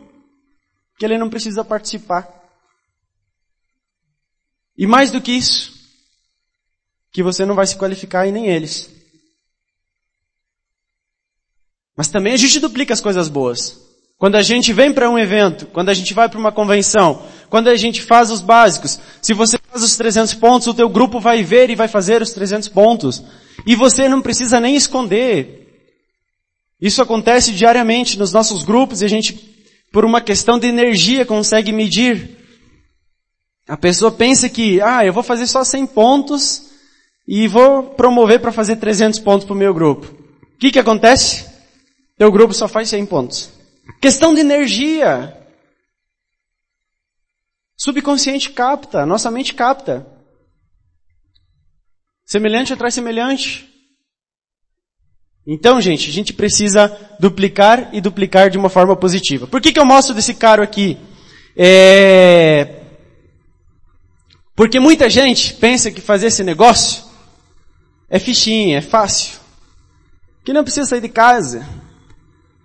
Que 0.98 1.04
ele 1.04 1.18
não 1.18 1.30
precisa 1.30 1.64
participar. 1.64 2.28
E 4.76 4.86
mais 4.86 5.10
do 5.10 5.20
que 5.20 5.32
isso, 5.32 5.72
que 7.10 7.22
você 7.22 7.44
não 7.44 7.54
vai 7.54 7.66
se 7.66 7.76
qualificar 7.76 8.26
e 8.26 8.32
nem 8.32 8.46
eles. 8.46 8.88
Mas 11.96 12.08
também 12.08 12.32
a 12.32 12.36
gente 12.36 12.60
duplica 12.60 12.94
as 12.94 13.00
coisas 13.00 13.28
boas. 13.28 13.88
Quando 14.16 14.36
a 14.36 14.42
gente 14.42 14.72
vem 14.72 14.92
para 14.92 15.10
um 15.10 15.18
evento, 15.18 15.66
quando 15.66 15.88
a 15.88 15.94
gente 15.94 16.14
vai 16.14 16.28
para 16.28 16.38
uma 16.38 16.52
convenção, 16.52 17.22
quando 17.50 17.68
a 17.68 17.76
gente 17.76 18.02
faz 18.02 18.30
os 18.30 18.40
básicos, 18.40 19.00
se 19.20 19.34
você 19.34 19.58
faz 19.58 19.82
os 19.82 19.96
300 19.96 20.34
pontos, 20.34 20.66
o 20.68 20.74
teu 20.74 20.88
grupo 20.88 21.18
vai 21.18 21.42
ver 21.42 21.70
e 21.70 21.76
vai 21.76 21.88
fazer 21.88 22.22
os 22.22 22.32
300 22.32 22.68
pontos. 22.68 23.22
E 23.66 23.74
você 23.74 24.08
não 24.08 24.22
precisa 24.22 24.60
nem 24.60 24.76
esconder. 24.76 25.57
Isso 26.80 27.02
acontece 27.02 27.52
diariamente 27.52 28.18
nos 28.18 28.32
nossos 28.32 28.62
grupos 28.62 29.02
e 29.02 29.04
a 29.04 29.08
gente, 29.08 29.34
por 29.92 30.04
uma 30.04 30.20
questão 30.20 30.58
de 30.58 30.68
energia, 30.68 31.26
consegue 31.26 31.72
medir. 31.72 32.36
A 33.66 33.76
pessoa 33.76 34.12
pensa 34.12 34.48
que, 34.48 34.80
ah, 34.80 35.04
eu 35.04 35.12
vou 35.12 35.22
fazer 35.22 35.46
só 35.46 35.64
100 35.64 35.86
pontos 35.88 36.70
e 37.26 37.48
vou 37.48 37.82
promover 37.82 38.40
para 38.40 38.52
fazer 38.52 38.76
300 38.76 39.18
pontos 39.18 39.44
para 39.44 39.54
o 39.54 39.58
meu 39.58 39.74
grupo. 39.74 40.06
O 40.06 40.58
que 40.58 40.70
que 40.70 40.78
acontece? 40.78 41.46
Teu 42.16 42.32
grupo 42.32 42.54
só 42.54 42.66
faz 42.66 42.88
100 42.88 43.06
pontos. 43.06 43.50
Questão 44.00 44.32
de 44.32 44.40
energia. 44.40 45.36
Subconsciente 47.76 48.50
capta, 48.50 49.04
nossa 49.04 49.30
mente 49.30 49.54
capta. 49.54 50.06
Semelhante 52.24 52.72
atrai 52.72 52.90
semelhante. 52.90 53.67
Então, 55.50 55.80
gente, 55.80 56.10
a 56.10 56.12
gente 56.12 56.34
precisa 56.34 56.94
duplicar 57.18 57.88
e 57.90 58.02
duplicar 58.02 58.50
de 58.50 58.58
uma 58.58 58.68
forma 58.68 58.94
positiva. 58.94 59.46
Por 59.46 59.62
que, 59.62 59.72
que 59.72 59.80
eu 59.80 59.84
mostro 59.86 60.14
desse 60.14 60.34
cara 60.34 60.62
aqui? 60.62 60.98
É... 61.56 62.82
Porque 64.54 64.78
muita 64.78 65.08
gente 65.08 65.54
pensa 65.54 65.90
que 65.90 66.02
fazer 66.02 66.26
esse 66.26 66.44
negócio 66.44 67.02
é 68.10 68.18
fichinha, 68.18 68.76
é 68.76 68.82
fácil. 68.82 69.38
Que 70.44 70.52
não 70.52 70.62
precisa 70.62 70.86
sair 70.86 71.00
de 71.00 71.08
casa. 71.08 71.66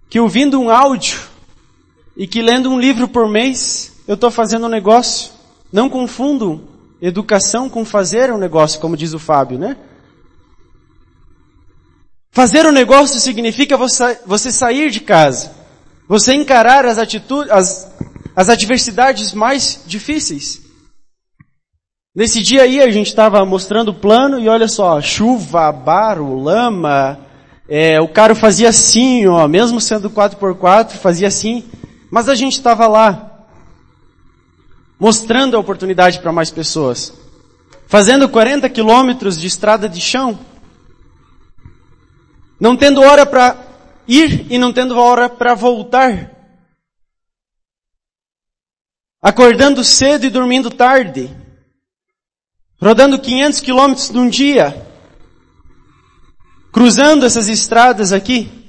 Que 0.09 0.19
ouvindo 0.19 0.59
um 0.59 0.69
áudio 0.69 1.17
e 2.17 2.27
que 2.27 2.41
lendo 2.41 2.69
um 2.69 2.77
livro 2.77 3.07
por 3.07 3.29
mês, 3.29 3.93
eu 4.05 4.15
estou 4.15 4.29
fazendo 4.29 4.65
um 4.65 4.69
negócio. 4.69 5.31
Não 5.71 5.89
confundam 5.89 6.67
educação 7.01 7.69
com 7.69 7.86
fazer 7.86 8.29
um 8.29 8.38
negócio, 8.38 8.81
como 8.81 8.97
diz 8.97 9.13
o 9.13 9.19
Fábio, 9.19 9.57
né? 9.57 9.77
Fazer 12.34 12.65
um 12.65 12.71
negócio 12.71 13.19
significa 13.19 13.77
você 13.77 14.51
sair 14.51 14.89
de 14.89 14.99
casa. 14.99 15.51
Você 16.07 16.34
encarar 16.34 16.84
as 16.84 16.97
atitudes, 16.97 17.51
as, 17.51 17.95
as 18.36 18.49
adversidades 18.49 19.34
mais 19.34 19.84
difíceis. 19.86 20.59
Nesse 22.15 22.41
dia 22.41 22.63
aí 22.63 22.81
a 22.81 22.89
gente 22.89 23.05
estava 23.05 23.45
mostrando 23.45 23.89
o 23.89 23.93
plano 23.93 24.39
e 24.39 24.49
olha 24.49 24.67
só, 24.67 24.99
chuva, 24.99 25.71
baro, 25.71 26.39
lama, 26.39 27.19
é, 27.69 28.01
o 28.01 28.07
cara 28.07 28.34
fazia 28.34 28.69
assim, 28.69 29.27
ó, 29.27 29.47
mesmo 29.47 29.79
sendo 29.79 30.09
4x4, 30.09 30.93
fazia 30.93 31.27
assim, 31.27 31.63
mas 32.09 32.27
a 32.27 32.34
gente 32.34 32.53
estava 32.53 32.88
lá, 32.88 33.45
mostrando 34.99 35.55
a 35.55 35.59
oportunidade 35.59 36.19
para 36.19 36.31
mais 36.31 36.49
pessoas, 36.49 37.13
fazendo 37.88 38.27
40 38.27 38.67
quilômetros 38.69 39.39
de 39.39 39.45
estrada 39.45 39.88
de 39.88 40.01
chão, 40.01 40.39
não 42.60 42.78
tendo 42.78 43.01
hora 43.01 43.26
para 43.26 43.58
ir 44.08 44.47
e 44.51 44.58
não 44.58 44.72
tendo 44.72 44.97
hora 44.97 45.30
para 45.30 45.54
voltar, 45.54 46.32
acordando 49.22 49.84
cedo 49.84 50.26
e 50.26 50.30
dormindo 50.30 50.70
tarde, 50.70 51.30
rodando 52.82 53.20
500 53.20 53.60
quilômetros 53.60 54.10
num 54.10 54.30
dia, 54.30 54.86
cruzando 56.72 57.26
essas 57.26 57.47
estradas 57.47 58.12
aqui, 58.12 58.68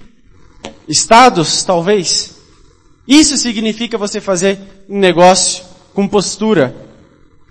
estados 0.89 1.65
talvez. 1.65 2.35
Isso 3.07 3.37
significa 3.37 3.99
você 3.99 4.21
fazer 4.21 4.59
um 4.89 4.99
negócio 4.99 5.65
com 5.93 6.09
postura 6.09 6.75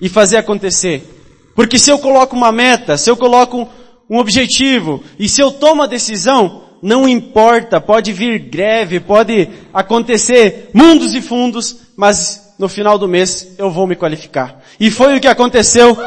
e 0.02 0.10
fazer 0.10 0.38
acontecer. 0.38 1.10
Porque 1.56 1.78
se 1.78 1.92
eu 1.92 2.00
coloco 2.00 2.36
uma 2.36 2.52
meta, 2.52 2.98
se 2.98 3.10
eu 3.10 3.16
coloco 3.16 3.70
um 4.14 4.20
objetivo 4.20 5.04
e 5.18 5.28
se 5.28 5.42
eu 5.42 5.50
tomo 5.50 5.82
a 5.82 5.88
decisão, 5.88 6.66
não 6.84 7.10
importa, 7.10 7.82
pode 7.82 8.14
vir 8.14 8.38
greve, 8.38 9.00
pode 9.00 9.50
acontecer 9.74 10.70
mundos 10.72 11.16
e 11.16 11.22
fundos, 11.22 11.78
mas 11.98 12.54
no 12.60 12.70
final 12.70 13.00
do 13.00 13.08
mês 13.08 13.56
eu 13.58 13.72
vou 13.72 13.88
me 13.88 13.96
qualificar. 13.96 14.62
E 14.80 14.92
foi 14.92 15.18
o 15.18 15.20
que 15.20 15.28
aconteceu 15.28 15.98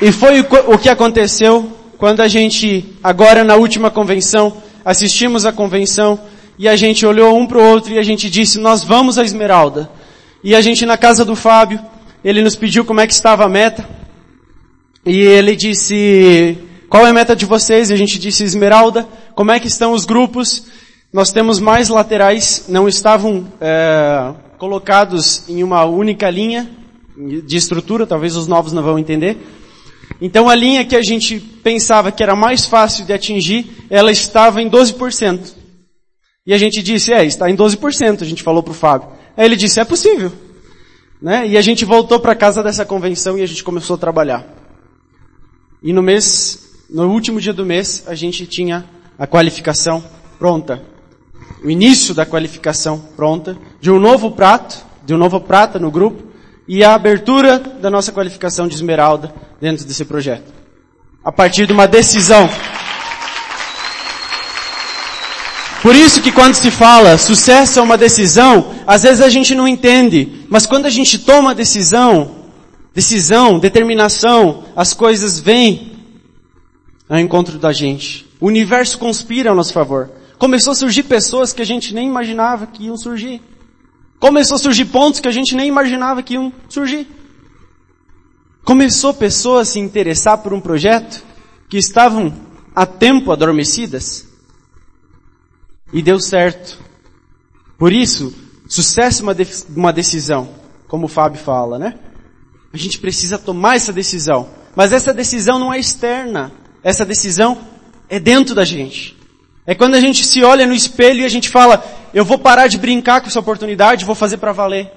E 0.00 0.12
foi 0.12 0.40
o 0.40 0.78
que 0.78 0.88
aconteceu 0.88 1.72
quando 1.98 2.20
a 2.20 2.28
gente, 2.28 2.94
agora 3.02 3.42
na 3.42 3.56
última 3.56 3.90
convenção, 3.90 4.56
assistimos 4.84 5.44
a 5.44 5.52
convenção 5.52 6.18
e 6.56 6.66
a 6.66 6.76
gente 6.76 7.04
olhou 7.04 7.36
um 7.36 7.44
para 7.44 7.58
o 7.58 7.64
outro 7.64 7.92
e 7.92 7.98
a 7.98 8.02
gente 8.02 8.30
disse, 8.30 8.58
nós 8.58 8.82
vamos 8.84 9.18
à 9.18 9.24
Esmeralda. 9.24 9.97
E 10.42 10.54
a 10.54 10.60
gente 10.60 10.86
na 10.86 10.96
casa 10.96 11.24
do 11.24 11.34
Fábio, 11.34 11.80
ele 12.24 12.42
nos 12.42 12.54
pediu 12.54 12.84
como 12.84 13.00
é 13.00 13.06
que 13.06 13.12
estava 13.12 13.44
a 13.44 13.48
meta. 13.48 13.88
E 15.04 15.20
ele 15.20 15.56
disse, 15.56 16.58
qual 16.88 17.06
é 17.06 17.10
a 17.10 17.12
meta 17.12 17.34
de 17.34 17.44
vocês? 17.44 17.90
E 17.90 17.94
a 17.94 17.96
gente 17.96 18.18
disse, 18.18 18.44
Esmeralda, 18.44 19.08
como 19.34 19.50
é 19.50 19.58
que 19.58 19.66
estão 19.66 19.92
os 19.92 20.04
grupos? 20.04 20.66
Nós 21.12 21.32
temos 21.32 21.58
mais 21.58 21.88
laterais, 21.88 22.66
não 22.68 22.86
estavam 22.86 23.46
é, 23.60 24.34
colocados 24.58 25.48
em 25.48 25.62
uma 25.62 25.84
única 25.84 26.30
linha 26.30 26.70
de 27.44 27.56
estrutura, 27.56 28.06
talvez 28.06 28.36
os 28.36 28.46
novos 28.46 28.72
não 28.72 28.82
vão 28.82 28.98
entender. 28.98 29.38
Então 30.20 30.48
a 30.48 30.54
linha 30.54 30.84
que 30.84 30.94
a 30.94 31.02
gente 31.02 31.40
pensava 31.40 32.12
que 32.12 32.22
era 32.22 32.36
mais 32.36 32.64
fácil 32.64 33.04
de 33.04 33.12
atingir, 33.12 33.86
ela 33.90 34.12
estava 34.12 34.62
em 34.62 34.70
12%. 34.70 35.54
E 36.46 36.54
a 36.54 36.58
gente 36.58 36.82
disse, 36.82 37.12
é, 37.12 37.24
está 37.24 37.50
em 37.50 37.56
12%, 37.56 38.22
a 38.22 38.24
gente 38.24 38.42
falou 38.42 38.62
para 38.62 38.70
o 38.70 38.74
Fábio. 38.74 39.17
Aí 39.38 39.44
ele 39.44 39.54
disse, 39.54 39.78
é 39.78 39.84
possível. 39.84 40.32
Né? 41.22 41.46
E 41.46 41.56
a 41.56 41.62
gente 41.62 41.84
voltou 41.84 42.18
para 42.18 42.34
casa 42.34 42.60
dessa 42.60 42.84
convenção 42.84 43.38
e 43.38 43.42
a 43.42 43.46
gente 43.46 43.62
começou 43.62 43.94
a 43.94 43.98
trabalhar. 43.98 44.44
E 45.80 45.92
no 45.92 46.02
mês, 46.02 46.74
no 46.90 47.08
último 47.08 47.40
dia 47.40 47.52
do 47.52 47.64
mês, 47.64 48.02
a 48.08 48.16
gente 48.16 48.44
tinha 48.48 48.84
a 49.16 49.28
qualificação 49.28 50.02
pronta. 50.40 50.82
O 51.62 51.70
início 51.70 52.12
da 52.14 52.26
qualificação 52.26 52.98
pronta, 53.14 53.56
de 53.80 53.92
um 53.92 54.00
novo 54.00 54.32
prato, 54.32 54.84
de 55.06 55.14
um 55.14 55.18
novo 55.18 55.40
prata 55.40 55.78
no 55.78 55.90
grupo, 55.90 56.24
e 56.66 56.82
a 56.82 56.94
abertura 56.94 57.60
da 57.60 57.88
nossa 57.88 58.10
qualificação 58.10 58.66
de 58.66 58.74
esmeralda 58.74 59.32
dentro 59.60 59.84
desse 59.84 60.04
projeto. 60.04 60.52
A 61.24 61.30
partir 61.30 61.64
de 61.64 61.72
uma 61.72 61.86
decisão. 61.86 62.50
Por 65.88 65.96
isso 65.96 66.20
que 66.20 66.30
quando 66.30 66.52
se 66.52 66.70
fala 66.70 67.16
sucesso 67.16 67.78
é 67.78 67.82
uma 67.82 67.96
decisão, 67.96 68.74
às 68.86 69.04
vezes 69.04 69.22
a 69.22 69.30
gente 69.30 69.54
não 69.54 69.66
entende. 69.66 70.44
Mas 70.46 70.66
quando 70.66 70.84
a 70.84 70.90
gente 70.90 71.18
toma 71.18 71.54
decisão, 71.54 72.44
decisão, 72.94 73.58
determinação, 73.58 74.64
as 74.76 74.92
coisas 74.92 75.40
vêm 75.40 75.92
ao 77.08 77.18
encontro 77.18 77.58
da 77.58 77.72
gente. 77.72 78.26
O 78.38 78.48
universo 78.48 78.98
conspira 78.98 79.50
a 79.50 79.54
nosso 79.54 79.72
favor. 79.72 80.10
Começou 80.38 80.72
a 80.72 80.76
surgir 80.76 81.04
pessoas 81.04 81.54
que 81.54 81.62
a 81.62 81.64
gente 81.64 81.94
nem 81.94 82.06
imaginava 82.06 82.66
que 82.66 82.84
iam 82.84 82.98
surgir. 82.98 83.40
Começou 84.20 84.56
a 84.56 84.58
surgir 84.58 84.84
pontos 84.84 85.20
que 85.20 85.28
a 85.28 85.32
gente 85.32 85.56
nem 85.56 85.68
imaginava 85.68 86.22
que 86.22 86.34
iam 86.34 86.52
surgir. 86.68 87.08
Começou 88.62 89.14
pessoas 89.14 89.70
a 89.70 89.72
se 89.72 89.78
interessar 89.78 90.36
por 90.36 90.52
um 90.52 90.60
projeto 90.60 91.24
que 91.66 91.78
estavam 91.78 92.34
há 92.76 92.84
tempo 92.84 93.32
adormecidas. 93.32 94.27
E 95.92 96.02
deu 96.02 96.20
certo. 96.20 96.78
Por 97.78 97.92
isso, 97.92 98.34
sucesso 98.68 99.22
é 99.22 99.24
uma, 99.24 99.34
de 99.34 99.46
uma 99.74 99.92
decisão, 99.92 100.48
como 100.86 101.06
o 101.06 101.08
Fábio 101.08 101.40
fala, 101.40 101.78
né? 101.78 101.94
A 102.72 102.76
gente 102.76 102.98
precisa 102.98 103.38
tomar 103.38 103.76
essa 103.76 103.92
decisão. 103.92 104.48
Mas 104.76 104.92
essa 104.92 105.12
decisão 105.12 105.58
não 105.58 105.72
é 105.72 105.78
externa. 105.78 106.52
Essa 106.82 107.04
decisão 107.04 107.58
é 108.08 108.20
dentro 108.20 108.54
da 108.54 108.64
gente. 108.64 109.16
É 109.66 109.74
quando 109.74 109.94
a 109.94 110.00
gente 110.00 110.24
se 110.24 110.42
olha 110.42 110.66
no 110.66 110.74
espelho 110.74 111.20
e 111.20 111.24
a 111.24 111.28
gente 111.28 111.48
fala, 111.48 111.84
eu 112.14 112.24
vou 112.24 112.38
parar 112.38 112.68
de 112.68 112.78
brincar 112.78 113.20
com 113.20 113.26
essa 113.26 113.40
oportunidade, 113.40 114.04
vou 114.04 114.14
fazer 114.14 114.38
para 114.38 114.52
valer. 114.52 114.92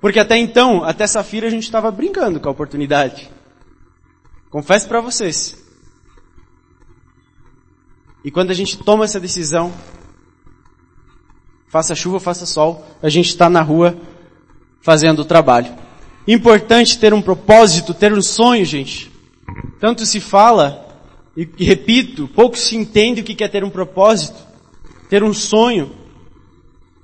Porque 0.00 0.18
até 0.18 0.38
então, 0.38 0.82
até 0.82 1.06
Safira 1.06 1.46
a 1.46 1.50
gente 1.50 1.64
estava 1.64 1.90
brincando 1.90 2.40
com 2.40 2.48
a 2.48 2.52
oportunidade. 2.52 3.30
Confesso 4.48 4.88
para 4.88 5.00
vocês. 5.00 5.59
E 8.24 8.30
quando 8.30 8.50
a 8.50 8.54
gente 8.54 8.78
toma 8.78 9.04
essa 9.04 9.18
decisão, 9.18 9.72
faça 11.68 11.94
chuva, 11.94 12.20
faça 12.20 12.44
sol, 12.44 12.84
a 13.02 13.08
gente 13.08 13.28
está 13.28 13.48
na 13.48 13.62
rua 13.62 13.96
fazendo 14.82 15.20
o 15.20 15.24
trabalho. 15.24 15.74
Importante 16.26 16.98
ter 16.98 17.14
um 17.14 17.22
propósito, 17.22 17.94
ter 17.94 18.12
um 18.12 18.22
sonho, 18.22 18.64
gente. 18.64 19.10
Tanto 19.78 20.04
se 20.04 20.20
fala 20.20 20.86
e, 21.36 21.48
repito, 21.64 22.28
pouco 22.28 22.56
se 22.56 22.76
entende 22.76 23.20
o 23.20 23.24
que 23.24 23.42
é 23.42 23.48
ter 23.48 23.64
um 23.64 23.70
propósito, 23.70 24.38
ter 25.08 25.22
um 25.22 25.32
sonho, 25.32 25.92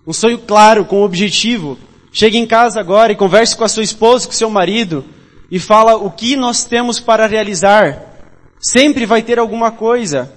um 0.06 0.12
sonho 0.12 0.38
claro, 0.38 0.84
com 0.84 1.00
um 1.00 1.04
objetivo. 1.04 1.78
Chegue 2.12 2.36
em 2.36 2.46
casa 2.46 2.78
agora 2.80 3.12
e 3.12 3.16
converse 3.16 3.56
com 3.56 3.64
a 3.64 3.68
sua 3.68 3.82
esposa, 3.82 4.26
com 4.26 4.32
seu 4.32 4.50
marido, 4.50 5.04
e 5.50 5.58
fala 5.58 5.96
o 5.96 6.10
que 6.10 6.36
nós 6.36 6.64
temos 6.64 7.00
para 7.00 7.26
realizar. 7.26 8.02
Sempre 8.60 9.06
vai 9.06 9.22
ter 9.22 9.38
alguma 9.38 9.70
coisa, 9.70 10.32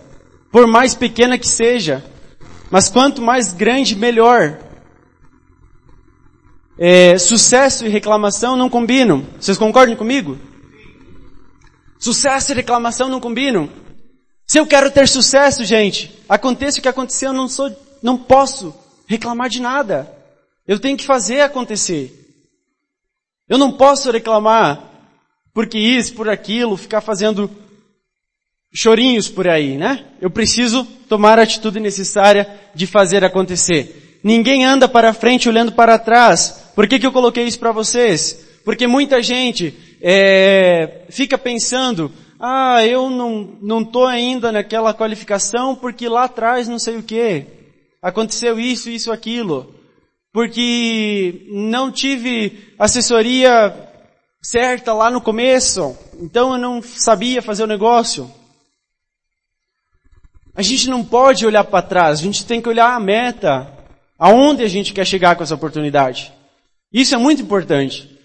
por 0.51 0.67
mais 0.67 0.95
pequena 0.95 1.37
que 1.37 1.47
seja, 1.47 2.03
mas 2.71 2.89
quanto 2.89 3.21
mais 3.21 3.53
grande, 3.53 3.95
melhor. 3.95 4.59
É, 6.77 7.17
sucesso 7.17 7.85
e 7.85 7.89
reclamação 7.89 8.55
não 8.55 8.69
combinam. 8.69 9.25
Vocês 9.39 9.57
concordam 9.57 9.95
comigo? 9.95 10.37
Sucesso 11.99 12.51
e 12.51 12.55
reclamação 12.55 13.09
não 13.09 13.19
combinam. 13.19 13.69
Se 14.47 14.57
eu 14.57 14.65
quero 14.65 14.89
ter 14.89 15.07
sucesso, 15.07 15.63
gente, 15.65 16.17
aconteça 16.27 16.79
o 16.79 16.81
que 16.81 16.87
aconteceu, 16.87 17.29
eu 17.29 17.33
não 17.33 17.47
sou, 17.47 17.69
não 18.01 18.17
posso 18.17 18.73
reclamar 19.05 19.49
de 19.49 19.61
nada. 19.61 20.11
Eu 20.65 20.79
tenho 20.79 20.97
que 20.97 21.05
fazer 21.05 21.41
acontecer. 21.41 22.15
Eu 23.47 23.57
não 23.57 23.71
posso 23.71 24.09
reclamar 24.09 24.89
porque 25.53 25.77
isso, 25.77 26.13
por 26.13 26.29
aquilo, 26.29 26.77
ficar 26.77 27.01
fazendo 27.01 27.49
chorinhos 28.73 29.27
por 29.27 29.47
aí, 29.47 29.77
né? 29.77 30.05
Eu 30.21 30.29
preciso 30.29 30.85
tomar 31.07 31.39
a 31.39 31.43
atitude 31.43 31.79
necessária 31.79 32.47
de 32.73 32.85
fazer 32.85 33.23
acontecer. 33.23 34.19
Ninguém 34.23 34.65
anda 34.65 34.87
para 34.87 35.13
frente 35.13 35.49
olhando 35.49 35.71
para 35.71 35.97
trás. 35.97 36.71
Por 36.75 36.87
que, 36.87 36.99
que 36.99 37.05
eu 37.05 37.11
coloquei 37.11 37.45
isso 37.45 37.59
para 37.59 37.71
vocês? 37.71 38.45
Porque 38.63 38.85
muita 38.85 39.23
gente 39.23 39.73
é, 40.01 41.05
fica 41.09 41.37
pensando, 41.37 42.11
ah, 42.39 42.85
eu 42.85 43.09
não, 43.09 43.57
não 43.61 43.83
tô 43.83 44.05
ainda 44.05 44.51
naquela 44.51 44.93
qualificação 44.93 45.75
porque 45.75 46.07
lá 46.07 46.25
atrás 46.25 46.67
não 46.67 46.79
sei 46.79 46.97
o 46.97 47.03
que. 47.03 47.45
Aconteceu 48.01 48.59
isso, 48.59 48.89
isso, 48.89 49.11
aquilo. 49.11 49.75
Porque 50.31 51.47
não 51.49 51.91
tive 51.91 52.73
assessoria 52.77 53.75
certa 54.41 54.93
lá 54.93 55.09
no 55.09 55.19
começo. 55.19 55.97
Então 56.19 56.53
eu 56.53 56.59
não 56.59 56.81
sabia 56.81 57.41
fazer 57.41 57.63
o 57.63 57.67
negócio. 57.67 58.31
A 60.59 60.61
gente 60.61 60.89
não 60.89 61.05
pode 61.05 61.45
olhar 61.45 61.63
para 61.63 61.81
trás, 61.81 62.19
a 62.19 62.21
gente 62.21 62.43
tem 62.43 62.59
que 62.59 62.67
olhar 62.67 62.93
a 62.93 62.99
meta. 62.99 63.65
Aonde 64.19 64.61
a 64.61 64.67
gente 64.67 64.91
quer 64.91 65.07
chegar 65.07 65.37
com 65.37 65.41
essa 65.41 65.55
oportunidade. 65.55 66.33
Isso 66.91 67.15
é 67.15 67.17
muito 67.17 67.41
importante. 67.41 68.19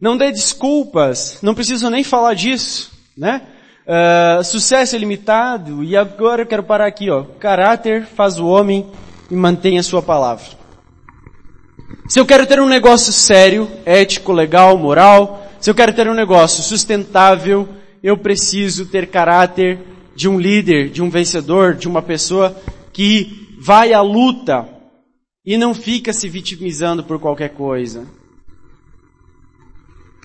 Não 0.00 0.16
dê 0.16 0.30
desculpas, 0.30 1.40
não 1.42 1.56
preciso 1.56 1.90
nem 1.90 2.04
falar 2.04 2.34
disso, 2.34 2.92
né? 3.18 3.42
Uh, 3.84 4.44
sucesso 4.44 4.94
é 4.94 4.98
limitado, 5.00 5.82
e 5.82 5.96
agora 5.96 6.42
eu 6.42 6.46
quero 6.46 6.62
parar 6.62 6.86
aqui, 6.86 7.10
ó. 7.10 7.24
Caráter 7.40 8.06
faz 8.06 8.38
o 8.38 8.46
homem 8.46 8.86
e 9.28 9.34
mantém 9.34 9.76
a 9.76 9.82
sua 9.82 10.00
palavra. 10.00 10.46
Se 12.08 12.20
eu 12.20 12.24
quero 12.24 12.46
ter 12.46 12.60
um 12.60 12.68
negócio 12.68 13.12
sério, 13.12 13.68
ético, 13.84 14.30
legal, 14.30 14.78
moral, 14.78 15.48
se 15.58 15.68
eu 15.68 15.74
quero 15.74 15.92
ter 15.92 16.08
um 16.08 16.14
negócio 16.14 16.62
sustentável, 16.62 17.68
eu 18.00 18.16
preciso 18.16 18.86
ter 18.86 19.08
caráter 19.08 19.80
de 20.14 20.28
um 20.28 20.38
líder, 20.38 20.90
de 20.90 21.02
um 21.02 21.10
vencedor, 21.10 21.74
de 21.74 21.88
uma 21.88 22.02
pessoa 22.02 22.56
que 22.92 23.56
vai 23.58 23.92
à 23.92 24.00
luta 24.00 24.68
e 25.44 25.56
não 25.56 25.74
fica 25.74 26.12
se 26.12 26.28
vitimizando 26.28 27.02
por 27.02 27.18
qualquer 27.18 27.50
coisa. 27.50 28.06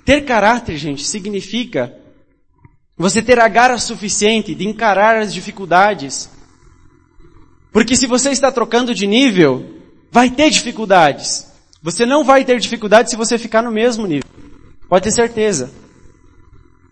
Ter 0.05 0.21
caráter, 0.21 0.77
gente, 0.77 1.03
significa 1.05 1.93
você 2.97 3.21
ter 3.21 3.39
a 3.39 3.47
garra 3.47 3.77
suficiente 3.77 4.55
de 4.55 4.67
encarar 4.67 5.17
as 5.17 5.33
dificuldades. 5.33 6.29
Porque 7.71 7.95
se 7.95 8.07
você 8.07 8.31
está 8.31 8.51
trocando 8.51 8.95
de 8.95 9.05
nível, 9.05 9.81
vai 10.11 10.29
ter 10.29 10.49
dificuldades. 10.49 11.47
Você 11.81 12.05
não 12.05 12.23
vai 12.23 12.43
ter 12.43 12.59
dificuldade 12.59 13.09
se 13.09 13.15
você 13.15 13.37
ficar 13.37 13.61
no 13.61 13.71
mesmo 13.71 14.07
nível. 14.07 14.27
Pode 14.89 15.03
ter 15.03 15.11
certeza. 15.11 15.71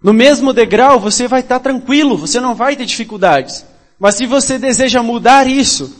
No 0.05 0.13
mesmo 0.13 0.53
degrau, 0.53 0.99
você 0.99 1.27
vai 1.27 1.39
estar 1.39 1.59
tranquilo, 1.59 2.15
você 2.15 2.39
não 2.39 2.53
vai 2.53 2.75
ter 2.75 2.85
dificuldades. 2.85 3.65
Mas 3.99 4.13
se 4.13 4.27
você 4.27 4.59
deseja 4.59 5.01
mudar 5.01 5.47
isso, 5.47 5.95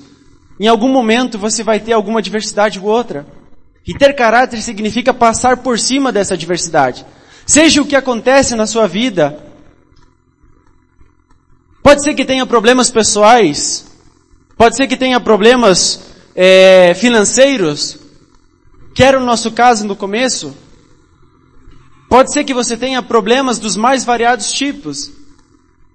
em 0.60 0.68
algum 0.68 0.90
momento 0.90 1.40
você 1.40 1.64
vai 1.64 1.80
ter 1.80 1.94
alguma 1.94 2.20
adversidade 2.20 2.78
ou 2.78 2.86
outra. 2.86 3.26
E 3.84 3.96
ter 3.96 4.14
caráter 4.14 4.62
significa 4.62 5.12
passar 5.12 5.58
por 5.58 5.80
cima 5.80 6.12
dessa 6.12 6.36
adversidade. 6.36 7.04
Seja 7.48 7.82
o 7.82 7.86
que 7.88 7.96
acontece 7.96 8.56
na 8.56 8.68
sua 8.68 8.86
vida. 8.86 9.44
Pode 11.82 12.04
ser 12.04 12.14
que 12.14 12.26
tenha 12.26 12.46
problemas 12.46 12.92
pessoais. 12.92 13.88
Pode 14.56 14.76
ser 14.76 14.86
que 14.86 14.98
tenha 14.98 15.20
problemas 15.20 16.12
é, 16.36 16.94
financeiros. 16.94 17.98
Que 18.94 19.04
era 19.04 19.20
o 19.20 19.26
nosso 19.26 19.50
caso 19.50 19.84
no 19.84 19.96
começo. 19.96 20.56
Pode 22.10 22.32
ser 22.32 22.44
que 22.44 22.54
você 22.54 22.78
tenha 22.78 23.02
problemas 23.02 23.60
dos 23.60 23.76
mais 23.76 24.06
variados 24.06 24.52
tipos. 24.52 25.12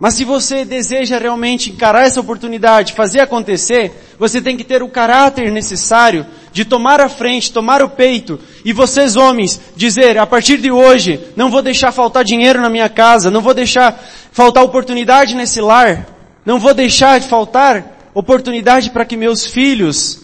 Mas 0.01 0.15
se 0.15 0.25
você 0.25 0.65
deseja 0.65 1.19
realmente 1.19 1.71
encarar 1.71 2.07
essa 2.07 2.21
oportunidade, 2.21 2.95
fazer 2.95 3.21
acontecer, 3.21 3.93
você 4.19 4.41
tem 4.41 4.57
que 4.57 4.65
ter 4.65 4.83
o 4.83 4.89
caráter 4.89 5.53
necessário 5.53 6.27
de 6.53 6.65
tomar 6.65 7.03
a 7.03 7.09
frente, 7.09 7.53
tomar 7.53 7.83
o 7.83 7.91
peito, 7.91 8.41
e 8.65 8.73
vocês 8.73 9.15
homens, 9.15 9.61
dizer, 9.77 10.17
a 10.17 10.27
partir 10.27 10.57
de 10.57 10.71
hoje, 10.71 11.21
não 11.37 11.51
vou 11.51 11.61
deixar 11.61 11.93
faltar 11.93 12.25
dinheiro 12.25 12.63
na 12.63 12.71
minha 12.71 12.89
casa, 12.89 13.31
não 13.31 13.43
vou 13.43 13.53
deixar 13.53 14.03
faltar 14.33 14.65
oportunidade 14.65 15.35
nesse 15.35 15.61
lar, 15.61 16.09
não 16.47 16.59
vou 16.59 16.73
deixar 16.73 17.21
de 17.21 17.29
faltar 17.29 18.11
oportunidade 18.15 18.91
para 18.91 19.05
que 19.05 19.19
meus 19.19 19.45
filhos 19.45 20.23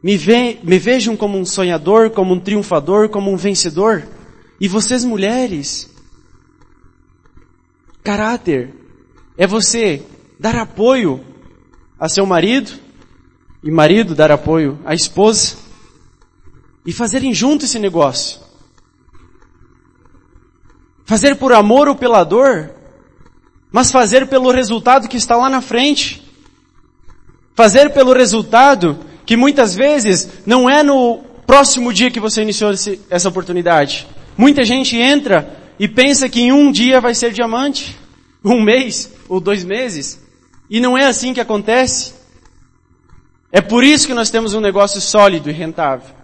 me, 0.00 0.16
ve 0.16 0.60
me 0.62 0.78
vejam 0.78 1.16
como 1.16 1.36
um 1.36 1.44
sonhador, 1.44 2.10
como 2.10 2.34
um 2.34 2.40
triunfador, 2.40 3.08
como 3.08 3.32
um 3.32 3.36
vencedor. 3.36 4.06
E 4.60 4.66
vocês 4.66 5.04
mulheres, 5.04 5.88
Caráter 8.02 8.74
é 9.36 9.46
você 9.46 10.02
dar 10.40 10.56
apoio 10.56 11.24
a 12.00 12.08
seu 12.08 12.24
marido 12.24 12.72
e 13.62 13.70
marido 13.70 14.14
dar 14.14 14.30
apoio 14.30 14.78
à 14.84 14.94
esposa 14.94 15.56
e 16.86 16.92
fazerem 16.92 17.34
junto 17.34 17.66
esse 17.66 17.78
negócio. 17.78 18.40
Fazer 21.04 21.36
por 21.36 21.52
amor 21.52 21.86
ou 21.86 21.94
pela 21.94 22.24
dor, 22.24 22.70
mas 23.70 23.92
fazer 23.92 24.26
pelo 24.26 24.50
resultado 24.50 25.08
que 25.08 25.16
está 25.16 25.36
lá 25.36 25.50
na 25.50 25.60
frente. 25.60 26.22
Fazer 27.54 27.92
pelo 27.92 28.12
resultado 28.12 28.98
que 29.26 29.36
muitas 29.36 29.74
vezes 29.74 30.28
não 30.46 30.68
é 30.68 30.82
no 30.82 31.18
próximo 31.46 31.92
dia 31.92 32.10
que 32.10 32.20
você 32.20 32.42
iniciou 32.42 32.72
essa 33.10 33.28
oportunidade. 33.28 34.08
Muita 34.38 34.64
gente 34.64 34.96
entra 34.96 35.58
e 35.80 35.88
pensa 35.88 36.28
que 36.28 36.40
em 36.40 36.52
um 36.52 36.70
dia 36.70 37.00
vai 37.00 37.12
ser 37.12 37.32
diamante, 37.32 37.98
um 38.44 38.62
mês 38.62 39.12
ou 39.28 39.40
dois 39.40 39.64
meses, 39.64 40.22
e 40.70 40.78
não 40.78 40.96
é 40.96 41.06
assim 41.06 41.34
que 41.34 41.40
acontece. 41.40 42.14
É 43.50 43.60
por 43.60 43.82
isso 43.82 44.06
que 44.06 44.14
nós 44.14 44.30
temos 44.30 44.54
um 44.54 44.60
negócio 44.60 45.00
sólido 45.00 45.50
e 45.50 45.52
rentável. 45.52 46.14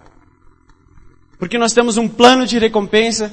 Porque 1.40 1.58
nós 1.58 1.72
temos 1.72 1.96
um 1.96 2.06
plano 2.06 2.46
de 2.46 2.56
recompensa 2.56 3.32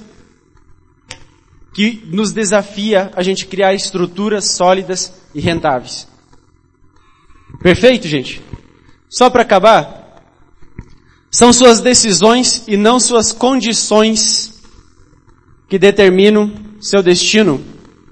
que 1.76 2.04
nos 2.08 2.32
desafia 2.32 3.12
a 3.16 3.22
gente 3.22 3.46
criar 3.46 3.76
estruturas 3.76 4.56
sólidas 4.56 5.14
e 5.36 5.40
rentáveis. 5.40 6.08
Perfeito, 7.62 8.08
gente? 8.08 8.42
Só 9.08 9.30
para 9.30 9.44
acabar, 9.44 10.24
são 11.30 11.54
suas 11.54 11.82
decisões 11.82 12.64
e 12.68 12.76
não 12.76 13.00
suas 13.00 13.32
condições 13.32 14.51
que 15.72 15.80
determinam 15.80 16.52
seu 16.82 17.02
destino, 17.02 17.64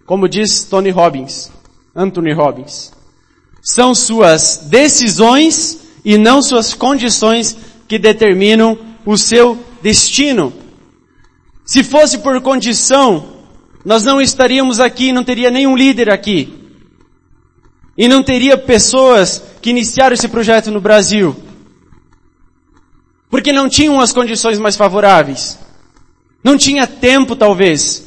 como 0.05 0.29
diz 0.29 0.63
Tony 0.63 0.91
Robbins, 0.91 1.51
Anthony 1.93 2.31
Robbins. 2.31 2.93
São 3.61 3.93
suas 3.93 4.61
decisões 4.69 5.81
e 6.05 6.17
não 6.17 6.41
suas 6.41 6.73
condições 6.73 7.57
que 7.85 7.99
determinam 7.99 8.77
o 9.05 9.17
seu 9.17 9.59
destino. 9.81 10.53
Se 11.65 11.83
fosse 11.83 12.19
por 12.19 12.39
condição, 12.41 13.27
nós 13.83 14.05
não 14.05 14.21
estaríamos 14.21 14.79
aqui, 14.79 15.11
não 15.11 15.25
teria 15.25 15.51
nenhum 15.51 15.75
líder 15.75 16.09
aqui. 16.09 16.77
E 17.97 18.07
não 18.07 18.23
teria 18.23 18.57
pessoas 18.57 19.43
que 19.61 19.71
iniciaram 19.71 20.13
esse 20.13 20.29
projeto 20.29 20.71
no 20.71 20.79
Brasil. 20.79 21.35
Porque 23.29 23.51
não 23.51 23.67
tinham 23.67 23.99
as 23.99 24.13
condições 24.13 24.57
mais 24.57 24.77
favoráveis. 24.77 25.59
Não 26.43 26.57
tinha 26.57 26.87
tempo, 26.87 27.35
talvez. 27.35 28.05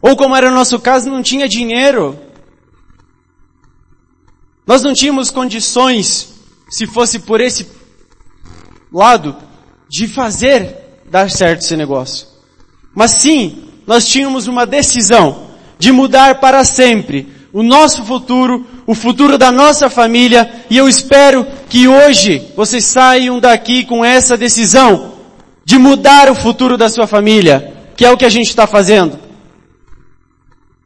Ou 0.00 0.16
como 0.16 0.36
era 0.36 0.50
o 0.50 0.54
nosso 0.54 0.78
caso, 0.78 1.10
não 1.10 1.22
tinha 1.22 1.48
dinheiro. 1.48 2.18
Nós 4.66 4.82
não 4.82 4.92
tínhamos 4.92 5.30
condições, 5.30 6.34
se 6.70 6.86
fosse 6.86 7.20
por 7.20 7.40
esse 7.40 7.66
lado, 8.92 9.36
de 9.88 10.08
fazer 10.08 10.76
dar 11.08 11.30
certo 11.30 11.62
esse 11.62 11.76
negócio. 11.76 12.26
Mas 12.94 13.12
sim, 13.12 13.68
nós 13.86 14.06
tínhamos 14.06 14.46
uma 14.46 14.66
decisão 14.66 15.50
de 15.78 15.92
mudar 15.92 16.40
para 16.40 16.64
sempre 16.64 17.28
o 17.52 17.62
nosso 17.62 18.04
futuro, 18.04 18.66
o 18.86 18.94
futuro 18.94 19.38
da 19.38 19.50
nossa 19.50 19.88
família, 19.88 20.64
e 20.68 20.76
eu 20.76 20.88
espero 20.88 21.46
que 21.68 21.88
hoje 21.88 22.52
vocês 22.56 22.84
saiam 22.84 23.40
daqui 23.40 23.84
com 23.84 24.04
essa 24.04 24.36
decisão 24.36 25.15
de 25.66 25.78
mudar 25.78 26.30
o 26.30 26.34
futuro 26.36 26.78
da 26.78 26.88
sua 26.88 27.08
família, 27.08 27.74
que 27.96 28.04
é 28.04 28.10
o 28.12 28.16
que 28.16 28.24
a 28.24 28.28
gente 28.28 28.48
está 28.48 28.68
fazendo. 28.68 29.18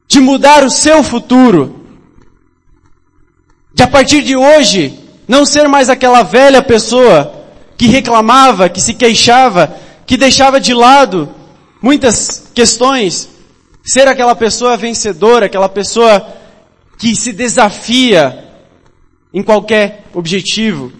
De 0.08 0.18
mudar 0.18 0.64
o 0.64 0.70
seu 0.70 1.02
futuro. 1.02 1.84
De 3.74 3.82
a 3.82 3.86
partir 3.86 4.22
de 4.22 4.34
hoje, 4.34 4.98
não 5.28 5.44
ser 5.44 5.68
mais 5.68 5.90
aquela 5.90 6.22
velha 6.22 6.62
pessoa 6.62 7.44
que 7.76 7.88
reclamava, 7.88 8.70
que 8.70 8.80
se 8.80 8.94
queixava, 8.94 9.76
que 10.06 10.16
deixava 10.16 10.58
de 10.58 10.72
lado 10.72 11.28
muitas 11.82 12.50
questões. 12.54 13.28
Ser 13.84 14.08
aquela 14.08 14.34
pessoa 14.34 14.78
vencedora, 14.78 15.44
aquela 15.44 15.68
pessoa 15.68 16.26
que 16.98 17.14
se 17.14 17.34
desafia 17.34 18.48
em 19.32 19.42
qualquer 19.42 20.04
objetivo, 20.14 20.90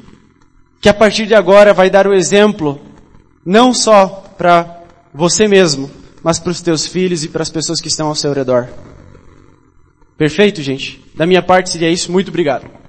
que 0.83 0.89
a 0.91 0.95
partir 0.95 1.25
de 1.25 1.35
agora 1.35 1.73
vai 1.73 1.89
dar 1.89 2.07
o 2.07 2.13
exemplo 2.13 2.90
não 3.45 3.73
só 3.73 4.07
para 4.37 4.83
você 5.13 5.49
mesmo, 5.49 5.91
mas 6.23 6.39
para 6.39 6.51
os 6.51 6.61
teus 6.61 6.87
filhos 6.87 7.25
e 7.25 7.29
para 7.29 7.43
as 7.43 7.51
pessoas 7.51 7.81
que 7.81 7.89
estão 7.89 8.09
ao 8.09 8.15
seu 8.15 8.33
redor. 8.33 8.69
Perfeito, 10.17 10.63
gente? 10.63 11.03
Da 11.15 11.27
minha 11.27 11.43
parte 11.43 11.71
seria 11.71 11.91
isso. 11.91 12.13
Muito 12.13 12.29
obrigado. 12.29 12.80